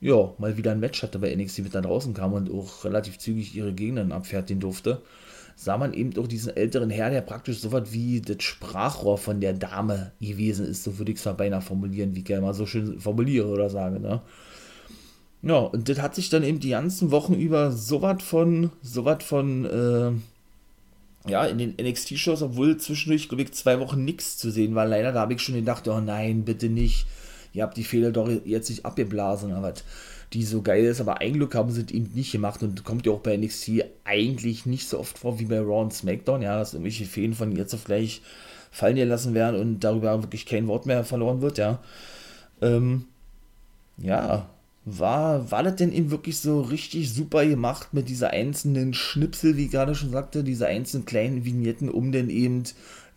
ja, 0.00 0.32
mal 0.38 0.56
wieder 0.56 0.70
ein 0.70 0.80
Match 0.80 1.02
hatte 1.02 1.18
bei 1.18 1.34
NXT 1.34 1.60
mit 1.60 1.74
da 1.74 1.80
draußen 1.80 2.14
kam 2.14 2.32
und 2.32 2.50
auch 2.50 2.84
relativ 2.84 3.18
zügig 3.18 3.56
ihre 3.56 3.72
Gegner 3.72 4.14
abfertigen 4.14 4.60
durfte, 4.60 5.02
sah 5.56 5.76
man 5.76 5.92
eben 5.92 6.16
auch 6.16 6.28
diesen 6.28 6.56
älteren 6.56 6.90
Herr, 6.90 7.10
der 7.10 7.22
praktisch 7.22 7.58
so 7.58 7.72
was 7.72 7.92
wie 7.92 8.20
das 8.20 8.44
Sprachrohr 8.44 9.18
von 9.18 9.40
der 9.40 9.54
Dame 9.54 10.12
gewesen 10.20 10.66
ist, 10.66 10.84
so 10.84 10.98
würde 10.98 11.10
ich 11.10 11.18
es 11.18 11.24
mal 11.24 11.32
beinahe 11.32 11.60
formulieren, 11.60 12.14
wie 12.14 12.20
ich 12.20 12.24
gerne 12.24 12.42
mal 12.42 12.54
so 12.54 12.66
schön 12.66 13.00
formuliere 13.00 13.48
oder 13.48 13.68
sage, 13.68 13.98
ne? 13.98 14.22
Ja, 15.42 15.58
und 15.58 15.88
das 15.88 16.00
hat 16.00 16.14
sich 16.14 16.30
dann 16.30 16.42
eben 16.42 16.60
die 16.60 16.70
ganzen 16.70 17.10
Wochen 17.10 17.34
über 17.34 17.70
so 17.70 18.02
was 18.02 18.22
von, 18.22 18.70
so 18.82 19.04
was 19.04 19.22
von, 19.22 19.64
äh, 19.64 21.30
ja, 21.30 21.44
in 21.44 21.58
den 21.58 21.74
NXT-Shows, 21.80 22.42
obwohl 22.42 22.76
zwischendurch, 22.78 23.28
glaube 23.28 23.42
ich, 23.42 23.52
zwei 23.52 23.78
Wochen 23.80 24.04
nichts 24.04 24.36
zu 24.38 24.50
sehen 24.50 24.74
war. 24.74 24.86
Leider, 24.86 25.12
da 25.12 25.20
habe 25.20 25.34
ich 25.34 25.40
schon 25.40 25.54
gedacht, 25.54 25.86
oh 25.88 26.00
nein, 26.00 26.44
bitte 26.44 26.68
nicht. 26.68 27.06
Ihr 27.52 27.62
habt 27.62 27.76
die 27.76 27.84
Fehler 27.84 28.10
doch 28.10 28.28
jetzt 28.44 28.70
nicht 28.70 28.84
abgeblasen, 28.84 29.52
aber 29.52 29.74
die 30.32 30.44
so 30.44 30.62
geil 30.62 30.84
ist. 30.84 31.00
Aber 31.00 31.20
ein 31.20 31.34
Glück 31.34 31.54
haben 31.54 31.70
sie 31.70 31.82
es 31.82 31.90
eben 31.90 32.10
nicht 32.14 32.32
gemacht 32.32 32.62
und 32.62 32.84
kommt 32.84 33.06
ja 33.06 33.12
auch 33.12 33.20
bei 33.20 33.36
NXT 33.36 33.84
eigentlich 34.04 34.66
nicht 34.66 34.88
so 34.88 34.98
oft 34.98 35.18
vor 35.18 35.38
wie 35.38 35.46
bei 35.46 35.60
Raw 35.60 35.82
und 35.82 35.92
SmackDown. 35.92 36.42
Ja, 36.42 36.58
dass 36.58 36.74
irgendwelche 36.74 37.06
Fehlen 37.06 37.34
von 37.34 37.54
jetzt 37.54 37.74
auf 37.74 37.84
gleich 37.84 38.22
fallen 38.70 38.96
gelassen 38.96 39.34
werden 39.34 39.60
und 39.60 39.80
darüber 39.80 40.22
wirklich 40.22 40.46
kein 40.46 40.66
Wort 40.66 40.86
mehr 40.86 41.04
verloren 41.04 41.40
wird, 41.40 41.58
ja. 41.58 41.80
Ähm, 42.60 43.06
ja, 43.96 44.48
war, 44.96 45.50
war 45.50 45.62
das 45.62 45.76
denn 45.76 45.92
eben 45.92 46.10
wirklich 46.10 46.38
so 46.38 46.60
richtig 46.60 47.12
super 47.12 47.44
gemacht 47.44 47.88
mit 47.92 48.08
dieser 48.08 48.30
einzelnen 48.30 48.94
Schnipsel, 48.94 49.56
wie 49.56 49.66
ich 49.66 49.70
gerade 49.70 49.94
schon 49.94 50.10
sagte, 50.10 50.44
diese 50.44 50.66
einzelnen 50.66 51.04
kleinen 51.04 51.44
Vignetten, 51.44 51.88
um 51.88 52.12
denn 52.12 52.30
eben 52.30 52.62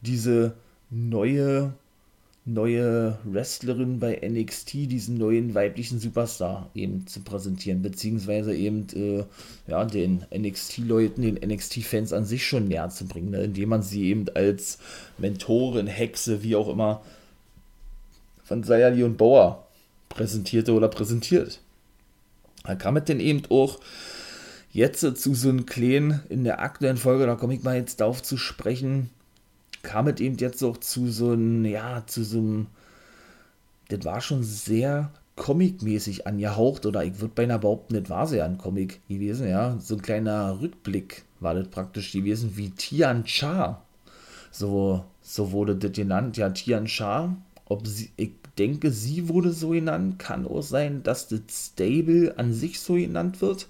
diese 0.01 0.53
neue, 0.89 1.73
neue 2.45 3.17
Wrestlerin 3.23 3.99
bei 3.99 4.19
NXT, 4.27 4.73
diesen 4.73 5.17
neuen 5.17 5.53
weiblichen 5.53 5.99
Superstar 5.99 6.69
eben 6.75 7.07
zu 7.07 7.21
präsentieren, 7.21 7.81
beziehungsweise 7.81 8.55
eben 8.55 8.87
äh, 8.93 9.23
ja, 9.67 9.85
den 9.85 10.25
NXT-Leuten, 10.35 11.21
den 11.21 11.35
NXT-Fans 11.35 12.11
an 12.13 12.25
sich 12.25 12.45
schon 12.45 12.67
näher 12.67 12.89
zu 12.89 13.05
bringen, 13.05 13.31
ne? 13.31 13.43
indem 13.43 13.69
man 13.69 13.83
sie 13.83 14.05
eben 14.05 14.25
als 14.33 14.79
Mentorin, 15.17 15.87
Hexe, 15.87 16.43
wie 16.43 16.55
auch 16.55 16.67
immer, 16.67 17.01
von 18.43 18.63
Sayali 18.63 19.03
und 19.03 19.17
Bauer 19.17 19.67
präsentierte 20.13 20.73
oder 20.73 20.87
präsentiert. 20.87 21.59
Da 22.63 22.75
kam 22.75 22.97
es 22.97 23.05
denn 23.05 23.19
eben 23.19 23.41
auch 23.49 23.79
jetzt 24.71 25.01
zu 25.01 25.35
so 25.35 25.49
einem 25.49 25.65
kleinen, 25.65 26.21
in 26.29 26.43
der 26.43 26.61
aktuellen 26.61 26.97
Folge, 26.97 27.25
da 27.25 27.35
komme 27.35 27.55
ich 27.55 27.63
mal 27.63 27.75
jetzt 27.75 27.99
darauf 27.99 28.21
zu 28.21 28.37
sprechen, 28.37 29.09
kam 29.83 30.07
es 30.07 30.19
eben 30.19 30.37
jetzt 30.37 30.63
auch 30.63 30.77
zu 30.77 31.09
so 31.09 31.31
einem, 31.31 31.65
ja, 31.65 32.03
zu 32.05 32.23
so 32.23 32.37
einem, 32.37 32.67
das 33.89 34.05
war 34.05 34.21
schon 34.21 34.43
sehr 34.43 35.11
comic-mäßig 35.35 36.27
angehaucht, 36.27 36.85
oder 36.85 37.03
ich 37.03 37.19
würde 37.19 37.33
beinahe 37.33 37.59
behaupten, 37.59 37.95
das 37.95 38.09
war 38.09 38.27
sehr 38.27 38.45
ein 38.45 38.57
Comic 38.57 39.01
gewesen, 39.07 39.47
ja, 39.49 39.77
so 39.79 39.95
ein 39.95 40.01
kleiner 40.01 40.61
Rückblick 40.61 41.23
war 41.39 41.55
das 41.55 41.67
praktisch 41.67 42.11
gewesen, 42.11 42.55
wie 42.55 42.69
Tian 42.69 43.25
Cha, 43.25 43.81
so, 44.51 45.03
so 45.21 45.51
wurde 45.51 45.75
das 45.75 45.93
genannt, 45.93 46.37
ja, 46.37 46.49
Tian 46.49 46.85
Cha, 46.85 47.35
ob 47.65 47.87
sie, 47.87 48.11
ich 48.17 48.31
denke, 48.57 48.91
sie 48.91 49.29
wurde 49.29 49.51
so 49.51 49.69
genannt. 49.69 50.19
Kann 50.19 50.47
auch 50.47 50.61
sein, 50.61 51.03
dass 51.03 51.27
das 51.27 51.41
Stable 51.49 52.37
an 52.37 52.53
sich 52.53 52.79
so 52.79 52.95
genannt 52.95 53.41
wird. 53.41 53.67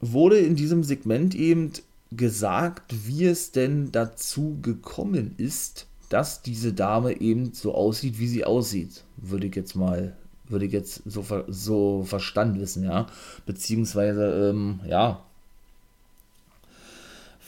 Wurde 0.00 0.38
in 0.38 0.56
diesem 0.56 0.84
Segment 0.84 1.34
eben 1.34 1.72
gesagt, 2.12 2.94
wie 3.06 3.24
es 3.24 3.52
denn 3.52 3.90
dazu 3.92 4.58
gekommen 4.62 5.34
ist, 5.38 5.86
dass 6.08 6.42
diese 6.42 6.72
Dame 6.72 7.20
eben 7.20 7.52
so 7.52 7.74
aussieht, 7.74 8.18
wie 8.18 8.28
sie 8.28 8.44
aussieht. 8.44 9.04
Würde 9.16 9.48
ich 9.48 9.56
jetzt 9.56 9.74
mal, 9.74 10.16
würde 10.48 10.66
ich 10.66 10.72
jetzt 10.72 11.02
so, 11.04 11.24
so 11.48 12.04
verstanden 12.04 12.60
wissen, 12.60 12.84
ja. 12.84 13.08
Beziehungsweise, 13.44 14.50
ähm, 14.50 14.80
ja, 14.86 15.25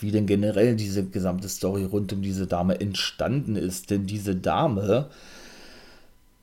wie 0.01 0.11
denn 0.11 0.26
generell 0.26 0.76
diese 0.76 1.05
gesamte 1.05 1.49
Story 1.49 1.84
rund 1.84 2.12
um 2.12 2.22
diese 2.22 2.46
Dame 2.46 2.80
entstanden 2.80 3.57
ist. 3.57 3.90
Denn 3.90 4.07
diese 4.07 4.34
Dame, 4.34 5.09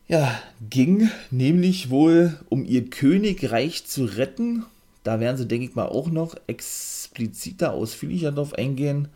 ja, 0.08 0.40
ging 0.70 1.10
nämlich 1.32 1.90
wohl, 1.90 2.38
um 2.50 2.66
ihr 2.66 2.90
Königreich 2.90 3.86
zu 3.86 4.06
retten. 4.06 4.66
Da 5.04 5.20
werden 5.20 5.38
sie, 5.38 5.48
denke 5.48 5.68
ich 5.68 5.76
mal, 5.76 5.88
auch 5.88 6.10
noch 6.10 6.36
expliziter, 6.48 7.74
ausführlicher 7.74 8.32
darauf 8.32 8.54
eingehen. 8.54 9.08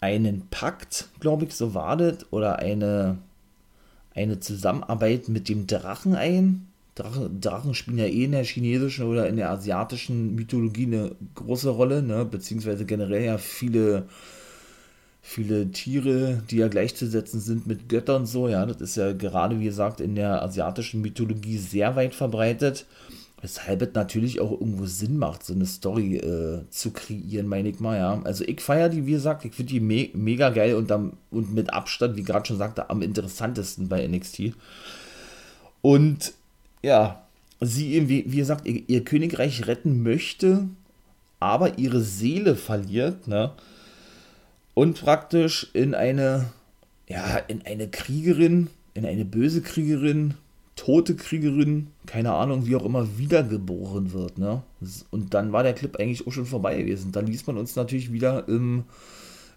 Einen 0.00 0.48
Pakt, 0.50 1.08
glaube 1.20 1.44
ich, 1.44 1.54
so 1.54 1.74
war 1.74 1.96
das, 1.96 2.30
oder 2.30 2.58
eine, 2.58 3.18
eine 4.14 4.40
Zusammenarbeit 4.40 5.28
mit 5.28 5.48
dem 5.48 5.66
Drachen 5.66 6.14
ein. 6.14 6.66
Drachen, 7.02 7.74
spielen 7.74 7.98
ja 7.98 8.06
eh 8.06 8.24
in 8.24 8.32
der 8.32 8.44
chinesischen 8.44 9.06
oder 9.06 9.28
in 9.28 9.36
der 9.36 9.50
asiatischen 9.50 10.34
Mythologie 10.34 10.86
eine 10.86 11.12
große 11.34 11.70
Rolle, 11.70 12.02
ne? 12.02 12.24
beziehungsweise 12.24 12.84
generell 12.84 13.24
ja 13.24 13.38
viele, 13.38 14.06
viele 15.22 15.70
Tiere, 15.70 16.42
die 16.50 16.58
ja 16.58 16.68
gleichzusetzen 16.68 17.40
sind 17.40 17.66
mit 17.66 17.88
Göttern 17.88 18.26
so, 18.26 18.48
ja, 18.48 18.66
das 18.66 18.80
ist 18.80 18.96
ja 18.96 19.12
gerade, 19.12 19.60
wie 19.60 19.64
gesagt, 19.64 20.00
in 20.00 20.14
der 20.14 20.42
asiatischen 20.42 21.00
Mythologie 21.00 21.58
sehr 21.58 21.96
weit 21.96 22.14
verbreitet, 22.14 22.86
weshalb 23.40 23.82
es 23.82 23.94
natürlich 23.94 24.40
auch 24.40 24.52
irgendwo 24.52 24.86
Sinn 24.86 25.16
macht, 25.16 25.44
so 25.44 25.54
eine 25.54 25.66
Story 25.66 26.16
äh, 26.16 26.68
zu 26.70 26.90
kreieren, 26.90 27.46
meine 27.46 27.70
ich 27.70 27.80
mal, 27.80 27.96
ja. 27.96 28.20
Also 28.24 28.44
ich 28.44 28.60
feiere 28.60 28.88
die, 28.88 29.06
wie 29.06 29.12
gesagt, 29.12 29.44
ich 29.44 29.54
finde 29.54 29.72
die 29.72 29.80
me 29.80 30.10
mega 30.12 30.50
geil 30.50 30.74
und, 30.74 30.92
am, 30.92 31.14
und 31.30 31.54
mit 31.54 31.72
Abstand, 31.72 32.16
wie 32.16 32.22
gerade 32.22 32.46
schon 32.46 32.58
sagte, 32.58 32.90
am 32.90 33.02
interessantesten 33.02 33.88
bei 33.88 34.06
NXT. 34.06 34.52
Und 35.82 36.34
ja, 36.82 37.22
sie 37.60 37.94
eben, 37.94 38.08
wie, 38.08 38.22
gesagt, 38.22 38.66
ihr, 38.66 38.82
ihr, 38.86 39.04
Königreich 39.04 39.66
retten 39.66 40.02
möchte, 40.02 40.68
aber 41.38 41.78
ihre 41.78 42.00
Seele 42.00 42.56
verliert, 42.56 43.28
ne? 43.28 43.52
Und 44.74 45.00
praktisch 45.00 45.70
in 45.74 45.94
eine, 45.94 46.46
ja, 47.08 47.36
in 47.36 47.62
eine 47.66 47.88
Kriegerin, 47.88 48.68
in 48.94 49.04
eine 49.04 49.24
böse 49.24 49.62
Kriegerin, 49.62 50.34
tote 50.76 51.16
Kriegerin, 51.16 51.88
keine 52.06 52.32
Ahnung, 52.32 52.66
wie 52.66 52.76
auch 52.76 52.84
immer, 52.84 53.18
wiedergeboren 53.18 54.12
wird, 54.12 54.38
ne? 54.38 54.62
Und 55.10 55.34
dann 55.34 55.52
war 55.52 55.62
der 55.62 55.74
Clip 55.74 55.94
eigentlich 55.96 56.26
auch 56.26 56.32
schon 56.32 56.46
vorbei 56.46 56.78
gewesen. 56.78 57.12
Da 57.12 57.20
ließ 57.20 57.46
man 57.46 57.58
uns 57.58 57.76
natürlich 57.76 58.12
wieder 58.12 58.48
im, 58.48 58.84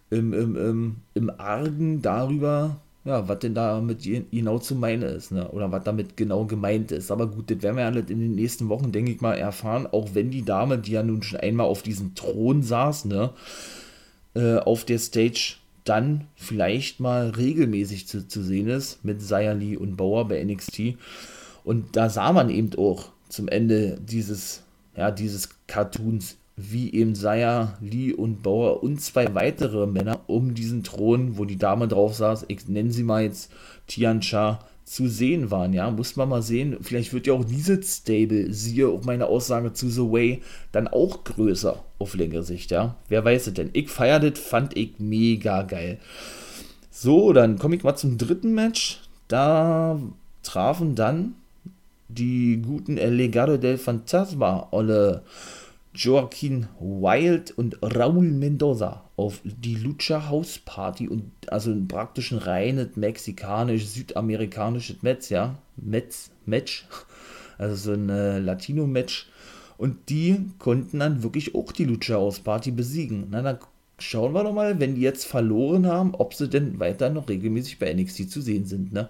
im, 0.09 0.34
im, 0.34 0.55
im, 0.57 0.95
im 1.13 1.30
Argen 1.39 2.01
darüber 2.01 2.82
ja, 3.05 3.27
was 3.27 3.39
denn 3.39 3.53
damit 3.53 4.03
genau 4.31 4.59
zu 4.59 4.75
meinen 4.75 5.03
ist, 5.03 5.31
ne? 5.31 5.49
Oder 5.49 5.71
was 5.71 5.83
damit 5.83 6.15
genau 6.15 6.45
gemeint 6.45 6.91
ist. 6.91 7.11
Aber 7.11 7.27
gut, 7.27 7.51
das 7.51 7.61
werden 7.61 7.75
wir 7.75 7.83
ja 7.83 7.89
in 7.89 8.05
den 8.07 8.35
nächsten 8.35 8.69
Wochen, 8.69 8.93
denke 8.93 9.11
ich 9.11 9.19
mal, 9.19 9.33
erfahren. 9.33 9.87
Auch 9.87 10.09
wenn 10.13 10.31
die 10.31 10.45
Dame, 10.45 10.77
die 10.77 10.93
ja 10.93 11.03
nun 11.03 11.21
schon 11.21 11.41
einmal 11.41 11.67
auf 11.67 11.81
diesem 11.83 12.15
Thron 12.15 12.63
saß, 12.63 13.05
ne, 13.05 13.31
äh, 14.35 14.55
auf 14.57 14.85
der 14.85 14.99
Stage 14.99 15.55
dann 15.83 16.27
vielleicht 16.35 17.01
mal 17.01 17.31
regelmäßig 17.31 18.07
zu, 18.07 18.25
zu 18.25 18.41
sehen 18.41 18.69
ist 18.69 19.03
mit 19.03 19.21
Sayali 19.21 19.75
und 19.75 19.97
Bauer 19.97 20.29
bei 20.29 20.41
NXT. 20.41 20.95
Und 21.65 21.97
da 21.97 22.09
sah 22.09 22.31
man 22.31 22.49
eben 22.49 22.71
auch 22.77 23.09
zum 23.27 23.49
Ende 23.49 23.99
dieses, 24.01 24.63
ja, 24.95 25.11
dieses 25.11 25.49
Cartoons 25.67 26.37
wie 26.55 26.93
eben 26.93 27.15
Saya, 27.15 27.77
Lee 27.81 28.13
und 28.13 28.43
Bauer 28.43 28.83
und 28.83 29.01
zwei 29.01 29.33
weitere 29.33 29.87
Männer 29.87 30.21
um 30.27 30.53
diesen 30.53 30.83
Thron, 30.83 31.37
wo 31.37 31.45
die 31.45 31.57
Dame 31.57 31.87
drauf 31.87 32.13
saß, 32.15 32.45
ich 32.47 32.67
nenne 32.67 32.91
sie 32.91 33.03
mal 33.03 33.23
jetzt 33.23 33.51
Tian 33.87 34.21
Cha, 34.21 34.59
zu 34.85 35.07
sehen 35.07 35.49
waren, 35.49 35.73
ja, 35.73 35.89
muss 35.89 36.17
man 36.17 36.29
mal 36.29 36.41
sehen, 36.41 36.77
vielleicht 36.81 37.13
wird 37.13 37.25
ja 37.25 37.33
auch 37.33 37.45
dieses 37.45 37.97
Stable, 37.97 38.53
siehe 38.53 38.89
auch 38.89 39.03
meine 39.05 39.27
Aussage 39.27 39.73
zu 39.73 39.89
The 39.89 40.01
Way, 40.01 40.41
dann 40.71 40.87
auch 40.87 41.23
größer 41.23 41.81
auf 41.99 42.15
längere 42.15 42.43
Sicht, 42.43 42.71
ja, 42.71 42.95
wer 43.07 43.23
weiß 43.23 43.47
es 43.47 43.53
denn, 43.53 43.69
ich 43.73 43.89
feier 43.89 44.19
das, 44.19 44.37
fand 44.39 44.75
ich 44.75 44.99
mega 44.99 45.63
geil. 45.63 45.99
So, 46.91 47.33
dann 47.33 47.57
komme 47.57 47.75
ich 47.75 47.83
mal 47.83 47.95
zum 47.95 48.17
dritten 48.17 48.53
Match, 48.53 49.01
da 49.27 49.99
trafen 50.43 50.95
dann 50.95 51.35
die 52.09 52.61
guten 52.61 52.97
El 52.97 53.15
Legado 53.15 53.57
del 53.57 53.77
Fantasma, 53.77 54.67
Olle 54.71 55.23
Joaquin 55.95 56.67
Wild 56.79 57.51
und 57.51 57.79
Raúl 57.81 58.31
Mendoza 58.31 59.03
auf 59.15 59.41
die 59.43 59.75
Lucha 59.75 60.29
House 60.29 60.57
Party 60.57 61.07
und 61.07 61.31
also 61.47 61.75
praktisch 61.87 62.31
ein 62.31 62.39
reines 62.39 62.95
mexikanisch-südamerikanisches 62.95 65.03
Match, 65.03 65.29
ja, 65.29 65.55
Metz, 65.77 66.31
Match, 66.45 66.87
also 67.59 67.75
so 67.75 67.93
ein 67.93 68.09
äh, 68.09 68.39
Latino-Match 68.39 69.27
und 69.77 70.09
die 70.09 70.49
konnten 70.59 70.99
dann 70.99 71.21
wirklich 71.21 71.53
auch 71.53 71.71
die 71.71 71.85
Lucha 71.85 72.15
House 72.15 72.39
Party 72.39 72.71
besiegen. 72.71 73.27
Na, 73.29 73.41
dann 73.41 73.59
schauen 73.99 74.33
wir 74.33 74.43
doch 74.43 74.53
mal, 74.53 74.79
wenn 74.79 74.95
die 74.95 75.01
jetzt 75.01 75.25
verloren 75.25 75.85
haben, 75.85 76.15
ob 76.15 76.33
sie 76.33 76.49
denn 76.49 76.79
weiter 76.79 77.09
noch 77.09 77.29
regelmäßig 77.29 77.79
bei 77.79 77.93
NXT 77.93 78.31
zu 78.31 78.41
sehen 78.41 78.65
sind, 78.65 78.93
ne? 78.93 79.09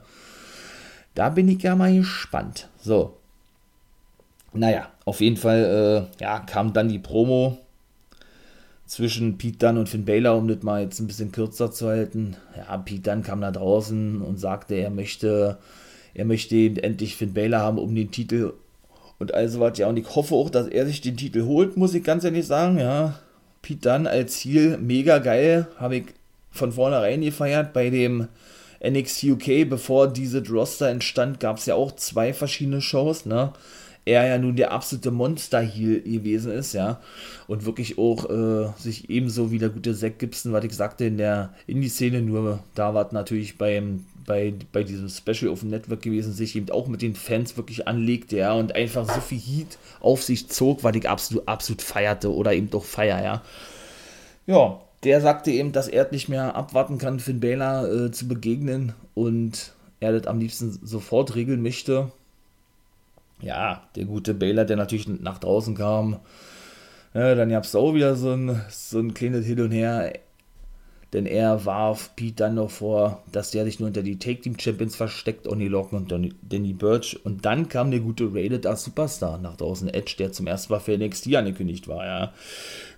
Da 1.16 1.30
bin 1.30 1.48
ich 1.48 1.62
ja 1.62 1.76
mal 1.76 1.96
gespannt. 1.96 2.70
So, 2.82 3.18
naja, 4.52 4.92
auf 5.06 5.22
jeden 5.22 5.38
Fall 5.38 6.10
äh, 6.20 6.24
ja, 6.24 6.40
kam 6.40 6.74
dann 6.74 6.90
die 6.90 7.00
Promo 7.00 7.58
zwischen 8.86 9.38
Pete 9.38 9.58
Dunne 9.58 9.80
und 9.82 9.90
Finn 9.90 10.06
Baylor, 10.06 10.38
um 10.38 10.48
das 10.48 10.62
mal 10.64 10.82
jetzt 10.82 11.00
ein 11.00 11.08
bisschen 11.08 11.32
kürzer 11.32 11.72
zu 11.72 11.88
halten. 11.88 12.36
Ja, 12.56 12.78
Pete 12.78 13.10
Dunne 13.10 13.24
kam 13.24 13.42
da 13.42 13.52
draußen 13.52 14.22
und 14.22 14.40
sagte, 14.40 14.76
er 14.76 14.90
möchte, 14.90 15.58
er 16.14 16.26
möchte 16.26 16.56
endlich 16.56 17.16
Finn 17.16 17.34
Baylor 17.34 17.60
haben 17.60 17.80
um 17.80 17.96
den 17.96 18.12
Titel 18.12 18.54
und 19.20 19.34
also 19.34 19.60
was. 19.60 19.78
Ja, 19.78 19.88
und 19.88 19.98
ich 19.98 20.16
hoffe 20.16 20.36
auch, 20.36 20.50
dass 20.50 20.68
er 20.68 20.86
sich 20.86 21.02
den 21.02 21.18
Titel 21.18 21.46
holt, 21.46 21.78
muss 21.78 21.94
ich 21.94 22.04
ganz 22.04 22.24
ehrlich 22.24 22.46
sagen, 22.46 22.78
ja. 22.78 23.20
Pete 23.62 23.90
Dunne 23.90 24.10
als 24.10 24.40
Ziel, 24.40 24.78
mega 24.78 25.20
geil, 25.20 25.68
habe 25.78 25.98
ich 25.98 26.06
von 26.52 26.74
vornherein 26.74 27.22
gefeiert. 27.22 27.72
Bei 27.72 27.90
dem 27.90 28.28
NXT 28.86 29.24
UK, 29.24 29.70
bevor 29.70 30.12
diese 30.12 30.46
Roster 30.48 30.90
entstand, 30.90 31.40
gab 31.40 31.58
es 31.58 31.66
ja 31.66 31.76
auch 31.76 31.94
zwei 31.94 32.34
verschiedene 32.34 32.82
Shows, 32.82 33.26
ne? 33.26 33.54
Er 34.06 34.28
ja 34.28 34.38
nun 34.38 34.58
der 34.58 34.72
absolute 34.72 35.12
Monster 35.12 35.62
hier 35.62 36.02
gewesen 36.02 36.52
ist, 36.52 36.74
ja. 36.74 37.00
Und 37.48 37.66
wirklich 37.66 37.98
auch 37.98 38.30
äh, 38.30 38.68
sich 38.78 39.10
ebenso 39.10 39.52
wie 39.52 39.60
der 39.60 39.70
gute 39.70 39.96
Zack 39.96 40.20
Gibson, 40.20 40.52
was 40.52 40.66
ich 40.66 40.74
sagte, 40.74 41.06
in 41.06 41.18
der 41.18 41.54
Indie-Szene, 41.68 42.22
nur 42.22 42.60
da 42.76 42.94
war 42.94 43.08
natürlich 43.14 43.58
beim, 43.58 44.06
bei, 44.26 44.54
bei 44.74 44.84
diesem 44.84 45.08
Special 45.08 45.52
auf 45.52 45.62
dem 45.62 45.70
Network 45.70 46.02
gewesen, 46.02 46.34
sich 46.34 46.56
eben 46.56 46.70
auch 46.70 46.88
mit 46.88 47.02
den 47.02 47.16
Fans 47.16 47.56
wirklich 47.56 47.88
anlegte, 47.88 48.38
ja, 48.38 48.54
und 48.54 48.76
einfach 48.76 49.08
so 49.08 49.22
viel 49.22 49.40
Heat 49.40 49.78
auf 50.02 50.22
sich 50.22 50.50
zog, 50.50 50.84
was 50.84 50.96
ich 50.96 51.08
absolut, 51.08 51.48
absolut 51.48 51.82
feierte 51.82 52.34
oder 52.34 52.54
eben 52.54 52.70
doch 52.70 52.84
feier, 52.84 53.24
ja. 53.24 53.42
Ja, 54.46 54.82
der 55.04 55.22
sagte 55.22 55.52
eben, 55.52 55.72
dass 55.72 55.88
er 55.88 56.10
nicht 56.12 56.28
mehr 56.28 56.56
abwarten 56.56 56.98
kann, 56.98 57.20
Finn 57.20 57.40
Balor 57.40 57.88
äh, 57.90 58.12
zu 58.12 58.28
begegnen 58.28 58.94
und 59.14 59.74
er 60.00 60.12
das 60.12 60.28
am 60.28 60.40
liebsten 60.40 60.80
sofort 60.84 61.36
regeln 61.36 61.62
möchte. 61.62 62.12
Ja, 63.44 63.84
der 63.96 64.06
gute 64.06 64.34
Baylor, 64.34 64.66
der 64.66 64.78
natürlich 64.78 65.08
nach 65.08 65.38
draußen 65.38 65.76
kam. 65.76 66.20
Ja, 67.14 67.36
dann 67.36 67.50
gab 67.50 67.64
es 67.66 67.76
auch 67.76 67.94
wieder 67.94 68.16
so 68.16 68.32
ein, 68.32 68.62
so 68.70 69.00
ein 69.00 69.14
kleines 69.14 69.46
Hin 69.46 69.60
und 69.60 69.72
Her. 69.72 70.14
Denn 71.12 71.28
er 71.28 71.64
warf 71.66 72.16
Pete 72.16 72.38
dann 72.38 72.56
noch 72.56 72.72
vor, 72.72 73.22
dass 73.32 73.52
der 73.52 73.66
sich 73.66 73.80
nur 73.80 73.88
unter 73.88 74.02
die 74.02 74.18
Take 74.18 74.42
Team 74.42 74.58
Champions 74.58 74.96
versteckt, 74.96 75.48
Oni 75.48 75.68
Locken 75.68 76.00
und 76.00 76.34
Danny 76.42 76.74
Birch. 76.74 77.20
Und 77.24 77.46
dann 77.46 77.70
kam 77.70 77.92
der 77.92 78.00
gute 78.00 78.34
Rated 78.34 78.66
R 78.66 78.76
Superstar 78.76 79.38
nach 79.38 79.56
draußen, 79.56 79.90
Edge, 79.90 80.16
der 80.18 80.32
zum 80.32 80.48
ersten 80.48 80.74
Mal 80.74 80.80
für 80.80 80.98
NXT 80.98 81.36
angekündigt 81.36 81.88
war, 81.88 82.04
ja. 82.06 82.34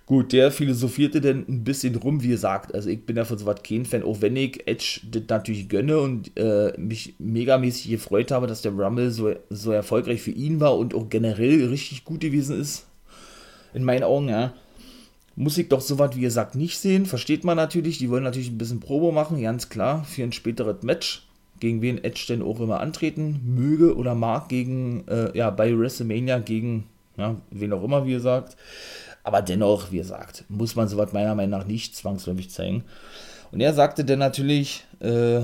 Gut, 0.06 0.32
der 0.32 0.52
philosophierte 0.52 1.20
dann 1.20 1.44
ein 1.48 1.64
bisschen 1.64 1.96
rum, 1.96 2.22
wie 2.22 2.28
gesagt. 2.28 2.72
Also 2.72 2.88
ich 2.88 3.04
bin 3.04 3.16
ja 3.16 3.24
von 3.24 3.38
so 3.38 3.44
was 3.44 3.64
kein 3.64 3.84
Fan, 3.84 4.04
auch 4.04 4.20
wenn 4.20 4.36
ich 4.36 4.64
Edge 4.68 5.00
das 5.10 5.24
natürlich 5.28 5.68
gönne 5.68 5.98
und 5.98 6.30
äh, 6.38 6.72
mich 6.78 7.16
megamäßig 7.18 7.90
gefreut 7.90 8.30
habe, 8.30 8.46
dass 8.46 8.62
der 8.62 8.70
Rumble 8.70 9.10
so, 9.10 9.34
so 9.50 9.72
erfolgreich 9.72 10.22
für 10.22 10.30
ihn 10.30 10.60
war 10.60 10.78
und 10.78 10.94
auch 10.94 11.08
generell 11.08 11.66
richtig 11.66 12.04
gut 12.04 12.20
gewesen 12.20 12.60
ist. 12.60 12.86
In 13.74 13.82
meinen 13.82 14.04
Augen, 14.04 14.28
ja. 14.28 14.54
Muss 15.34 15.58
ich 15.58 15.68
doch 15.68 15.80
so 15.80 15.98
was, 15.98 16.14
wie 16.14 16.20
gesagt, 16.20 16.54
nicht 16.54 16.78
sehen. 16.78 17.04
Versteht 17.04 17.42
man 17.42 17.56
natürlich. 17.56 17.98
Die 17.98 18.08
wollen 18.08 18.22
natürlich 18.22 18.52
ein 18.52 18.58
bisschen 18.58 18.80
Probo 18.80 19.10
machen, 19.10 19.42
ganz 19.42 19.68
klar, 19.70 20.04
für 20.04 20.22
ein 20.22 20.32
späteres 20.32 20.84
Match. 20.84 21.26
Gegen 21.58 21.82
wen 21.82 22.02
Edge 22.04 22.26
denn 22.28 22.42
auch 22.42 22.60
immer 22.60 22.78
antreten 22.78 23.40
möge 23.44 23.96
oder 23.96 24.14
mag, 24.14 24.48
gegen, 24.50 25.06
äh, 25.08 25.36
ja, 25.36 25.50
bei 25.50 25.76
WrestleMania 25.76 26.38
gegen, 26.38 26.84
ja, 27.16 27.40
wen 27.50 27.72
auch 27.72 27.82
immer, 27.82 28.06
wie 28.06 28.12
gesagt. 28.12 28.56
Aber 29.26 29.42
dennoch, 29.42 29.90
wie 29.90 29.96
gesagt, 29.96 30.44
muss 30.48 30.76
man 30.76 30.86
sowas 30.86 31.12
meiner 31.12 31.34
Meinung 31.34 31.58
nach 31.58 31.66
nicht 31.66 31.96
zwangsläufig 31.96 32.48
zeigen. 32.48 32.84
Und 33.50 33.60
er 33.60 33.74
sagte 33.74 34.04
dann 34.04 34.20
natürlich, 34.20 34.84
äh, 35.00 35.40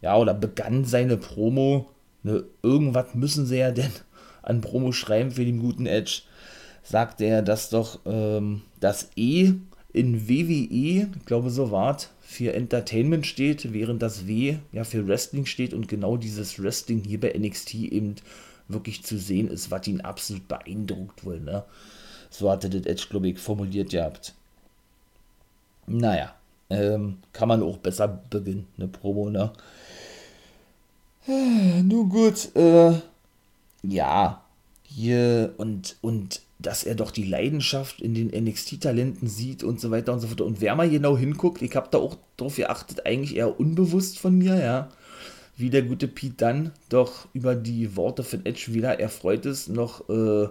ja, 0.00 0.16
oder 0.16 0.32
begann 0.32 0.84
seine 0.84 1.16
Promo, 1.16 1.90
ne, 2.22 2.44
irgendwas 2.62 3.12
müssen 3.14 3.46
sie 3.46 3.58
ja 3.58 3.72
denn 3.72 3.90
an 4.42 4.60
Promo 4.60 4.92
schreiben 4.92 5.32
für 5.32 5.44
den 5.44 5.58
guten 5.58 5.86
Edge. 5.86 6.22
Sagte 6.84 7.24
er, 7.24 7.42
dass 7.42 7.68
doch 7.68 7.98
ähm, 8.06 8.62
das 8.78 9.10
E 9.16 9.54
in 9.92 10.28
WWE, 10.28 11.08
ich 11.12 11.26
glaube 11.26 11.50
so 11.50 11.72
wart, 11.72 12.10
für 12.20 12.54
Entertainment 12.54 13.26
steht, 13.26 13.72
während 13.72 14.02
das 14.02 14.28
W 14.28 14.58
ja 14.70 14.84
für 14.84 15.08
Wrestling 15.08 15.46
steht 15.46 15.74
und 15.74 15.88
genau 15.88 16.16
dieses 16.16 16.62
Wrestling 16.62 17.02
hier 17.04 17.18
bei 17.18 17.36
NXT 17.36 17.74
eben 17.74 18.14
wirklich 18.68 19.02
zu 19.02 19.18
sehen 19.18 19.48
ist, 19.48 19.72
was 19.72 19.88
ihn 19.88 20.00
absolut 20.00 20.46
beeindruckt 20.46 21.24
wohl, 21.24 21.40
ne? 21.40 21.64
So 22.30 22.50
hatte 22.50 22.70
das 22.70 22.86
Edge, 22.86 23.06
glaube 23.10 23.28
ich, 23.28 23.38
formuliert 23.38 23.90
gehabt. 23.90 24.34
Naja, 25.86 26.34
ähm, 26.70 27.18
kann 27.32 27.48
man 27.48 27.62
auch 27.62 27.78
besser 27.78 28.08
beginnen, 28.30 28.66
eine 28.78 28.88
Promo, 28.88 29.28
ne? 29.28 29.52
Nun 31.82 32.08
gut, 32.08 32.54
äh, 32.54 32.92
ja, 33.82 34.42
hier 34.84 35.54
und, 35.58 35.96
und 36.00 36.42
dass 36.58 36.84
er 36.84 36.94
doch 36.94 37.10
die 37.10 37.24
Leidenschaft 37.24 38.00
in 38.00 38.14
den 38.14 38.28
NXT-Talenten 38.28 39.28
sieht 39.28 39.62
und 39.62 39.80
so 39.80 39.90
weiter 39.90 40.12
und 40.12 40.20
so 40.20 40.28
fort. 40.28 40.40
Und 40.40 40.60
wer 40.60 40.74
mal 40.74 40.90
genau 40.90 41.16
hinguckt, 41.16 41.62
ich 41.62 41.74
habe 41.74 41.88
da 41.90 41.98
auch 41.98 42.16
drauf 42.36 42.56
geachtet, 42.56 43.06
eigentlich 43.06 43.36
eher 43.36 43.58
unbewusst 43.58 44.18
von 44.18 44.36
mir, 44.36 44.58
ja, 44.58 44.88
wie 45.56 45.70
der 45.70 45.82
gute 45.82 46.08
Pete 46.08 46.34
dann 46.36 46.72
doch 46.88 47.28
über 47.32 47.54
die 47.54 47.96
Worte 47.96 48.22
von 48.22 48.44
Edge 48.46 48.72
wieder 48.72 48.98
erfreut 48.98 49.46
ist, 49.46 49.68
noch, 49.68 50.08
äh, 50.08 50.48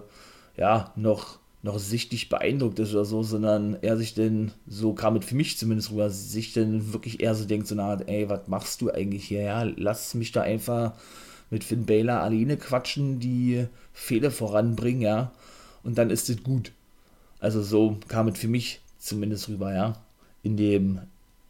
ja, 0.56 0.92
noch 0.96 1.39
noch 1.62 1.78
sichtlich 1.78 2.28
beeindruckt 2.28 2.78
ist 2.78 2.94
oder 2.94 3.04
so, 3.04 3.22
sondern 3.22 3.76
er 3.82 3.96
sich 3.96 4.14
denn, 4.14 4.52
so 4.66 4.94
kam 4.94 5.16
es 5.16 5.26
für 5.26 5.34
mich 5.34 5.58
zumindest 5.58 5.90
rüber, 5.90 6.08
sich 6.08 6.52
denn 6.52 6.92
wirklich 6.92 7.20
eher 7.20 7.34
so 7.34 7.44
denkt, 7.44 7.66
so 7.66 7.74
eine 7.74 7.82
Art, 7.82 8.08
ey, 8.08 8.28
was 8.28 8.48
machst 8.48 8.80
du 8.80 8.90
eigentlich 8.90 9.24
hier? 9.24 9.42
Ja, 9.42 9.62
lass 9.62 10.14
mich 10.14 10.32
da 10.32 10.42
einfach 10.42 10.94
mit 11.50 11.64
Finn 11.64 11.84
Baylor 11.84 12.22
alleine 12.22 12.56
quatschen, 12.56 13.20
die 13.20 13.66
Fehler 13.92 14.30
voranbringen, 14.30 15.02
ja, 15.02 15.32
und 15.82 15.98
dann 15.98 16.10
ist 16.10 16.30
es 16.30 16.42
gut. 16.42 16.72
Also 17.40 17.62
so 17.62 17.98
kam 18.08 18.28
es 18.28 18.38
für 18.38 18.48
mich 18.48 18.80
zumindest 18.98 19.48
rüber, 19.48 19.74
ja, 19.74 19.96
in 20.42 20.56
dem 20.56 21.00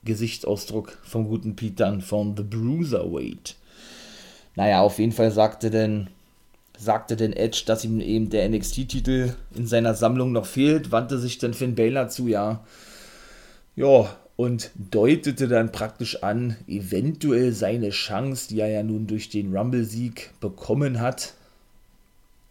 Gesichtsausdruck 0.04 0.98
vom 1.04 1.28
guten 1.28 1.54
Pete 1.54 1.76
dann 1.76 2.00
von 2.00 2.36
The 2.36 2.42
Bruiserweight. 2.42 3.56
Naja, 4.56 4.80
auf 4.80 4.98
jeden 4.98 5.12
Fall 5.12 5.30
sagte 5.30 5.70
denn 5.70 6.08
sagte 6.80 7.14
denn 7.14 7.34
Edge, 7.34 7.62
dass 7.66 7.84
ihm 7.84 8.00
eben 8.00 8.30
der 8.30 8.48
NXT-Titel 8.48 9.34
in 9.54 9.66
seiner 9.66 9.94
Sammlung 9.94 10.32
noch 10.32 10.46
fehlt, 10.46 10.90
wandte 10.90 11.18
sich 11.18 11.36
dann 11.38 11.52
Finn 11.52 11.74
Balor 11.74 12.08
zu, 12.08 12.26
ja. 12.26 12.64
Ja, 13.76 14.16
und 14.36 14.70
deutete 14.90 15.46
dann 15.46 15.72
praktisch 15.72 16.22
an, 16.22 16.56
eventuell 16.66 17.52
seine 17.52 17.90
Chance, 17.90 18.48
die 18.48 18.60
er 18.60 18.68
ja 18.68 18.82
nun 18.82 19.06
durch 19.06 19.28
den 19.28 19.54
Rumble-Sieg 19.54 20.30
bekommen 20.40 21.00
hat, 21.00 21.34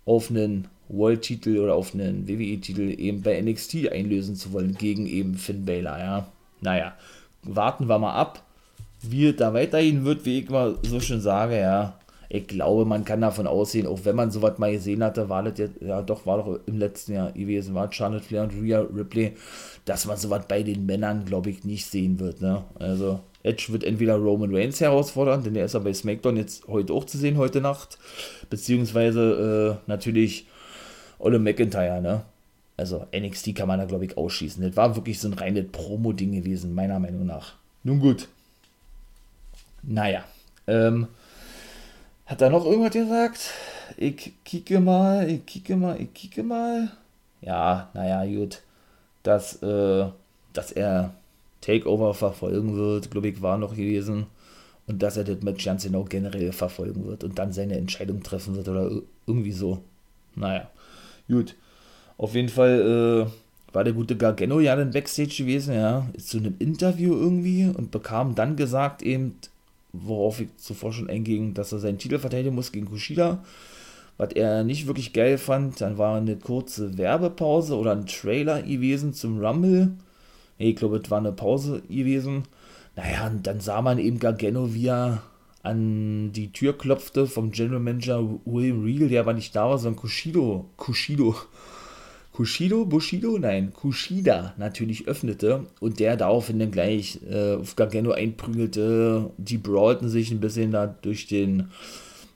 auf 0.05 0.29
einen 0.29 0.67
World-Titel 0.89 1.57
oder 1.57 1.73
auf 1.73 1.95
einen 1.95 2.27
WWE-Titel 2.27 2.99
eben 2.99 3.23
bei 3.23 3.41
NXT 3.41 3.91
einlösen 3.91 4.35
zu 4.35 4.53
wollen, 4.53 4.75
gegen 4.75 5.07
eben 5.07 5.35
Finn 5.35 5.65
Balor, 5.65 5.97
ja. 5.97 6.31
Naja, 6.61 6.93
warten 7.41 7.89
wir 7.89 7.97
mal 7.97 8.13
ab, 8.13 8.43
wie 9.01 9.27
es 9.27 9.37
da 9.37 9.55
weiterhin 9.55 10.05
wird, 10.05 10.25
wie 10.25 10.39
ich 10.39 10.49
mal 10.49 10.77
so 10.83 10.99
schön 10.99 11.21
sage, 11.21 11.59
ja 11.59 11.99
ich 12.31 12.47
glaube, 12.47 12.85
man 12.85 13.05
kann 13.05 13.21
davon 13.21 13.47
ausgehen, 13.47 13.87
auch 13.87 14.01
wenn 14.03 14.15
man 14.15 14.29
sowas 14.29 14.59
mal 14.59 14.71
gesehen 14.71 15.03
hatte, 15.03 15.29
war 15.29 15.41
das 15.41 15.57
jetzt, 15.57 15.81
ja 15.81 16.03
doch, 16.03 16.27
war 16.27 16.37
doch 16.37 16.59
im 16.67 16.77
letzten 16.77 17.13
Jahr 17.13 17.31
gewesen, 17.31 17.73
war 17.73 17.91
Charlotte 17.91 18.23
Flair 18.23 18.43
und 18.43 18.53
Rhea 18.53 18.81
Ripley, 18.81 19.33
dass 19.85 20.05
man 20.05 20.15
sowas 20.15 20.45
bei 20.47 20.61
den 20.61 20.85
Männern, 20.85 21.25
glaube 21.25 21.49
ich, 21.49 21.63
nicht 21.63 21.87
sehen 21.87 22.19
wird. 22.19 22.39
Ne? 22.39 22.63
Also 22.77 23.19
Edge 23.41 23.67
wird 23.69 23.83
entweder 23.83 24.15
Roman 24.15 24.55
Reigns 24.55 24.79
herausfordern, 24.79 25.43
denn 25.43 25.55
der 25.55 25.65
ist 25.65 25.73
ja 25.73 25.79
bei 25.79 25.91
SmackDown 25.91 26.37
jetzt 26.37 26.67
heute 26.67 26.93
auch 26.93 27.05
zu 27.05 27.17
sehen, 27.17 27.37
heute 27.37 27.61
Nacht, 27.61 27.97
beziehungsweise 28.51 29.79
äh, 29.87 29.89
natürlich 29.89 30.45
Ole 31.17 31.39
McIntyre, 31.39 32.01
ne? 32.01 32.21
Also 32.77 33.05
NXT 33.13 33.55
kann 33.55 33.67
man 33.67 33.79
da, 33.79 33.85
glaube 33.85 34.05
ich, 34.05 34.17
ausschießen. 34.17 34.63
Das 34.63 34.77
war 34.77 34.95
wirklich 34.95 35.19
so 35.19 35.27
ein 35.27 35.33
reines 35.33 35.65
Promo-Ding 35.69 36.31
gewesen, 36.31 36.73
meiner 36.73 36.97
Meinung 36.97 37.25
nach. 37.25 37.55
Nun 37.83 37.99
gut. 37.99 38.29
Naja. 39.83 40.23
Ähm, 40.65 41.07
hat 42.29 42.41
er 42.41 42.51
noch 42.51 42.63
irgendwas 42.63 42.93
gesagt? 42.93 43.39
Ich 43.97 44.33
kicke 44.45 44.79
mal, 44.79 45.27
ich 45.27 45.45
kicke 45.47 45.75
mal, 45.75 45.99
ich 45.99 46.13
kicke 46.13 46.43
mal. 46.43 46.91
Ja, 47.41 47.89
naja, 47.95 48.23
gut. 48.25 48.61
Dass, 49.23 49.61
äh, 49.63 50.05
dass 50.53 50.71
er 50.71 51.15
Takeover 51.61 52.13
verfolgen 52.13 52.77
wird, 52.77 53.09
glaube 53.09 53.29
ich, 53.29 53.41
war 53.41 53.57
noch 53.57 53.71
gewesen. 53.71 54.27
Und 54.85 55.01
dass 55.01 55.17
er 55.17 55.23
das 55.23 55.41
Match 55.41 55.65
ganz 55.65 55.83
genau 55.83 56.03
generell 56.03 56.51
verfolgen 56.51 57.07
wird 57.07 57.23
und 57.23 57.37
dann 57.39 57.51
seine 57.51 57.77
Entscheidung 57.77 58.21
treffen 58.21 58.55
wird 58.55 58.67
oder 58.69 58.91
irgendwie 59.25 59.51
so. 59.51 59.79
Naja, 60.35 60.69
gut. 61.27 61.55
Auf 62.17 62.35
jeden 62.35 62.49
Fall 62.49 63.27
äh, 63.27 63.73
war 63.73 63.83
der 63.83 63.93
gute 63.93 64.15
Gargano 64.15 64.59
ja 64.59 64.75
dann 64.75 64.91
Backstage 64.91 65.35
gewesen, 65.37 65.73
ja. 65.73 66.07
Ist 66.13 66.29
zu 66.29 66.37
einem 66.37 66.55
Interview 66.59 67.13
irgendwie 67.13 67.65
und 67.65 67.89
bekam 67.89 68.35
dann 68.35 68.55
gesagt 68.55 69.01
eben, 69.01 69.35
worauf 69.93 70.39
ich 70.39 70.55
zuvor 70.57 70.93
schon 70.93 71.09
einging, 71.09 71.53
dass 71.53 71.71
er 71.71 71.79
seinen 71.79 71.97
Titel 71.97 72.19
verteidigen 72.19 72.55
muss 72.55 72.71
gegen 72.71 72.89
Kushida. 72.89 73.43
Was 74.17 74.33
er 74.33 74.63
nicht 74.63 74.85
wirklich 74.87 75.13
geil 75.13 75.37
fand, 75.37 75.79
dann 75.81 75.97
war 75.97 76.17
eine 76.17 76.35
kurze 76.35 76.97
Werbepause 76.97 77.77
oder 77.77 77.93
ein 77.93 78.05
Trailer 78.05 78.61
gewesen 78.61 79.13
zum 79.13 79.39
Rumble. 79.39 79.93
Ich 80.57 80.75
glaube, 80.75 81.01
es 81.03 81.09
war 81.09 81.19
eine 81.19 81.31
Pause 81.31 81.81
gewesen. 81.87 82.43
Naja, 82.95 83.27
und 83.27 83.47
dann 83.47 83.61
sah 83.61 83.81
man 83.81 83.97
eben 83.97 84.19
Gargano, 84.19 84.73
wie 84.73 84.87
er 84.87 85.23
an 85.63 86.31
die 86.33 86.51
Tür 86.51 86.77
klopfte 86.77 87.27
vom 87.27 87.51
General 87.51 87.79
Manager 87.79 88.21
William 88.45 88.83
Regal, 88.83 89.07
der 89.07 89.21
aber 89.21 89.33
nicht 89.33 89.55
da 89.55 89.69
war, 89.69 89.77
sondern 89.77 90.01
Kushido. 90.01 90.69
Kushido. 90.75 91.35
Kushido, 92.39 92.85
Bushido, 92.85 93.37
nein, 93.37 93.73
Kushida 93.73 94.53
natürlich 94.55 95.09
öffnete 95.09 95.65
und 95.81 95.99
der 95.99 96.15
daraufhin 96.15 96.57
dann 96.57 96.71
gleich 96.71 97.19
äh, 97.29 97.55
auf 97.55 97.75
Gargano 97.75 98.11
einprügelte. 98.11 99.31
Die 99.37 99.57
brawlten 99.57 100.07
sich 100.07 100.31
ein 100.31 100.39
bisschen 100.39 100.71
da 100.71 100.87
durch 100.87 101.27
den, 101.27 101.67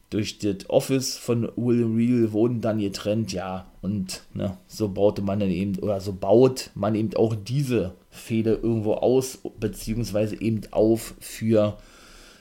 durch 0.10 0.40
das 0.40 0.70
Office 0.70 1.16
von 1.16 1.50
Will 1.56 1.86
Real 1.86 2.34
wurden 2.34 2.60
dann 2.60 2.80
getrennt, 2.80 3.32
ja. 3.32 3.72
Und 3.82 4.24
ne, 4.34 4.58
so 4.68 4.90
baute 4.90 5.22
man 5.22 5.40
dann 5.40 5.52
eben, 5.52 5.80
oder 5.80 6.02
so 6.02 6.12
baut 6.12 6.72
man 6.76 6.96
eben 6.96 7.16
auch 7.16 7.34
diese 7.34 7.94
Fehde 8.10 8.60
irgendwo 8.62 8.96
aus, 8.96 9.40
beziehungsweise 9.58 10.36
eben 10.42 10.64
auf 10.72 11.14
für, 11.22 11.78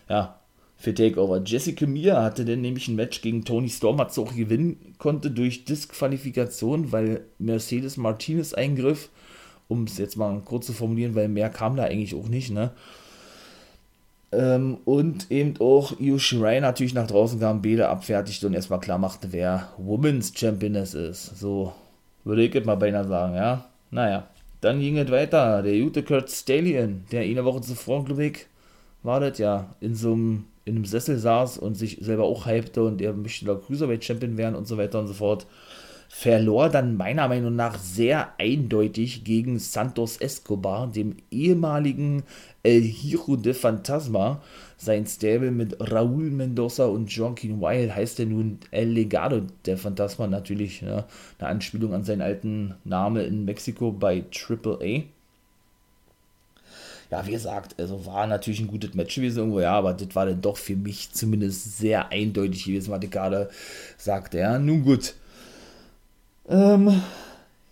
ja, 0.08 0.41
für 0.82 0.92
Takeover. 0.92 1.40
Jessica 1.44 1.86
Mia 1.86 2.20
hatte 2.24 2.44
dann 2.44 2.60
nämlich 2.60 2.88
ein 2.88 2.96
Match 2.96 3.22
gegen 3.22 3.44
Tony 3.44 3.68
Storm, 3.68 4.00
es 4.00 4.18
auch 4.18 4.34
gewinnen 4.34 4.96
konnte 4.98 5.30
durch 5.30 5.64
Disqualifikation, 5.64 6.90
weil 6.90 7.20
Mercedes 7.38 7.96
Martinez 7.96 8.52
eingriff, 8.52 9.08
um 9.68 9.84
es 9.84 9.96
jetzt 9.98 10.16
mal 10.16 10.40
kurz 10.44 10.66
zu 10.66 10.72
formulieren, 10.72 11.14
weil 11.14 11.28
mehr 11.28 11.50
kam 11.50 11.76
da 11.76 11.84
eigentlich 11.84 12.16
auch 12.16 12.26
nicht, 12.26 12.50
ne? 12.50 12.72
Ähm, 14.32 14.78
und 14.84 15.30
eben 15.30 15.54
auch 15.60 16.00
Io 16.00 16.18
Shirai 16.18 16.58
natürlich 16.58 16.94
nach 16.94 17.06
draußen 17.06 17.38
kam, 17.38 17.62
Bede 17.62 17.88
abfertigte 17.88 18.48
und 18.48 18.54
erstmal 18.54 18.80
klar 18.80 18.98
machte, 18.98 19.28
wer 19.30 19.68
Women's 19.78 20.32
Championess 20.34 20.94
ist. 20.94 21.38
So 21.38 21.72
würde 22.24 22.42
ich 22.42 22.54
jetzt 22.54 22.66
mal 22.66 22.74
beinahe 22.74 23.06
sagen, 23.06 23.36
ja. 23.36 23.66
Naja, 23.92 24.26
dann 24.60 24.80
ging 24.80 24.98
es 24.98 25.10
weiter. 25.12 25.62
Der 25.62 25.78
gute 25.78 26.02
Kurt 26.02 26.28
Stallion, 26.30 27.04
der 27.12 27.22
eine 27.22 27.44
Woche 27.44 27.60
zuvor, 27.60 28.04
glaube 28.04 28.24
ich, 28.24 28.46
war 29.02 29.20
das 29.20 29.38
ja, 29.38 29.74
in 29.80 29.94
so 29.94 30.12
einem, 30.12 30.44
in 30.64 30.76
einem 30.76 30.84
Sessel 30.84 31.18
saß 31.18 31.58
und 31.58 31.74
sich 31.74 31.98
selber 32.00 32.24
auch 32.24 32.46
hypte 32.46 32.82
und 32.84 33.00
er 33.00 33.12
möchte 33.12 33.44
da 33.44 33.54
Cruiserweight 33.54 34.04
Champion 34.04 34.36
werden 34.36 34.54
und 34.54 34.66
so 34.66 34.78
weiter 34.78 35.00
und 35.00 35.08
so 35.08 35.14
fort 35.14 35.46
verlor 36.14 36.68
dann 36.68 36.98
meiner 36.98 37.26
Meinung 37.26 37.56
nach 37.56 37.78
sehr 37.78 38.38
eindeutig 38.38 39.24
gegen 39.24 39.58
Santos 39.58 40.18
Escobar, 40.18 40.86
dem 40.86 41.16
ehemaligen 41.30 42.24
El 42.62 42.82
Hijo 42.82 43.36
de 43.36 43.54
Fantasma. 43.54 44.42
Sein 44.76 45.06
Stable 45.06 45.50
mit 45.50 45.80
Raúl 45.80 46.30
Mendoza 46.30 46.84
und 46.84 47.10
Joaquin 47.10 47.62
Wild 47.62 47.94
heißt 47.94 48.20
er 48.20 48.26
nun 48.26 48.58
El 48.70 48.90
Legado 48.90 49.40
der 49.64 49.78
Fantasma, 49.78 50.26
natürlich 50.26 50.82
ne, 50.82 51.06
eine 51.38 51.48
Anspielung 51.48 51.94
an 51.94 52.04
seinen 52.04 52.20
alten 52.20 52.74
Namen 52.84 53.24
in 53.24 53.46
Mexiko 53.46 53.90
bei 53.90 54.22
AAA. 54.30 55.04
Ja, 57.12 57.24
wie 57.26 57.32
gesagt, 57.32 57.78
also 57.78 58.06
war 58.06 58.26
natürlich 58.26 58.58
ein 58.60 58.66
gutes 58.66 58.94
Match 58.94 59.14
gewesen 59.14 59.38
irgendwo, 59.38 59.60
ja, 59.60 59.72
aber 59.72 59.92
das 59.94 60.14
war 60.16 60.26
dann 60.26 60.40
doch 60.40 60.56
für 60.56 60.74
mich 60.74 61.12
zumindest 61.12 61.78
sehr 61.78 62.10
eindeutig 62.10 62.64
gewesen, 62.64 62.90
was 62.90 63.04
ich 63.04 63.10
gerade 63.10 63.50
sagte. 63.98 64.38
Ja, 64.38 64.58
nun 64.58 64.82
gut 64.82 65.14
ähm, 66.48 67.02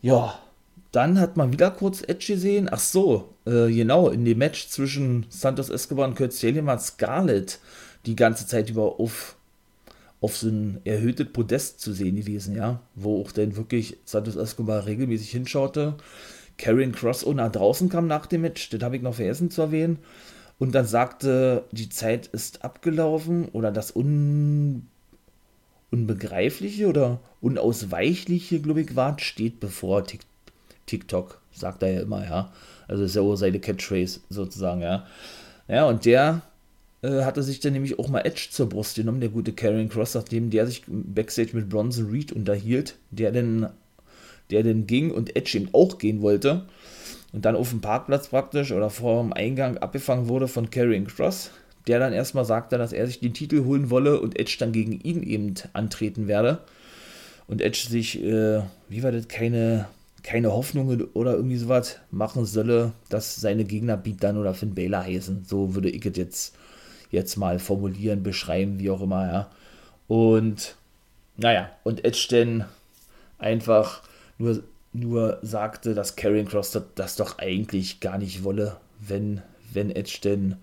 ja, 0.02 0.38
dann 0.92 1.20
hat 1.20 1.36
man 1.36 1.52
wieder 1.52 1.70
kurz 1.70 2.02
Edge 2.02 2.26
gesehen. 2.34 2.68
Ach 2.70 2.78
so, 2.78 3.34
äh, 3.46 3.70
genau, 3.72 4.08
in 4.08 4.24
dem 4.24 4.38
Match 4.38 4.68
zwischen 4.68 5.26
Santos 5.28 5.68
Escobar 5.68 6.08
und 6.08 6.16
Kurt 6.16 6.32
Stallion 6.32 6.66
war 6.66 6.78
Scarlett 6.78 7.58
die 8.06 8.16
ganze 8.16 8.46
Zeit 8.46 8.70
über 8.70 8.98
auf, 8.98 9.36
auf 10.20 10.36
so 10.36 10.48
ein 10.48 10.80
erhöhtes 10.84 11.26
Podest 11.32 11.80
zu 11.80 11.92
sehen 11.92 12.16
gewesen, 12.16 12.56
ja, 12.56 12.80
wo 12.94 13.20
auch 13.20 13.32
dann 13.32 13.56
wirklich 13.56 13.98
Santos 14.04 14.36
Escobar 14.36 14.86
regelmäßig 14.86 15.30
hinschaute. 15.30 15.96
Karen 16.60 16.92
Cross 16.92 17.24
auch 17.24 17.34
nach 17.34 17.50
draußen 17.50 17.88
kam 17.88 18.06
nach 18.06 18.26
dem 18.26 18.42
Match, 18.42 18.68
das 18.68 18.82
habe 18.82 18.96
ich 18.96 19.02
noch 19.02 19.14
vergessen 19.14 19.50
zu 19.50 19.62
erwähnen. 19.62 19.98
Und 20.58 20.74
dann 20.74 20.84
sagte, 20.84 21.64
die 21.72 21.88
Zeit 21.88 22.26
ist 22.26 22.64
abgelaufen 22.64 23.48
oder 23.48 23.72
das 23.72 23.96
Un 23.96 24.86
Unbegreifliche 25.90 26.86
oder 26.86 27.18
Unausweichliche, 27.40 28.60
glaube 28.60 28.82
ich, 28.82 28.94
war, 28.94 29.18
steht 29.18 29.58
bevor 29.58 30.04
TikTok, 30.86 31.40
sagt 31.50 31.82
er 31.82 31.90
ja 31.90 32.00
immer, 32.02 32.24
ja. 32.24 32.52
Also 32.86 33.04
ist 33.04 33.16
ja 33.16 33.22
auch 33.22 33.36
seine 33.36 33.58
Catchphrase 33.58 34.20
sozusagen, 34.28 34.82
ja. 34.82 35.06
Ja, 35.66 35.86
und 35.86 36.04
der 36.04 36.42
äh, 37.02 37.22
hatte 37.22 37.42
sich 37.42 37.60
dann 37.60 37.72
nämlich 37.72 37.98
auch 37.98 38.08
mal 38.08 38.20
Edge 38.20 38.48
zur 38.50 38.68
Brust 38.68 38.96
genommen, 38.96 39.20
der 39.20 39.30
gute 39.30 39.52
Karen 39.52 39.88
Cross, 39.88 40.14
nachdem 40.14 40.50
der 40.50 40.66
sich 40.66 40.82
backstage 40.86 41.56
mit 41.56 41.70
Bronson 41.70 42.10
Reed 42.10 42.32
unterhielt, 42.32 42.96
der 43.10 43.32
denn, 43.32 43.66
der 44.50 44.62
denn 44.62 44.86
ging 44.86 45.10
und 45.10 45.36
Edge 45.36 45.58
eben 45.58 45.68
auch 45.72 45.98
gehen 45.98 46.22
wollte. 46.22 46.66
Und 47.32 47.44
dann 47.44 47.56
auf 47.56 47.70
dem 47.70 47.80
Parkplatz 47.80 48.28
praktisch 48.28 48.72
oder 48.72 48.90
vor 48.90 49.22
dem 49.22 49.32
Eingang 49.32 49.78
abgefangen 49.78 50.28
wurde 50.28 50.48
von 50.48 50.70
Karen 50.70 51.06
Cross 51.06 51.50
der 51.86 51.98
dann 51.98 52.12
erstmal 52.12 52.44
sagte, 52.44 52.78
dass 52.78 52.92
er 52.92 53.06
sich 53.06 53.20
den 53.20 53.34
Titel 53.34 53.64
holen 53.64 53.90
wolle 53.90 54.20
und 54.20 54.38
Edge 54.38 54.56
dann 54.58 54.72
gegen 54.72 54.92
ihn 55.00 55.22
eben 55.22 55.54
antreten 55.72 56.28
werde. 56.28 56.60
Und 57.46 57.60
Edge 57.60 57.86
sich, 57.88 58.22
äh, 58.22 58.62
wie 58.88 59.02
war 59.02 59.12
das, 59.12 59.28
keine, 59.28 59.88
keine 60.22 60.52
Hoffnung 60.52 61.08
oder 61.14 61.34
irgendwie 61.34 61.56
sowas 61.56 61.98
machen 62.10 62.44
solle, 62.44 62.92
dass 63.08 63.36
seine 63.36 63.64
Gegner 63.64 63.96
Beat 63.96 64.22
dann 64.22 64.36
oder 64.36 64.54
Finn 64.54 64.74
Baylor 64.74 65.04
heißen. 65.04 65.44
So 65.48 65.74
würde 65.74 65.90
ich 65.90 66.04
es 66.04 66.16
jetzt, 66.16 66.54
jetzt 67.10 67.36
mal 67.36 67.58
formulieren, 67.58 68.22
beschreiben, 68.22 68.78
wie 68.78 68.90
auch 68.90 69.00
immer, 69.00 69.26
ja. 69.26 69.50
Und, 70.06 70.76
naja, 71.36 71.70
und 71.82 72.04
Edge 72.04 72.26
dann 72.30 72.66
einfach 73.38 74.02
nur, 74.40 74.62
nur 74.92 75.38
sagte, 75.42 75.94
dass 75.94 76.16
Karrion 76.16 76.48
Cross 76.48 76.72
das, 76.72 76.82
das 76.94 77.16
doch 77.16 77.38
eigentlich 77.38 78.00
gar 78.00 78.18
nicht 78.18 78.42
wolle, 78.42 78.76
wenn, 79.00 79.42
wenn 79.72 79.90
Edge 79.90 80.18
denn 80.24 80.56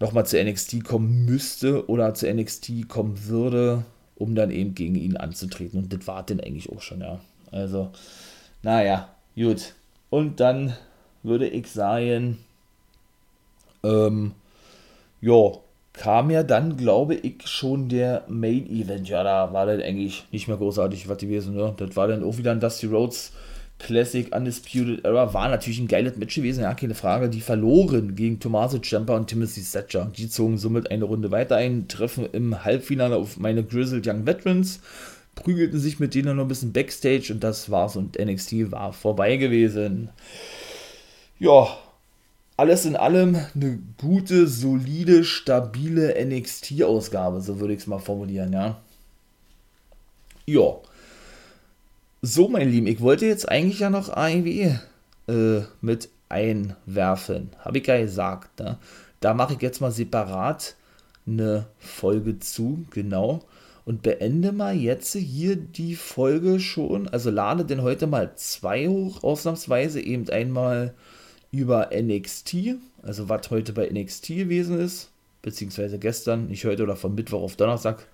nochmal 0.00 0.26
zu 0.26 0.42
NXT 0.42 0.84
kommen 0.84 1.24
müsste 1.24 1.88
oder 1.88 2.14
zu 2.14 2.32
NXT 2.32 2.88
kommen 2.88 3.26
würde, 3.26 3.84
um 4.16 4.34
dann 4.34 4.50
eben 4.50 4.74
gegen 4.74 4.94
ihn 4.94 5.16
anzutreten. 5.16 5.82
Und 5.82 5.92
das 5.92 6.06
war 6.06 6.24
denn 6.24 6.40
eigentlich 6.40 6.70
auch 6.70 6.80
schon, 6.80 7.00
ja. 7.00 7.20
Also, 7.50 7.90
naja, 8.62 9.08
gut. 9.34 9.74
Und 10.10 10.40
dann 10.40 10.74
würde 11.22 11.48
ich 11.48 11.68
sagen, 11.68 12.38
ähm, 13.82 14.32
ja, 15.20 15.52
kam 15.94 16.30
ja 16.30 16.42
dann, 16.42 16.76
glaube 16.76 17.14
ich, 17.14 17.46
schon 17.46 17.88
der 17.88 18.24
Main 18.28 18.68
Event. 18.68 19.08
Ja, 19.08 19.22
da 19.22 19.52
war 19.52 19.64
dann 19.64 19.80
eigentlich 19.80 20.26
nicht 20.30 20.48
mehr 20.48 20.56
großartig 20.56 21.08
was 21.08 21.18
gewesen. 21.18 21.54
Ne? 21.54 21.72
Das 21.76 21.96
war 21.96 22.08
dann 22.08 22.22
auch 22.22 22.36
wieder 22.36 22.52
ein 22.52 22.60
Dusty 22.60 22.86
Rhodes 22.86 23.32
Classic 23.78 24.34
Undisputed 24.34 25.04
Era 25.04 25.34
war 25.34 25.48
natürlich 25.48 25.78
ein 25.78 25.88
geiles 25.88 26.16
Match 26.16 26.34
gewesen, 26.36 26.62
ja, 26.62 26.74
keine 26.74 26.94
Frage. 26.94 27.28
Die 27.28 27.40
verloren 27.40 28.14
gegen 28.14 28.40
Tommaso 28.40 28.78
Ciampa 28.78 29.16
und 29.16 29.26
Timothy 29.26 29.62
Thatcher. 29.62 30.10
Die 30.16 30.28
zogen 30.28 30.58
somit 30.58 30.90
eine 30.90 31.04
Runde 31.04 31.30
weiter 31.30 31.56
ein, 31.56 31.88
treffen 31.88 32.28
im 32.32 32.64
Halbfinale 32.64 33.16
auf 33.16 33.36
meine 33.36 33.64
Grizzled 33.64 34.06
Young 34.06 34.26
Veterans, 34.26 34.80
prügelten 35.34 35.78
sich 35.78 35.98
mit 35.98 36.14
denen 36.14 36.36
noch 36.36 36.44
ein 36.44 36.48
bisschen 36.48 36.72
Backstage 36.72 37.32
und 37.32 37.42
das 37.42 37.70
war's 37.70 37.96
und 37.96 38.18
NXT 38.18 38.70
war 38.70 38.92
vorbei 38.92 39.36
gewesen. 39.36 40.08
Ja, 41.38 41.76
alles 42.56 42.84
in 42.84 42.96
allem 42.96 43.36
eine 43.54 43.78
gute, 43.98 44.46
solide, 44.46 45.24
stabile 45.24 46.14
NXT-Ausgabe, 46.24 47.40
so 47.40 47.60
würde 47.60 47.74
ich 47.74 47.80
es 47.80 47.86
mal 47.86 47.98
formulieren, 47.98 48.52
ja. 48.52 48.80
Ja. 50.46 50.76
So, 52.22 52.48
mein 52.48 52.70
Lieben, 52.70 52.86
ich 52.86 53.00
wollte 53.00 53.26
jetzt 53.26 53.48
eigentlich 53.48 53.80
ja 53.80 53.90
noch 53.90 54.08
AEW 54.08 54.78
äh, 55.28 55.62
mit 55.80 56.08
einwerfen. 56.28 57.50
Habe 57.58 57.78
ich 57.78 57.86
ja 57.86 57.98
gesagt. 58.00 58.60
Ne? 58.60 58.78
Da 59.20 59.34
mache 59.34 59.54
ich 59.54 59.62
jetzt 59.62 59.80
mal 59.80 59.92
separat 59.92 60.74
eine 61.26 61.66
Folge 61.78 62.38
zu, 62.38 62.84
genau. 62.90 63.42
Und 63.84 64.02
beende 64.02 64.52
mal 64.52 64.74
jetzt 64.74 65.14
hier 65.14 65.56
die 65.56 65.94
Folge 65.94 66.60
schon. 66.60 67.08
Also 67.08 67.30
lade 67.30 67.64
denn 67.64 67.82
heute 67.82 68.06
mal 68.06 68.34
zwei 68.36 68.88
hoch, 68.88 69.22
ausnahmsweise. 69.22 70.00
Eben 70.00 70.28
einmal 70.30 70.94
über 71.54 71.90
NXT, 71.94 72.76
also 73.02 73.28
was 73.28 73.50
heute 73.50 73.72
bei 73.72 73.88
NXT 73.88 74.28
gewesen 74.28 74.78
ist. 74.78 75.10
Beziehungsweise 75.42 75.98
gestern, 75.98 76.46
nicht 76.46 76.64
heute 76.64 76.82
oder 76.82 76.96
von 76.96 77.14
Mittwoch 77.14 77.42
auf 77.42 77.56
Donnerstag. 77.56 78.06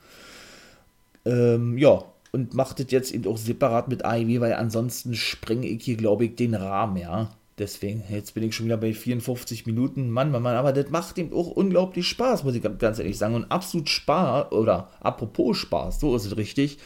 Ähm, 1.24 1.78
ja, 1.78 2.05
und 2.32 2.55
macht 2.55 2.80
das 2.80 2.86
jetzt 2.91 3.12
eben 3.12 3.26
auch 3.26 3.38
separat 3.38 3.88
mit 3.88 4.05
AEW, 4.05 4.41
weil 4.41 4.55
ansonsten 4.55 5.14
sprenge 5.14 5.66
ich 5.66 5.84
hier, 5.84 5.97
glaube 5.97 6.26
ich, 6.26 6.36
den 6.36 6.55
Rahmen, 6.55 6.97
ja. 6.97 7.30
Deswegen, 7.59 8.03
jetzt 8.09 8.34
bin 8.34 8.43
ich 8.43 8.55
schon 8.55 8.66
wieder 8.66 8.78
bei 8.78 8.95
54 8.95 9.66
Minuten. 9.66 10.11
Mann, 10.11 10.30
Mann, 10.30 10.43
Mann, 10.43 10.57
aber 10.57 10.72
das 10.72 10.91
macht 10.91 11.18
ihm 11.18 11.32
auch 11.32 11.49
unglaublich 11.49 12.09
Spaß, 12.09 12.45
muss 12.45 12.55
ich 12.55 12.62
ganz 12.62 12.99
ehrlich 12.99 13.18
sagen. 13.18 13.34
Und 13.34 13.51
absolut 13.51 13.88
Spaß, 13.88 14.53
oder 14.53 14.91
apropos 15.01 15.59
Spaß, 15.59 16.01
so 16.01 16.16
ist 16.16 16.24
es 16.24 16.36
richtig. 16.36 16.78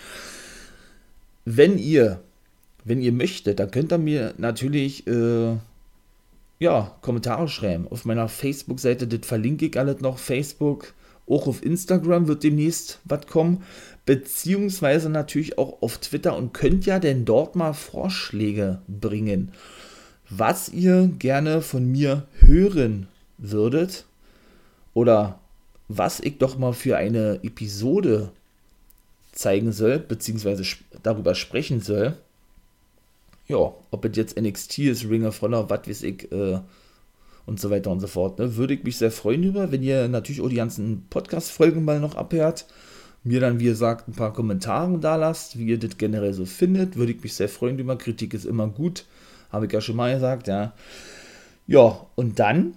Wenn 1.44 1.78
ihr, 1.78 2.20
wenn 2.84 3.00
ihr 3.00 3.12
möchtet, 3.12 3.60
dann 3.60 3.70
könnt 3.70 3.92
ihr 3.92 3.98
mir 3.98 4.34
natürlich, 4.36 5.06
äh, 5.06 5.56
ja, 6.58 6.96
Kommentare 7.00 7.48
schreiben. 7.48 7.88
Auf 7.88 8.04
meiner 8.04 8.28
Facebook-Seite, 8.28 9.06
das 9.06 9.26
verlinke 9.26 9.66
ich 9.66 9.78
alles 9.78 10.00
noch. 10.00 10.18
Facebook, 10.18 10.94
auch 11.26 11.46
auf 11.46 11.64
Instagram 11.64 12.28
wird 12.28 12.42
demnächst 12.42 13.00
was 13.04 13.26
kommen 13.26 13.62
beziehungsweise 14.06 15.08
natürlich 15.08 15.58
auch 15.58 15.80
auf 15.82 15.98
Twitter 15.98 16.36
und 16.36 16.52
könnt 16.52 16.86
ja 16.86 16.98
denn 16.98 17.24
dort 17.24 17.56
mal 17.56 17.72
Vorschläge 17.72 18.80
bringen, 18.86 19.52
was 20.28 20.68
ihr 20.68 21.10
gerne 21.18 21.62
von 21.62 21.90
mir 21.90 22.26
hören 22.40 23.08
würdet 23.38 24.04
oder 24.92 25.40
was 25.88 26.20
ich 26.20 26.38
doch 26.38 26.58
mal 26.58 26.72
für 26.72 26.96
eine 26.96 27.40
Episode 27.42 28.30
zeigen 29.32 29.72
soll, 29.72 29.98
beziehungsweise 29.98 30.64
darüber 31.02 31.34
sprechen 31.34 31.80
soll. 31.80 32.16
Ja, 33.46 33.74
ob 33.90 34.04
es 34.04 34.16
jetzt 34.16 34.40
NXT 34.40 34.78
ist, 34.78 35.08
Ring 35.08 35.26
of 35.26 35.40
Honor, 35.42 35.68
was 35.68 35.86
weiß 35.86 36.02
ich, 36.02 36.32
äh, 36.32 36.60
und 37.46 37.60
so 37.60 37.70
weiter 37.70 37.90
und 37.90 38.00
so 38.00 38.06
fort. 38.06 38.38
Ne? 38.38 38.56
Würde 38.56 38.74
ich 38.74 38.84
mich 38.84 38.96
sehr 38.96 39.10
freuen 39.10 39.42
über, 39.42 39.70
wenn 39.70 39.82
ihr 39.82 40.08
natürlich 40.08 40.40
auch 40.40 40.48
die 40.48 40.56
ganzen 40.56 41.06
Podcast-Folgen 41.10 41.84
mal 41.84 42.00
noch 42.00 42.14
abhört 42.14 42.66
mir 43.24 43.40
dann, 43.40 43.58
wie 43.58 43.64
gesagt, 43.64 44.06
ein 44.06 44.12
paar 44.12 44.32
Kommentare 44.32 44.98
da 44.98 45.16
lasst, 45.16 45.58
wie 45.58 45.64
ihr 45.64 45.78
das 45.78 45.96
generell 45.96 46.34
so 46.34 46.44
findet. 46.44 46.96
Würde 46.96 47.12
ich 47.12 47.22
mich 47.22 47.34
sehr 47.34 47.48
freuen 47.48 47.78
über. 47.78 47.96
Kritik 47.96 48.34
ist 48.34 48.44
immer 48.44 48.68
gut. 48.68 49.06
Habe 49.50 49.66
ich 49.66 49.72
ja 49.72 49.80
schon 49.80 49.96
mal 49.96 50.14
gesagt, 50.14 50.46
ja. 50.46 50.74
Ja, 51.66 52.06
und 52.14 52.38
dann 52.38 52.74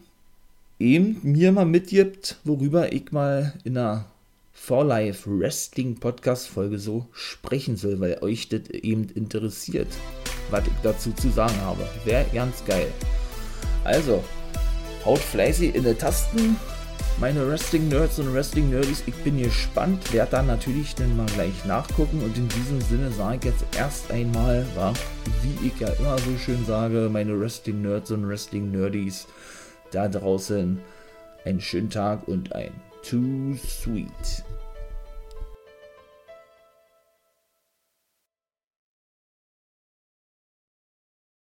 eben 0.79 1.19
mir 1.23 1.51
mal 1.51 1.65
mitgibt, 1.65 2.37
worüber 2.45 2.93
ich 2.93 3.11
mal 3.11 3.53
in 3.65 3.77
einer 3.77 4.05
For 4.53 4.85
Life 4.85 5.29
Wrestling 5.29 5.95
Podcast 5.95 6.47
Folge 6.47 6.79
so 6.79 7.07
sprechen 7.11 7.75
soll, 7.75 7.99
weil 7.99 8.19
euch 8.21 8.47
das 8.47 8.69
eben 8.69 9.09
interessiert, 9.09 9.87
was 10.49 10.65
ich 10.65 10.73
dazu 10.83 11.11
zu 11.13 11.29
sagen 11.29 11.59
habe. 11.61 11.87
Wäre 12.05 12.25
ganz 12.33 12.63
geil. 12.65 12.91
Also, 13.83 14.23
haut 15.05 15.19
fleißig 15.19 15.75
in 15.75 15.83
die 15.83 15.93
Tasten 15.93 16.57
meine 17.19 17.49
Wrestling-Nerds 17.49 18.19
und 18.19 18.31
Wrestling-Nerdies, 18.31 19.03
ich 19.07 19.15
bin 19.23 19.41
gespannt, 19.41 20.13
werde 20.13 20.31
dann 20.31 20.45
natürlich 20.45 20.93
dann 20.93 21.17
mal 21.17 21.25
gleich 21.25 21.65
nachgucken 21.65 22.21
und 22.21 22.37
in 22.37 22.47
diesem 22.47 22.79
Sinne 22.79 23.11
sage 23.11 23.37
ich 23.37 23.45
jetzt 23.45 23.65
erst 23.75 24.11
einmal, 24.11 24.67
wa, 24.75 24.93
wie 25.41 25.67
ich 25.67 25.79
ja 25.79 25.87
immer 25.93 26.15
so 26.19 26.37
schön 26.37 26.63
sage, 26.67 27.09
meine 27.11 27.39
Wrestling-Nerds 27.39 28.11
und 28.11 28.29
Wrestling-Nerdies 28.29 29.25
da 29.89 30.07
draußen 30.07 30.79
einen 31.43 31.59
schönen 31.59 31.89
Tag 31.89 32.27
und 32.27 32.53
ein 32.53 32.71
Too 33.01 33.55
Sweet. 33.67 34.43